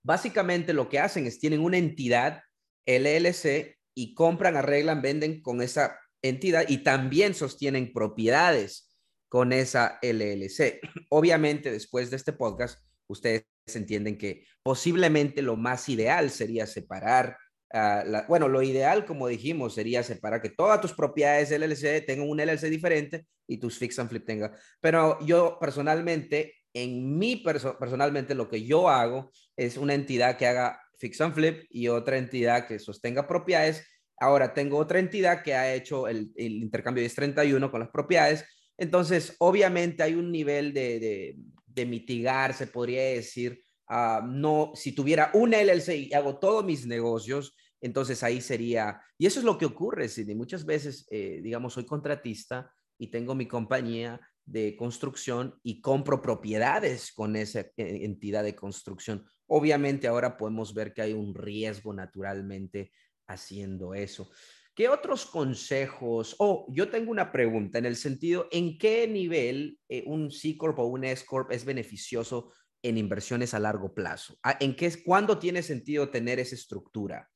Básicamente 0.04 0.72
lo 0.72 0.88
que 0.88 1.00
hacen 1.00 1.26
es 1.26 1.40
tienen 1.40 1.60
una 1.60 1.76
entidad 1.76 2.42
LLC 2.86 3.80
y 3.96 4.14
compran, 4.14 4.56
arreglan, 4.56 5.02
venden 5.02 5.42
con 5.42 5.60
esa 5.60 5.98
entidad 6.22 6.66
y 6.68 6.84
también 6.84 7.34
sostienen 7.34 7.92
propiedades 7.92 8.94
con 9.28 9.52
esa 9.52 9.98
LLC. 10.00 10.80
Obviamente, 11.08 11.72
después 11.72 12.10
de 12.10 12.16
este 12.16 12.32
podcast, 12.32 12.78
ustedes 13.08 13.44
entienden 13.74 14.16
que 14.16 14.46
posiblemente 14.62 15.42
lo 15.42 15.56
más 15.56 15.88
ideal 15.88 16.30
sería 16.30 16.68
separar 16.68 17.38
Ah, 17.76 18.24
bueno, 18.28 18.46
lo 18.46 18.62
ideal, 18.62 19.04
como 19.04 19.26
dijimos, 19.26 19.74
sería 19.74 20.04
separar 20.04 20.40
que 20.40 20.50
todas 20.50 20.80
tus 20.80 20.92
propiedades 20.92 21.50
LLC 21.50 22.06
tengan 22.06 22.30
un 22.30 22.38
LLC 22.38 22.70
diferente 22.70 23.26
y 23.48 23.58
tus 23.58 23.78
fix 23.78 23.98
and 23.98 24.08
flip 24.08 24.24
tengan. 24.24 24.52
Pero 24.80 25.18
yo 25.26 25.58
personalmente, 25.60 26.54
en 26.72 27.18
mí 27.18 27.34
personalmente, 27.34 28.36
lo 28.36 28.48
que 28.48 28.64
yo 28.64 28.88
hago 28.88 29.32
es 29.56 29.76
una 29.76 29.92
entidad 29.94 30.36
que 30.36 30.46
haga 30.46 30.80
fix 30.98 31.20
and 31.20 31.34
flip 31.34 31.64
y 31.68 31.88
otra 31.88 32.16
entidad 32.16 32.68
que 32.68 32.78
sostenga 32.78 33.26
propiedades. 33.26 33.84
Ahora 34.20 34.54
tengo 34.54 34.78
otra 34.78 35.00
entidad 35.00 35.42
que 35.42 35.54
ha 35.54 35.74
hecho 35.74 36.06
el, 36.06 36.32
intercambio 36.36 37.02
de 37.02 37.10
31 37.10 37.72
con 37.72 37.80
las 37.80 37.90
propiedades. 37.90 38.44
Entonces, 38.78 39.34
obviamente 39.40 40.04
hay 40.04 40.14
un 40.14 40.30
nivel 40.30 40.72
de, 40.72 41.34
de, 41.66 41.86
mitigar, 41.86 42.54
se 42.54 42.68
podría 42.68 43.02
decir, 43.02 43.64
ah, 43.88 44.22
no, 44.24 44.70
si 44.76 44.92
tuviera 44.92 45.32
un 45.34 45.54
LLC 45.54 45.88
y 45.96 46.14
hago 46.14 46.38
todos 46.38 46.64
mis 46.64 46.86
negocios, 46.86 47.56
entonces 47.84 48.22
ahí 48.22 48.40
sería, 48.40 49.02
y 49.18 49.26
eso 49.26 49.40
es 49.40 49.44
lo 49.44 49.58
que 49.58 49.66
ocurre, 49.66 50.08
Sidney. 50.08 50.34
Muchas 50.34 50.64
veces, 50.64 51.06
eh, 51.10 51.40
digamos, 51.42 51.74
soy 51.74 51.84
contratista 51.84 52.72
y 52.98 53.08
tengo 53.08 53.34
mi 53.34 53.46
compañía 53.46 54.18
de 54.46 54.74
construcción 54.74 55.60
y 55.62 55.82
compro 55.82 56.22
propiedades 56.22 57.12
con 57.12 57.36
esa 57.36 57.60
eh, 57.60 57.72
entidad 57.76 58.42
de 58.42 58.54
construcción. 58.54 59.26
Obviamente 59.46 60.06
ahora 60.06 60.38
podemos 60.38 60.72
ver 60.72 60.94
que 60.94 61.02
hay 61.02 61.12
un 61.12 61.34
riesgo 61.34 61.92
naturalmente 61.92 62.90
haciendo 63.26 63.92
eso. 63.92 64.30
¿Qué 64.74 64.88
otros 64.88 65.26
consejos? 65.26 66.36
Oh, 66.38 66.66
yo 66.70 66.88
tengo 66.88 67.10
una 67.10 67.30
pregunta 67.30 67.78
en 67.78 67.84
el 67.84 67.96
sentido, 67.96 68.48
¿en 68.50 68.78
qué 68.78 69.06
nivel 69.06 69.78
eh, 69.90 70.04
un 70.06 70.30
C 70.30 70.56
Corp 70.56 70.78
o 70.78 70.86
un 70.86 71.04
S 71.04 71.22
Corp 71.26 71.52
es 71.52 71.66
beneficioso 71.66 72.50
en 72.82 72.96
inversiones 72.96 73.52
a 73.52 73.58
largo 73.58 73.92
plazo? 73.92 74.38
Ah, 74.42 74.56
¿En 74.58 74.74
qué, 74.74 74.90
cuándo 75.04 75.38
tiene 75.38 75.62
sentido 75.62 76.08
tener 76.08 76.38
esa 76.38 76.54
estructura? 76.54 77.28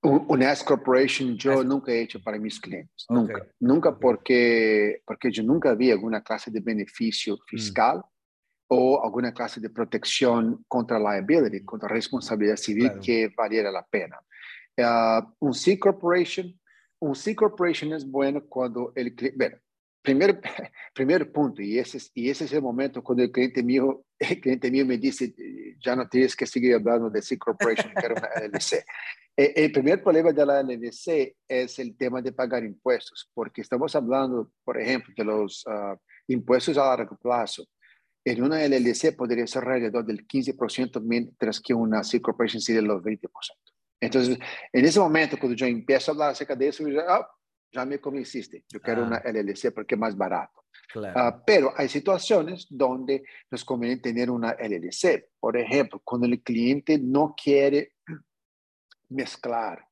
Un 0.00 0.42
S 0.42 0.64
Corporation 0.64 1.36
yo 1.36 1.64
nunca 1.64 1.90
he 1.90 2.02
hecho 2.02 2.22
para 2.22 2.38
mis 2.38 2.60
clientes, 2.60 3.04
nunca, 3.08 3.44
nunca 3.58 3.98
porque, 3.98 5.02
porque 5.04 5.30
yo 5.30 5.42
nunca 5.42 5.74
vi 5.74 5.90
alguna 5.90 6.22
clase 6.22 6.52
de 6.52 6.60
beneficio 6.60 7.34
mm. 7.34 7.38
fiscal 7.48 8.02
o 8.68 9.02
alguna 9.02 9.32
clase 9.32 9.60
de 9.60 9.70
protección 9.70 10.64
contra 10.68 10.98
liability, 10.98 11.64
contra 11.64 11.88
responsabilidad 11.88 12.56
civil 12.56 12.92
que 13.02 13.28
valiera 13.36 13.72
la 13.72 13.84
pena. 13.84 14.20
Uh, 14.76 15.26
un 15.40 15.52
C 15.52 15.78
Corporation, 15.78 16.54
un 17.00 17.14
C 17.16 17.34
Corporation 17.34 17.92
es 17.92 18.08
bueno 18.08 18.44
cuando 18.48 18.92
el 18.94 19.14
cliente, 19.14 19.36
bueno, 19.36 19.56
primer, 20.02 20.40
primer 20.94 21.32
punto, 21.32 21.62
y 21.62 21.78
ese, 21.78 21.98
y 22.14 22.30
ese 22.30 22.44
es 22.44 22.52
el 22.52 22.62
momento 22.62 23.02
cuando 23.02 23.22
el 23.22 23.30
cliente 23.30 23.62
mío, 23.62 24.04
el 24.18 24.40
cliente 24.40 24.70
mío 24.70 24.86
me 24.86 24.98
dice, 24.98 25.34
ya 25.80 25.96
no 25.96 26.08
tienes 26.08 26.34
que 26.34 26.46
seguir 26.46 26.74
hablando 26.74 27.10
de 27.10 27.22
C 27.22 27.38
Corporation, 27.38 27.92
que 27.94 28.06
era 28.06 28.14
una 28.14 28.28
LLC. 28.48 28.84
Eh, 29.36 29.52
el 29.56 29.72
primer 29.72 30.02
problema 30.02 30.32
de 30.32 30.44
la 30.44 30.62
LLC 30.62 31.36
es 31.46 31.78
el 31.78 31.96
tema 31.96 32.20
de 32.20 32.32
pagar 32.32 32.64
impuestos, 32.64 33.30
porque 33.32 33.60
estamos 33.60 33.94
hablando, 33.94 34.50
por 34.64 34.80
ejemplo, 34.80 35.14
de 35.16 35.24
los 35.24 35.64
ah, 35.68 35.96
impuestos 36.26 36.76
a 36.76 36.96
largo 36.96 37.16
plazo. 37.16 37.64
En 38.24 38.42
una 38.42 38.66
LLC 38.66 39.16
podría 39.16 39.46
ser 39.46 39.62
alrededor 39.62 40.04
del 40.04 40.26
15%, 40.26 41.00
mientras 41.02 41.60
que 41.60 41.72
una 41.72 42.02
C 42.02 42.20
Corporation 42.20 42.60
sería 42.60 42.82
los 42.82 43.02
20%. 43.02 43.28
Entonces, 44.00 44.38
en 44.72 44.84
ese 44.84 45.00
momento, 45.00 45.38
cuando 45.38 45.56
yo 45.56 45.66
empiezo 45.66 46.10
a 46.10 46.14
hablar 46.14 46.30
acerca 46.30 46.54
de 46.54 46.68
eso, 46.68 46.86
yo, 46.86 47.00
ah, 47.08 47.28
ya 47.72 47.84
me 47.84 48.00
convenciste, 48.00 48.64
yo 48.68 48.80
quiero 48.80 49.04
una 49.04 49.16
ah. 49.16 49.30
LLC 49.30 49.72
porque 49.72 49.94
es 49.94 50.00
más 50.00 50.16
barato. 50.16 50.64
pero 51.46 51.72
hay 51.76 51.88
situaciones 51.88 52.66
donde 52.70 53.22
nos 53.50 53.64
conviene 53.64 53.98
tener 53.98 54.30
una 54.30 54.52
LLC. 54.58 55.30
Por 55.38 55.56
ejemplo, 55.56 56.00
cuando 56.02 56.26
el 56.26 56.42
cliente 56.42 56.98
no 56.98 57.34
quiere 57.40 57.92
mezclar 59.10 59.86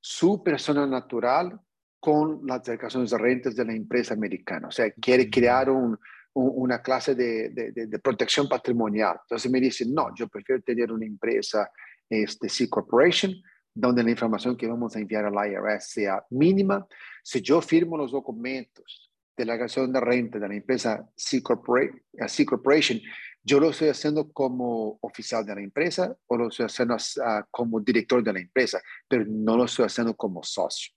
su 0.00 0.42
persona 0.42 0.86
natural 0.86 1.60
con 1.98 2.42
las 2.44 2.62
declaraciones 2.62 3.10
de 3.10 3.18
rentas 3.18 3.56
de 3.56 3.64
la 3.64 3.72
empresa 3.72 4.12
americana. 4.12 4.68
O 4.68 4.70
sea, 4.70 4.90
quiere 4.90 5.30
crear 5.30 5.70
un, 5.70 5.98
una 6.34 6.82
clase 6.82 7.14
de, 7.14 7.48
de, 7.50 7.98
protección 8.00 8.46
patrimonial. 8.46 9.18
Entonces 9.22 9.50
me 9.50 9.60
dice, 9.60 9.86
no, 9.88 10.14
yo 10.14 10.28
prefiero 10.28 10.60
tener 10.62 10.92
una 10.92 11.06
empresa 11.06 11.70
este, 12.10 12.48
C 12.50 12.68
Corporation, 12.68 13.32
donde 13.74 14.02
la 14.04 14.10
información 14.10 14.56
que 14.56 14.68
vamos 14.68 14.94
a 14.94 15.00
enviar 15.00 15.24
al 15.24 15.50
IRS 15.50 15.88
sea 15.88 16.24
mínima. 16.30 16.86
Si 17.22 17.42
yo 17.42 17.60
firmo 17.60 17.96
los 17.96 18.12
documentos 18.12 19.10
de 19.36 19.44
la 19.44 19.54
declaración 19.54 19.92
de 19.92 20.00
renta 20.00 20.38
de 20.38 20.48
la 20.48 20.54
empresa 20.54 21.08
C 21.16 21.42
Corporation 21.42 23.00
yo 23.44 23.60
lo 23.60 23.70
estoy 23.70 23.88
haciendo 23.88 24.32
como 24.32 24.98
oficial 25.02 25.44
de 25.44 25.54
la 25.54 25.60
empresa 25.60 26.16
o 26.26 26.36
lo 26.38 26.48
estoy 26.48 26.64
haciendo 26.64 26.96
uh, 26.96 27.44
como 27.50 27.78
director 27.78 28.24
de 28.24 28.32
la 28.32 28.40
empresa, 28.40 28.80
pero 29.06 29.24
no 29.28 29.56
lo 29.56 29.66
estoy 29.66 29.84
haciendo 29.84 30.16
como 30.16 30.42
socio. 30.42 30.94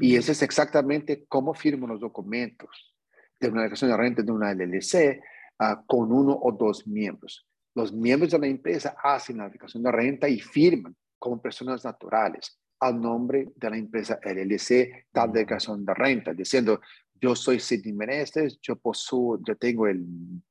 Y 0.00 0.14
eso 0.14 0.30
es 0.30 0.42
exactamente 0.42 1.24
cómo 1.28 1.54
firmo 1.54 1.88
los 1.88 2.00
documentos 2.00 2.94
de 3.40 3.48
una 3.48 3.62
declaración 3.62 3.90
de 3.90 3.96
renta 3.96 4.22
de 4.22 4.30
una 4.30 4.52
LLC 4.52 5.20
ah, 5.58 5.82
con 5.86 6.12
uno 6.12 6.38
o 6.40 6.52
dos 6.52 6.86
miembros. 6.86 7.48
Los 7.74 7.92
miembros 7.92 8.30
de 8.30 8.38
la 8.38 8.46
empresa 8.46 8.96
hacen 9.02 9.38
la 9.38 9.48
declaración 9.48 9.82
de 9.82 9.90
renta 9.90 10.28
y 10.28 10.38
firman 10.38 10.94
como 11.20 11.40
personas 11.40 11.84
naturales 11.84 12.58
al 12.80 13.00
nombre 13.00 13.52
de 13.54 13.70
la 13.70 13.76
empresa 13.76 14.18
LLC 14.24 15.06
tal 15.12 15.32
declaración 15.32 15.84
de 15.84 15.94
renta, 15.94 16.32
diciendo, 16.32 16.80
yo 17.20 17.36
soy 17.36 17.60
Sidney 17.60 17.92
Meneses, 17.92 18.58
yo 18.62 18.76
poseo, 18.76 19.38
yo 19.46 19.54
tengo 19.56 19.86
el 19.86 20.02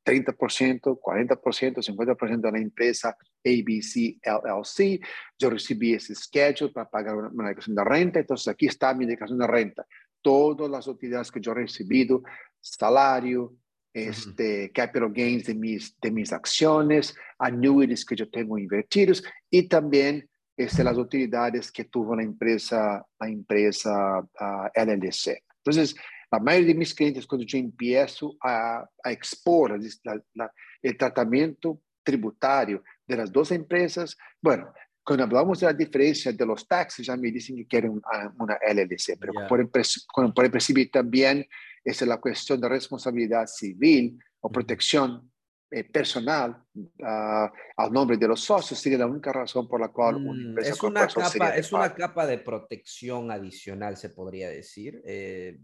30%, 0.06 1.00
40%, 1.00 1.82
50% 1.82 2.42
de 2.42 2.52
la 2.52 2.60
empresa 2.60 3.18
ABC 3.44 4.20
LLC, 4.24 5.04
yo 5.38 5.50
recibí 5.50 5.96
ese 5.96 6.14
schedule 6.14 6.72
para 6.72 6.88
pagar 6.88 7.16
una, 7.16 7.48
declaración 7.48 7.76
de 7.76 7.84
renta, 7.84 8.20
entonces 8.20 8.48
aquí 8.48 8.68
está 8.68 8.94
mi 8.94 9.08
declaración 9.08 9.40
de 9.40 9.48
renta. 9.48 9.88
Todas 10.22 10.70
las 10.70 10.88
utilidades 10.88 11.32
que 11.32 11.42
yo 11.42 11.54
he 11.54 11.56
recibido, 11.56 12.22
salario, 12.60 13.56
este, 13.92 14.72
capital 14.72 15.12
gains 15.12 15.46
de 15.46 15.56
mis, 15.56 16.00
de 16.00 16.12
mis 16.12 16.32
acciones, 16.32 17.16
annuities 17.40 18.06
que 18.06 18.16
yo 18.16 18.30
tengo 18.30 18.60
invertidos 18.60 19.24
y 19.50 19.68
también 19.68 20.30
este, 20.60 20.84
las 20.84 20.98
utilidades 20.98 21.72
que 21.72 21.86
tuvo 21.86 22.18
la 22.18 22.24
empresa, 22.24 23.06
la 23.18 23.30
empresa 23.30 24.20
uh, 24.20 24.68
LLC. 24.76 25.42
Entonces, 25.64 25.96
la 26.30 26.40
mayoría 26.40 26.68
de 26.68 26.76
mis 26.76 26.94
clientes, 26.94 27.26
cuando 27.26 27.48
yo 27.48 27.58
empiezo 27.58 28.36
a, 28.44 28.86
a 29.02 29.12
expor 29.12 29.80
la, 30.04 30.22
la, 30.34 30.52
el 30.82 30.98
tratamiento 30.98 31.82
tributario 32.04 32.84
de 33.08 33.16
las 33.16 33.32
dos 33.32 33.52
empresas, 33.52 34.18
bueno, 34.42 34.74
cuando 35.02 35.24
hablamos 35.24 35.62
de 35.62 35.68
la 35.68 35.74
diferencia 35.74 36.34
de 36.34 36.46
los 36.46 36.68
taxes, 36.68 37.06
ya 37.06 37.16
me 37.16 37.32
dicen 37.32 37.56
que 37.56 37.66
quieren 37.66 37.92
una, 37.92 38.36
una 38.38 38.60
LLC, 38.62 39.18
pero 39.18 39.32
yeah. 39.32 39.48
pueden, 39.48 39.70
pueden 39.70 40.52
percibir 40.52 40.92
también 40.92 41.48
es 41.86 42.02
la 42.02 42.18
cuestión 42.18 42.60
de 42.60 42.68
responsabilidad 42.68 43.48
civil 43.48 44.20
o 44.42 44.52
protección 44.52 45.29
eh, 45.72 45.84
personal 45.84 46.64
uh, 46.74 47.48
al 47.78 47.92
nombre 47.92 48.18
de 48.18 48.28
los 48.28 48.42
socios 48.42 48.80
sería 48.80 48.98
la 48.98 49.08
única 49.08 49.32
razón 49.32 49.68
por 49.68 49.80
la 49.80 49.90
cual 49.90 50.16
una 50.16 50.34
mm, 50.34 50.48
empresa 50.50 50.72
es 50.72 50.84
una 50.84 51.08
capa 51.08 51.50
es 51.56 51.72
una 51.72 51.94
capa 51.94 52.26
de 52.26 52.40
protección 52.40 53.32
adicional 53.32 53.98
se 53.98 54.10
podría 54.10 54.50
decir 54.50 55.02
eh, 55.06 55.60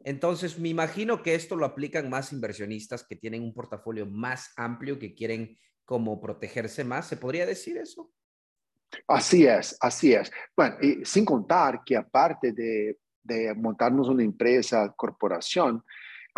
entonces, 0.00 0.58
me 0.58 0.68
imagino 0.68 1.22
que 1.22 1.34
esto 1.34 1.56
lo 1.56 1.66
aplican 1.66 2.08
más 2.08 2.32
inversionistas 2.32 3.04
que 3.04 3.16
tienen 3.16 3.42
un 3.42 3.52
portafolio 3.52 4.06
más 4.06 4.52
amplio, 4.56 4.98
que 4.98 5.14
quieren 5.14 5.58
como 5.84 6.20
protegerse 6.20 6.84
más. 6.84 7.08
¿Se 7.08 7.16
podría 7.16 7.46
decir 7.46 7.78
eso? 7.78 8.10
Así 9.06 9.44
es, 9.44 9.76
así 9.80 10.12
es. 10.12 10.30
Bueno, 10.56 10.76
y 10.80 11.04
sin 11.04 11.24
contar 11.24 11.82
que 11.84 11.96
aparte 11.96 12.52
de, 12.52 12.98
de 13.22 13.54
montarnos 13.54 14.08
una 14.08 14.22
empresa, 14.22 14.94
corporación, 14.96 15.84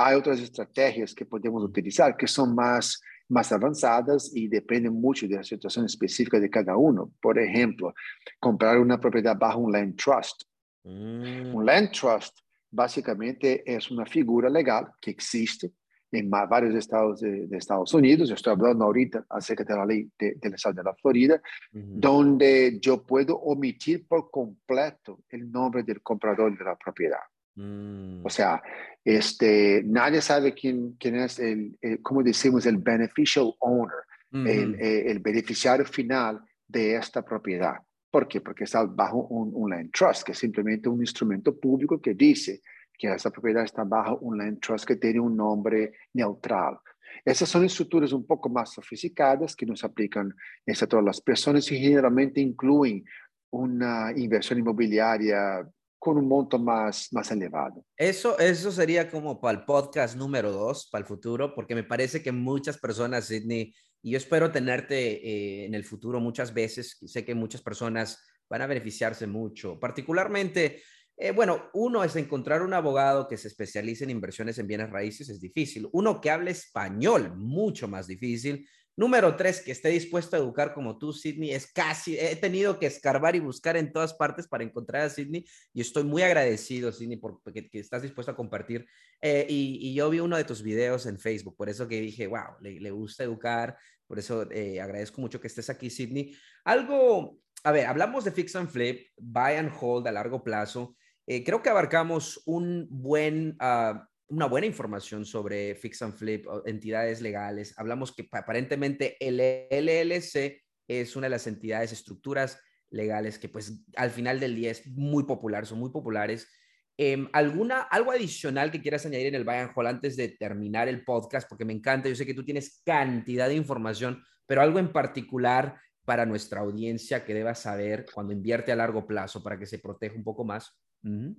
hay 0.06 0.16
otras 0.16 0.40
estrategias 0.40 1.14
que 1.14 1.26
podemos 1.26 1.62
utilizar 1.62 2.16
que 2.16 2.26
son 2.26 2.54
más, 2.54 3.00
más 3.28 3.52
avanzadas 3.52 4.30
y 4.34 4.48
dependen 4.48 4.94
mucho 4.94 5.26
de 5.26 5.36
la 5.36 5.44
situación 5.44 5.84
específica 5.84 6.40
de 6.40 6.50
cada 6.50 6.76
uno. 6.76 7.12
Por 7.20 7.38
ejemplo, 7.38 7.92
comprar 8.38 8.78
una 8.78 8.98
propiedad 8.98 9.36
bajo 9.36 9.58
un 9.58 9.72
land 9.72 9.96
trust. 9.96 10.42
Mm. 10.84 11.54
Un 11.54 11.66
land 11.66 11.90
trust 11.92 12.38
básicamente 12.70 13.62
es 13.66 13.90
una 13.90 14.06
figura 14.06 14.48
legal 14.48 14.92
que 15.00 15.10
existe 15.10 15.72
en 16.12 16.28
varios 16.28 16.74
estados 16.74 17.20
de, 17.20 17.46
de 17.46 17.56
Estados 17.56 17.94
Unidos. 17.94 18.30
Estoy 18.30 18.52
hablando 18.52 18.84
ahorita 18.84 19.26
acerca 19.28 19.64
de 19.64 19.76
la 19.76 19.86
ley 19.86 20.10
de, 20.18 20.34
del 20.40 20.54
estado 20.54 20.74
de 20.76 20.82
la 20.82 20.94
Florida, 20.94 21.40
-huh. 21.72 21.82
donde 22.00 22.78
yo 22.80 23.04
puedo 23.04 23.36
omitir 23.36 24.06
por 24.08 24.30
completo 24.30 25.20
el 25.28 25.50
nombre 25.50 25.82
del 25.82 26.02
comprador 26.02 26.56
de 26.56 26.64
la 26.64 26.76
propiedad. 26.76 27.20
Mm. 27.56 28.24
O 28.24 28.30
sea, 28.30 28.62
este, 29.04 29.82
nadie 29.84 30.20
sabe 30.20 30.54
quién, 30.54 30.96
quién 30.98 31.16
es 31.16 31.38
el, 31.38 31.76
el, 31.80 32.00
como 32.02 32.22
decimos, 32.22 32.66
el 32.66 32.78
beneficial 32.78 33.52
owner, 33.60 34.04
-huh. 34.32 34.48
el, 34.48 34.74
el, 34.80 35.18
beneficiario 35.18 35.84
final 35.84 36.40
de 36.66 36.96
esta 36.96 37.22
propiedad. 37.22 37.76
¿Por 38.10 38.26
qué? 38.28 38.40
Porque 38.40 38.64
está 38.64 38.84
bajo 38.84 39.26
un, 39.28 39.50
un, 39.54 39.70
land 39.70 39.90
trust, 39.92 40.22
que 40.24 40.32
es 40.32 40.38
simplemente 40.38 40.88
un 40.88 41.00
instrumento 41.00 41.58
público 41.58 42.00
que 42.00 42.14
dice 42.14 42.60
que 42.96 43.12
esa 43.12 43.30
propiedad 43.30 43.64
está 43.64 43.84
bajo 43.84 44.18
un 44.18 44.38
land 44.38 44.60
trust 44.60 44.84
que 44.84 44.96
tiene 44.96 45.20
un 45.20 45.36
nombre 45.36 45.92
neutral. 46.14 46.78
Esas 47.24 47.48
son 47.48 47.64
estructuras 47.64 48.12
un 48.12 48.26
poco 48.26 48.48
más 48.48 48.72
sofisticadas 48.72 49.54
que 49.54 49.66
nos 49.66 49.84
aplican 49.84 50.34
a 50.66 50.86
todas 50.86 51.04
las 51.04 51.20
personas 51.20 51.70
y 51.70 51.78
generalmente 51.78 52.40
incluyen 52.40 53.04
una 53.50 54.12
inversión 54.14 54.58
inmobiliaria 54.58 55.68
con 56.00 56.16
un 56.16 56.26
monto 56.26 56.58
más, 56.58 57.12
más 57.12 57.30
elevado. 57.30 57.84
Eso, 57.94 58.38
eso 58.38 58.72
sería 58.72 59.08
como 59.10 59.38
para 59.38 59.58
el 59.58 59.64
podcast 59.66 60.16
número 60.16 60.50
dos, 60.50 60.88
para 60.90 61.02
el 61.02 61.06
futuro, 61.06 61.54
porque 61.54 61.74
me 61.74 61.84
parece 61.84 62.22
que 62.22 62.32
muchas 62.32 62.78
personas, 62.78 63.26
Sidney, 63.26 63.74
y 64.02 64.12
yo 64.12 64.16
espero 64.16 64.50
tenerte 64.50 64.96
eh, 64.96 65.66
en 65.66 65.74
el 65.74 65.84
futuro 65.84 66.18
muchas 66.18 66.54
veces. 66.54 66.98
Sé 67.04 67.22
que 67.22 67.34
muchas 67.34 67.60
personas 67.60 68.18
van 68.48 68.62
a 68.62 68.66
beneficiarse 68.66 69.26
mucho. 69.26 69.78
Particularmente, 69.78 70.82
eh, 71.18 71.32
bueno, 71.32 71.68
uno 71.74 72.02
es 72.02 72.16
encontrar 72.16 72.62
un 72.62 72.72
abogado 72.72 73.28
que 73.28 73.36
se 73.36 73.48
especialice 73.48 74.04
en 74.04 74.10
inversiones 74.10 74.58
en 74.58 74.66
bienes 74.66 74.88
raíces, 74.88 75.28
es 75.28 75.38
difícil. 75.38 75.86
Uno 75.92 76.18
que 76.18 76.30
hable 76.30 76.52
español, 76.52 77.36
mucho 77.36 77.88
más 77.88 78.06
difícil. 78.06 78.66
Número 79.00 79.34
tres, 79.34 79.62
que 79.62 79.72
esté 79.72 79.88
dispuesto 79.88 80.36
a 80.36 80.38
educar 80.38 80.74
como 80.74 80.98
tú, 80.98 81.14
Sidney. 81.14 81.52
Es 81.52 81.72
casi, 81.72 82.18
he 82.18 82.36
tenido 82.36 82.78
que 82.78 82.84
escarbar 82.84 83.34
y 83.34 83.40
buscar 83.40 83.78
en 83.78 83.94
todas 83.94 84.12
partes 84.12 84.46
para 84.46 84.62
encontrar 84.62 85.00
a 85.00 85.08
Sidney 85.08 85.46
y 85.72 85.80
estoy 85.80 86.04
muy 86.04 86.20
agradecido, 86.20 86.92
Sidney, 86.92 87.16
por 87.16 87.40
que, 87.50 87.66
que 87.70 87.78
estás 87.78 88.02
dispuesto 88.02 88.30
a 88.30 88.36
compartir. 88.36 88.86
Eh, 89.22 89.46
y, 89.48 89.78
y, 89.88 89.94
yo 89.94 90.10
vi 90.10 90.20
uno 90.20 90.36
de 90.36 90.44
tus 90.44 90.62
videos 90.62 91.06
en 91.06 91.18
Facebook, 91.18 91.56
por 91.56 91.70
eso 91.70 91.88
que 91.88 91.98
dije, 91.98 92.26
wow, 92.26 92.58
le, 92.60 92.78
le 92.78 92.90
gusta 92.90 93.24
educar, 93.24 93.74
por 94.06 94.18
eso 94.18 94.46
eh, 94.52 94.82
agradezco 94.82 95.18
mucho 95.22 95.40
que 95.40 95.46
estés 95.46 95.70
aquí, 95.70 95.88
Sidney. 95.88 96.36
Algo, 96.64 97.38
a 97.64 97.72
ver, 97.72 97.86
hablamos 97.86 98.24
de 98.24 98.32
fix 98.32 98.54
and 98.54 98.68
flip, 98.68 99.08
buy 99.16 99.54
and 99.54 99.72
hold 99.80 100.06
a 100.08 100.12
largo 100.12 100.44
plazo. 100.44 100.94
Eh, 101.26 101.42
creo 101.42 101.62
que 101.62 101.70
abarcamos 101.70 102.42
un 102.44 102.86
buen... 102.90 103.56
Uh, 103.62 104.09
una 104.30 104.46
buena 104.46 104.66
información 104.66 105.24
sobre 105.24 105.74
Fix 105.74 106.02
and 106.02 106.14
Flip, 106.14 106.46
entidades 106.64 107.20
legales. 107.20 107.74
Hablamos 107.76 108.14
que 108.14 108.28
aparentemente 108.32 109.16
el 109.20 109.40
LLC 109.40 110.62
es 110.88 111.16
una 111.16 111.26
de 111.26 111.30
las 111.30 111.46
entidades, 111.46 111.92
estructuras 111.92 112.60
legales 112.90 113.38
que 113.38 113.48
pues 113.48 113.84
al 113.96 114.10
final 114.10 114.40
del 114.40 114.54
día 114.54 114.70
es 114.70 114.86
muy 114.86 115.24
popular, 115.24 115.66
son 115.66 115.78
muy 115.78 115.90
populares. 115.90 116.48
Eh, 116.96 117.28
¿alguna, 117.32 117.82
¿Algo 117.82 118.12
adicional 118.12 118.70
que 118.70 118.80
quieras 118.80 119.04
añadir 119.06 119.28
en 119.28 119.34
el 119.34 119.44
Bayern 119.44 119.72
Hall 119.74 119.86
antes 119.86 120.16
de 120.16 120.28
terminar 120.28 120.88
el 120.88 121.04
podcast? 121.04 121.48
Porque 121.48 121.64
me 121.64 121.72
encanta, 121.72 122.08
yo 122.08 122.14
sé 122.14 122.26
que 122.26 122.34
tú 122.34 122.44
tienes 122.44 122.82
cantidad 122.84 123.48
de 123.48 123.54
información, 123.54 124.22
pero 124.46 124.62
algo 124.62 124.78
en 124.78 124.92
particular 124.92 125.80
para 126.04 126.26
nuestra 126.26 126.60
audiencia 126.60 127.24
que 127.24 127.34
deba 127.34 127.54
saber 127.54 128.06
cuando 128.12 128.32
invierte 128.32 128.70
a 128.70 128.76
largo 128.76 129.06
plazo 129.06 129.42
para 129.42 129.58
que 129.58 129.66
se 129.66 129.78
proteja 129.78 130.14
un 130.14 130.24
poco 130.24 130.44
más. 130.44 130.70
Uh 131.02 131.08
-huh. 131.08 131.36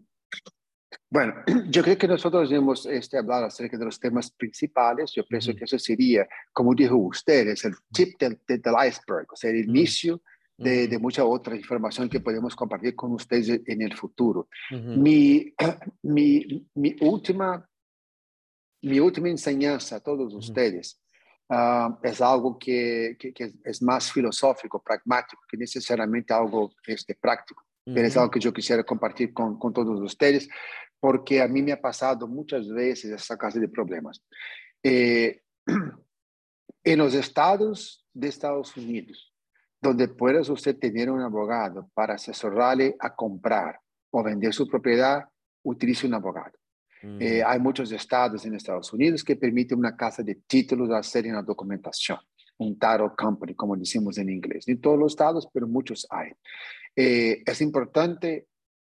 Bueno, 1.09 1.33
yo 1.69 1.83
creo 1.83 1.97
que 1.97 2.07
nosotros 2.07 2.51
hemos 2.51 2.85
este, 2.85 3.17
hablado 3.17 3.45
acerca 3.45 3.77
de 3.77 3.85
los 3.85 3.99
temas 3.99 4.31
principales. 4.31 5.11
Yo 5.13 5.25
pienso 5.25 5.51
uh 5.51 5.53
-huh. 5.53 5.57
que 5.57 5.65
eso 5.65 5.79
sería, 5.79 6.27
como 6.53 6.73
dijo 6.73 6.95
usted, 6.95 7.47
es 7.49 7.65
el 7.65 7.73
tip 7.91 8.19
del, 8.19 8.39
del 8.47 8.75
iceberg, 8.87 9.27
o 9.31 9.35
sea, 9.35 9.49
el 9.49 9.57
uh 9.57 9.59
-huh. 9.59 9.69
inicio 9.69 10.21
de, 10.57 10.87
de, 10.87 10.99
mucha 10.99 11.25
otra 11.25 11.55
información 11.55 12.07
que 12.07 12.19
podemos 12.19 12.55
compartir 12.55 12.95
con 12.95 13.11
ustedes 13.13 13.61
en 13.65 13.81
el 13.81 13.95
futuro. 13.95 14.47
mi, 14.69 15.53
mi, 16.03 16.67
mi, 16.75 16.95
última, 17.01 17.67
mi 18.83 18.99
última 18.99 19.29
enseñanza 19.29 19.95
a 19.95 19.99
todos 19.99 20.33
ustedes 20.33 21.01
uh, 21.49 21.97
es 22.03 22.21
algo 22.21 22.59
que, 22.59 23.15
que, 23.19 23.33
que, 23.33 23.53
es 23.63 23.81
más 23.81 24.11
filosófico, 24.11 24.81
pragmático, 24.81 25.41
que 25.49 25.57
necesariamente 25.57 26.33
algo 26.33 26.71
este, 26.85 27.15
práctico. 27.15 27.63
Pero 27.83 28.07
es 28.07 28.15
algo 28.15 28.29
que 28.29 28.39
yo 28.39 28.53
quisiera 28.53 28.83
compartir 28.83 29.33
con, 29.33 29.57
con 29.57 29.73
todos 29.73 29.99
ustedes, 30.01 30.47
porque 30.99 31.41
a 31.41 31.47
mí 31.47 31.63
me 31.63 31.71
ha 31.71 31.81
pasado 31.81 32.27
muchas 32.27 32.69
veces 32.69 33.11
esa 33.11 33.37
clase 33.37 33.59
de 33.59 33.67
problemas. 33.67 34.23
Eh, 34.83 35.41
en 36.83 36.97
los 36.99 37.13
estados 37.13 38.05
de 38.13 38.27
Estados 38.27 38.75
Unidos, 38.77 39.33
donde 39.81 40.07
puedes 40.07 40.47
usted 40.49 40.77
tener 40.77 41.09
un 41.09 41.21
abogado 41.21 41.89
para 41.93 42.15
asesorarle 42.15 42.95
a 42.99 43.15
comprar 43.15 43.79
o 44.11 44.23
vender 44.23 44.53
su 44.53 44.67
propiedad, 44.67 45.25
utilice 45.63 46.05
un 46.05 46.13
abogado. 46.13 46.53
Mm. 47.01 47.17
Eh, 47.19 47.43
hay 47.43 47.59
muchos 47.59 47.91
estados 47.91 48.45
en 48.45 48.53
Estados 48.53 48.93
Unidos 48.93 49.23
que 49.23 49.35
permiten 49.35 49.79
una 49.79 49.95
casa 49.95 50.21
de 50.21 50.35
títulos 50.47 50.91
hacer 50.91 51.25
una 51.25 51.41
documentación, 51.41 52.19
un 52.57 52.77
title 52.77 53.11
company, 53.17 53.55
como 53.55 53.75
decimos 53.75 54.17
en 54.17 54.29
inglés. 54.29 54.67
En 54.67 54.79
todos 54.79 54.99
los 54.99 55.13
estados, 55.13 55.47
pero 55.51 55.67
muchos 55.67 56.05
hay. 56.09 56.31
Eh, 56.95 57.43
es 57.45 57.61
importante 57.61 58.47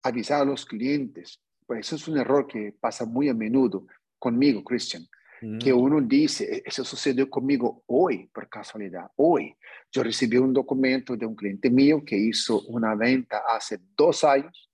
avisar 0.03 0.42
a 0.42 0.45
los 0.45 0.66
clientes, 0.66 1.40
pues 1.66 1.86
eso 1.86 1.97
es 1.97 2.09
un 2.09 2.18
error 2.18 2.47
que 2.47 2.74
pasa 2.78 3.07
muy 3.07 3.28
a 3.28 3.34
menudo 3.34 3.86
conmigo, 4.18 4.62
Christian, 4.62 5.07
mm. 5.40 5.59
que 5.59 5.72
uno 5.72 6.01
dice, 6.01 6.62
eso 6.64 6.84
sucedió 6.84 7.30
conmigo 7.30 7.82
hoy, 7.86 8.28
por 8.32 8.49
casualidad, 8.49 9.11
hoy. 9.16 9.57
Yo 9.90 10.03
recibí 10.03 10.36
un 10.36 10.53
documento 10.53 11.16
de 11.16 11.26
un 11.26 11.34
cliente 11.34 11.70
mío 11.70 12.03
que 12.05 12.16
hizo 12.16 12.62
una 12.62 12.95
venta 12.95 13.42
hace 13.49 13.78
dos 13.97 14.24
años 14.24 14.70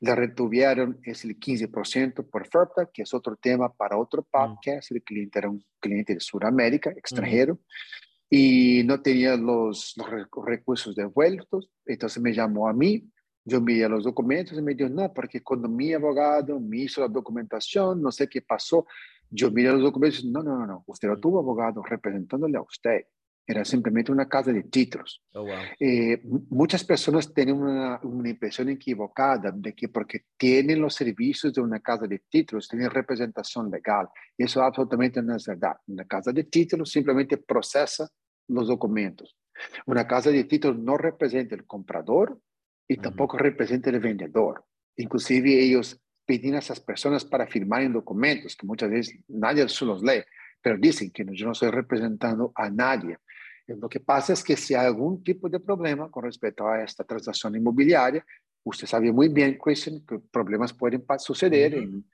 Le 0.00 0.14
retuvieron 0.14 1.00
es 1.02 1.24
el 1.24 1.38
15% 1.38 2.28
por 2.30 2.46
FERPA, 2.46 2.90
que 2.92 3.02
es 3.02 3.12
otro 3.14 3.36
tema 3.36 3.72
para 3.72 3.96
otro 3.96 4.22
mm. 4.22 4.26
podcast. 4.30 4.90
El 4.92 5.02
cliente 5.02 5.38
era 5.38 5.50
un 5.50 5.64
cliente 5.80 6.14
de 6.14 6.20
Sudamérica, 6.20 6.90
extranjero, 6.90 7.58
y 8.28 8.82
no 8.84 9.00
tenía 9.00 9.36
los, 9.36 9.94
los 9.96 10.08
recursos 10.44 10.94
devueltos. 10.94 11.70
Entonces 11.84 12.22
me 12.22 12.32
llamó 12.32 12.68
a 12.68 12.72
mí, 12.72 13.08
yo 13.44 13.58
envié 13.58 13.88
los 13.88 14.04
documentos 14.04 14.58
y 14.58 14.62
me 14.62 14.74
dijo, 14.74 14.90
no, 14.90 15.12
porque 15.12 15.42
cuando 15.42 15.68
mi 15.68 15.92
abogado 15.92 16.58
me 16.58 16.78
hizo 16.78 17.00
la 17.00 17.08
documentación, 17.08 18.02
no 18.02 18.10
sé 18.10 18.28
qué 18.28 18.42
pasó, 18.42 18.86
yo 19.30 19.50
miré 19.50 19.72
los 19.72 19.82
documentos, 19.82 20.24
no, 20.24 20.42
no, 20.42 20.58
no, 20.58 20.66
no, 20.66 20.84
usted 20.86 21.08
no 21.08 21.18
tuvo 21.18 21.40
abogado 21.40 21.82
representándole 21.82 22.58
a 22.58 22.62
usted 22.62 23.06
era 23.46 23.64
simplemente 23.64 24.10
una 24.10 24.28
casa 24.28 24.52
de 24.52 24.64
títulos. 24.64 25.22
Oh, 25.32 25.46
eh, 25.78 26.20
muchas 26.50 26.84
personas 26.84 27.32
tienen 27.32 27.56
una, 27.56 28.00
una, 28.02 28.28
impresión 28.28 28.68
equivocada 28.68 29.52
de 29.54 29.72
que 29.72 29.88
porque 29.88 30.24
tienen 30.36 30.80
los 30.80 30.94
servicios 30.94 31.52
de 31.52 31.60
una 31.60 31.80
casa 31.80 32.06
de 32.06 32.22
títulos, 32.28 32.68
tienen 32.68 32.90
representación 32.90 33.70
legal. 33.70 34.08
Eso 34.36 34.62
absolutamente 34.62 35.22
no 35.22 35.36
es 35.36 35.46
verdad. 35.46 35.76
Una 35.86 36.04
casa 36.04 36.32
de 36.32 36.44
títulos 36.44 36.90
simplemente 36.90 37.36
procesa 37.36 38.08
los 38.48 38.68
documentos. 38.68 39.36
Una 39.86 40.06
casa 40.06 40.30
de 40.30 40.44
títulos 40.44 40.78
no 40.78 40.96
representa 40.96 41.54
el 41.54 41.66
comprador 41.66 42.40
y 42.88 42.96
tampoco 42.96 43.38
representa 43.38 43.90
el 43.90 44.00
vendedor. 44.00 44.64
Inclusive 44.96 45.62
ellos 45.62 46.00
piden 46.24 46.54
a 46.54 46.58
esas 46.58 46.80
personas 46.80 47.24
para 47.24 47.46
firmar 47.46 47.82
en 47.82 47.92
documentos 47.92 48.56
que 48.56 48.66
muchas 48.66 48.90
veces 48.90 49.18
nadie 49.28 49.68
se 49.68 49.84
los 49.84 50.02
lee, 50.02 50.24
pero 50.60 50.76
dicen 50.78 51.10
que 51.10 51.24
yo 51.32 51.46
no 51.46 51.52
estoy 51.52 51.70
representando 51.70 52.52
a 52.54 52.68
nadie. 52.70 53.18
Lo 53.66 53.88
que 53.88 54.00
pasa 54.00 54.32
es 54.32 54.44
que 54.44 54.56
si 54.56 54.74
hay 54.74 54.86
algún 54.86 55.22
tipo 55.24 55.48
de 55.48 55.58
problema 55.58 56.10
con 56.10 56.24
respecto 56.24 56.68
a 56.68 56.82
esta 56.82 57.04
transacción 57.04 57.56
inmobiliaria, 57.56 58.24
usted 58.62 58.86
sabe 58.86 59.12
muy 59.12 59.28
bien, 59.28 59.58
Christian, 59.58 60.04
que 60.06 60.18
problemas 60.18 60.72
pueden 60.72 61.04
suceder 61.18 61.74
en 61.74 62.04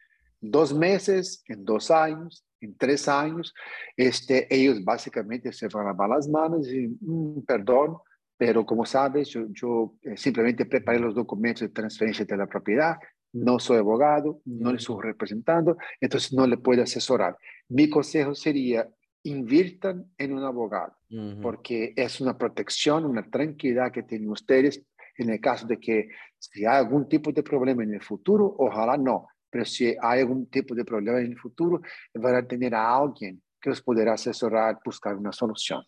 dos 0.41 0.75
meses, 0.75 1.43
en 1.47 1.65
dos 1.65 1.91
años, 1.91 2.45
en 2.61 2.77
tres 2.77 3.07
años. 3.09 3.55
Este, 3.97 4.47
ellos 4.55 4.83
básicamente 4.83 5.53
se 5.53 5.69
van 5.69 5.87
a 5.87 5.91
lavar 5.91 6.11
las 6.11 6.29
manos 6.29 6.67
y, 6.69 6.89
mm, 7.01 7.43
perdón, 7.43 7.99
pero 8.37 8.67
como 8.67 8.85
sabes, 8.85 9.29
yo, 9.29 9.47
yo 9.51 9.95
eh, 10.03 10.17
simplemente 10.17 10.65
preparé 10.67 10.99
los 10.99 11.15
documentos 11.15 11.61
de 11.61 11.69
transferencia 11.69 12.25
de 12.25 12.37
la 12.37 12.47
propiedad, 12.47 12.97
no 13.33 13.59
soy 13.59 13.79
abogado, 13.79 14.41
no 14.45 14.73
le 14.73 14.79
estoy 14.79 15.03
representando, 15.03 15.77
entonces 16.01 16.33
no 16.33 16.47
le 16.47 16.59
puedo 16.59 16.83
asesorar. 16.83 17.37
Mi 17.69 17.89
consejo 17.89 18.35
sería 18.35 18.89
inviertan 19.25 20.11
en 20.19 20.33
un 20.33 20.45
abogado, 20.45 20.97
porque 21.41 21.93
es 21.97 22.21
una 22.21 22.37
protección, 22.37 23.05
una 23.05 23.31
tranquilidad 23.31 23.93
que 23.93 24.03
tienen 24.03 24.31
ustedes 24.31 24.83
en 25.19 25.31
el 25.31 25.41
caso 25.41 25.67
de 25.67 25.79
que 25.79 26.09
si 26.39 26.65
hay 26.65 26.79
algún 26.79 27.09
tipo 27.09 27.33
de 27.33 27.43
problema 27.43 27.83
en 27.83 27.95
el 27.95 28.03
futuro, 28.03 28.55
ojalá 28.59 28.97
no, 28.97 29.29
pero 29.51 29.65
si 29.65 29.95
hay 30.01 30.21
algún 30.21 30.47
tipo 30.47 30.75
de 30.75 30.85
problema 30.85 31.21
en 31.21 31.33
el 31.33 31.39
futuro, 31.39 31.81
van 32.15 32.35
a 32.35 32.47
tener 32.47 32.75
a 32.75 32.97
alguien 32.97 33.43
que 33.61 33.71
los 33.71 33.83
podrá 33.83 34.15
asesorar, 34.15 34.79
buscar 34.85 35.15
una 35.15 35.33
solución. 35.33 35.85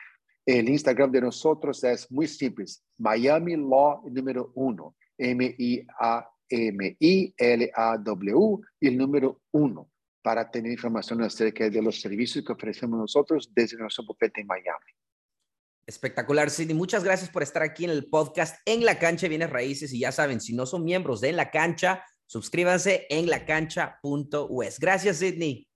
El 0.46 0.70
Instagram 0.70 1.10
de 1.12 1.20
nosotros 1.20 1.84
es 1.84 2.10
muy 2.10 2.26
simple, 2.26 2.64
Miami 2.96 3.56
Law 3.56 4.08
número 4.08 4.50
uno, 4.54 4.96
M-I-A 5.18 6.26
M-I-L-A-W 6.48 8.38
y 8.80 8.88
el 8.88 8.98
número 8.98 9.42
uno 9.52 9.90
para 10.22 10.50
tener 10.50 10.72
información 10.72 11.22
acerca 11.22 11.68
de 11.70 11.82
los 11.82 12.00
servicios 12.00 12.44
que 12.44 12.52
ofrecemos 12.52 12.98
nosotros 12.98 13.50
desde 13.54 13.76
nuestro 13.76 14.04
bufete 14.04 14.40
en 14.40 14.46
Miami. 14.46 14.92
Espectacular, 15.86 16.50
Sidney. 16.50 16.74
Muchas 16.74 17.02
gracias 17.02 17.30
por 17.30 17.42
estar 17.42 17.62
aquí 17.62 17.84
en 17.84 17.90
el 17.90 18.10
podcast 18.10 18.60
En 18.66 18.84
la 18.84 18.98
Cancha 18.98 19.28
Bienes 19.28 19.48
Raíces. 19.48 19.92
Y 19.92 20.00
ya 20.00 20.12
saben, 20.12 20.40
si 20.40 20.54
no 20.54 20.66
son 20.66 20.84
miembros 20.84 21.20
de 21.20 21.30
En 21.30 21.36
la 21.36 21.50
Cancha, 21.50 22.04
suscríbanse 22.26 23.06
en 23.08 23.30
lacancha.us. 23.30 24.78
Gracias, 24.78 25.16
Sidney. 25.16 25.67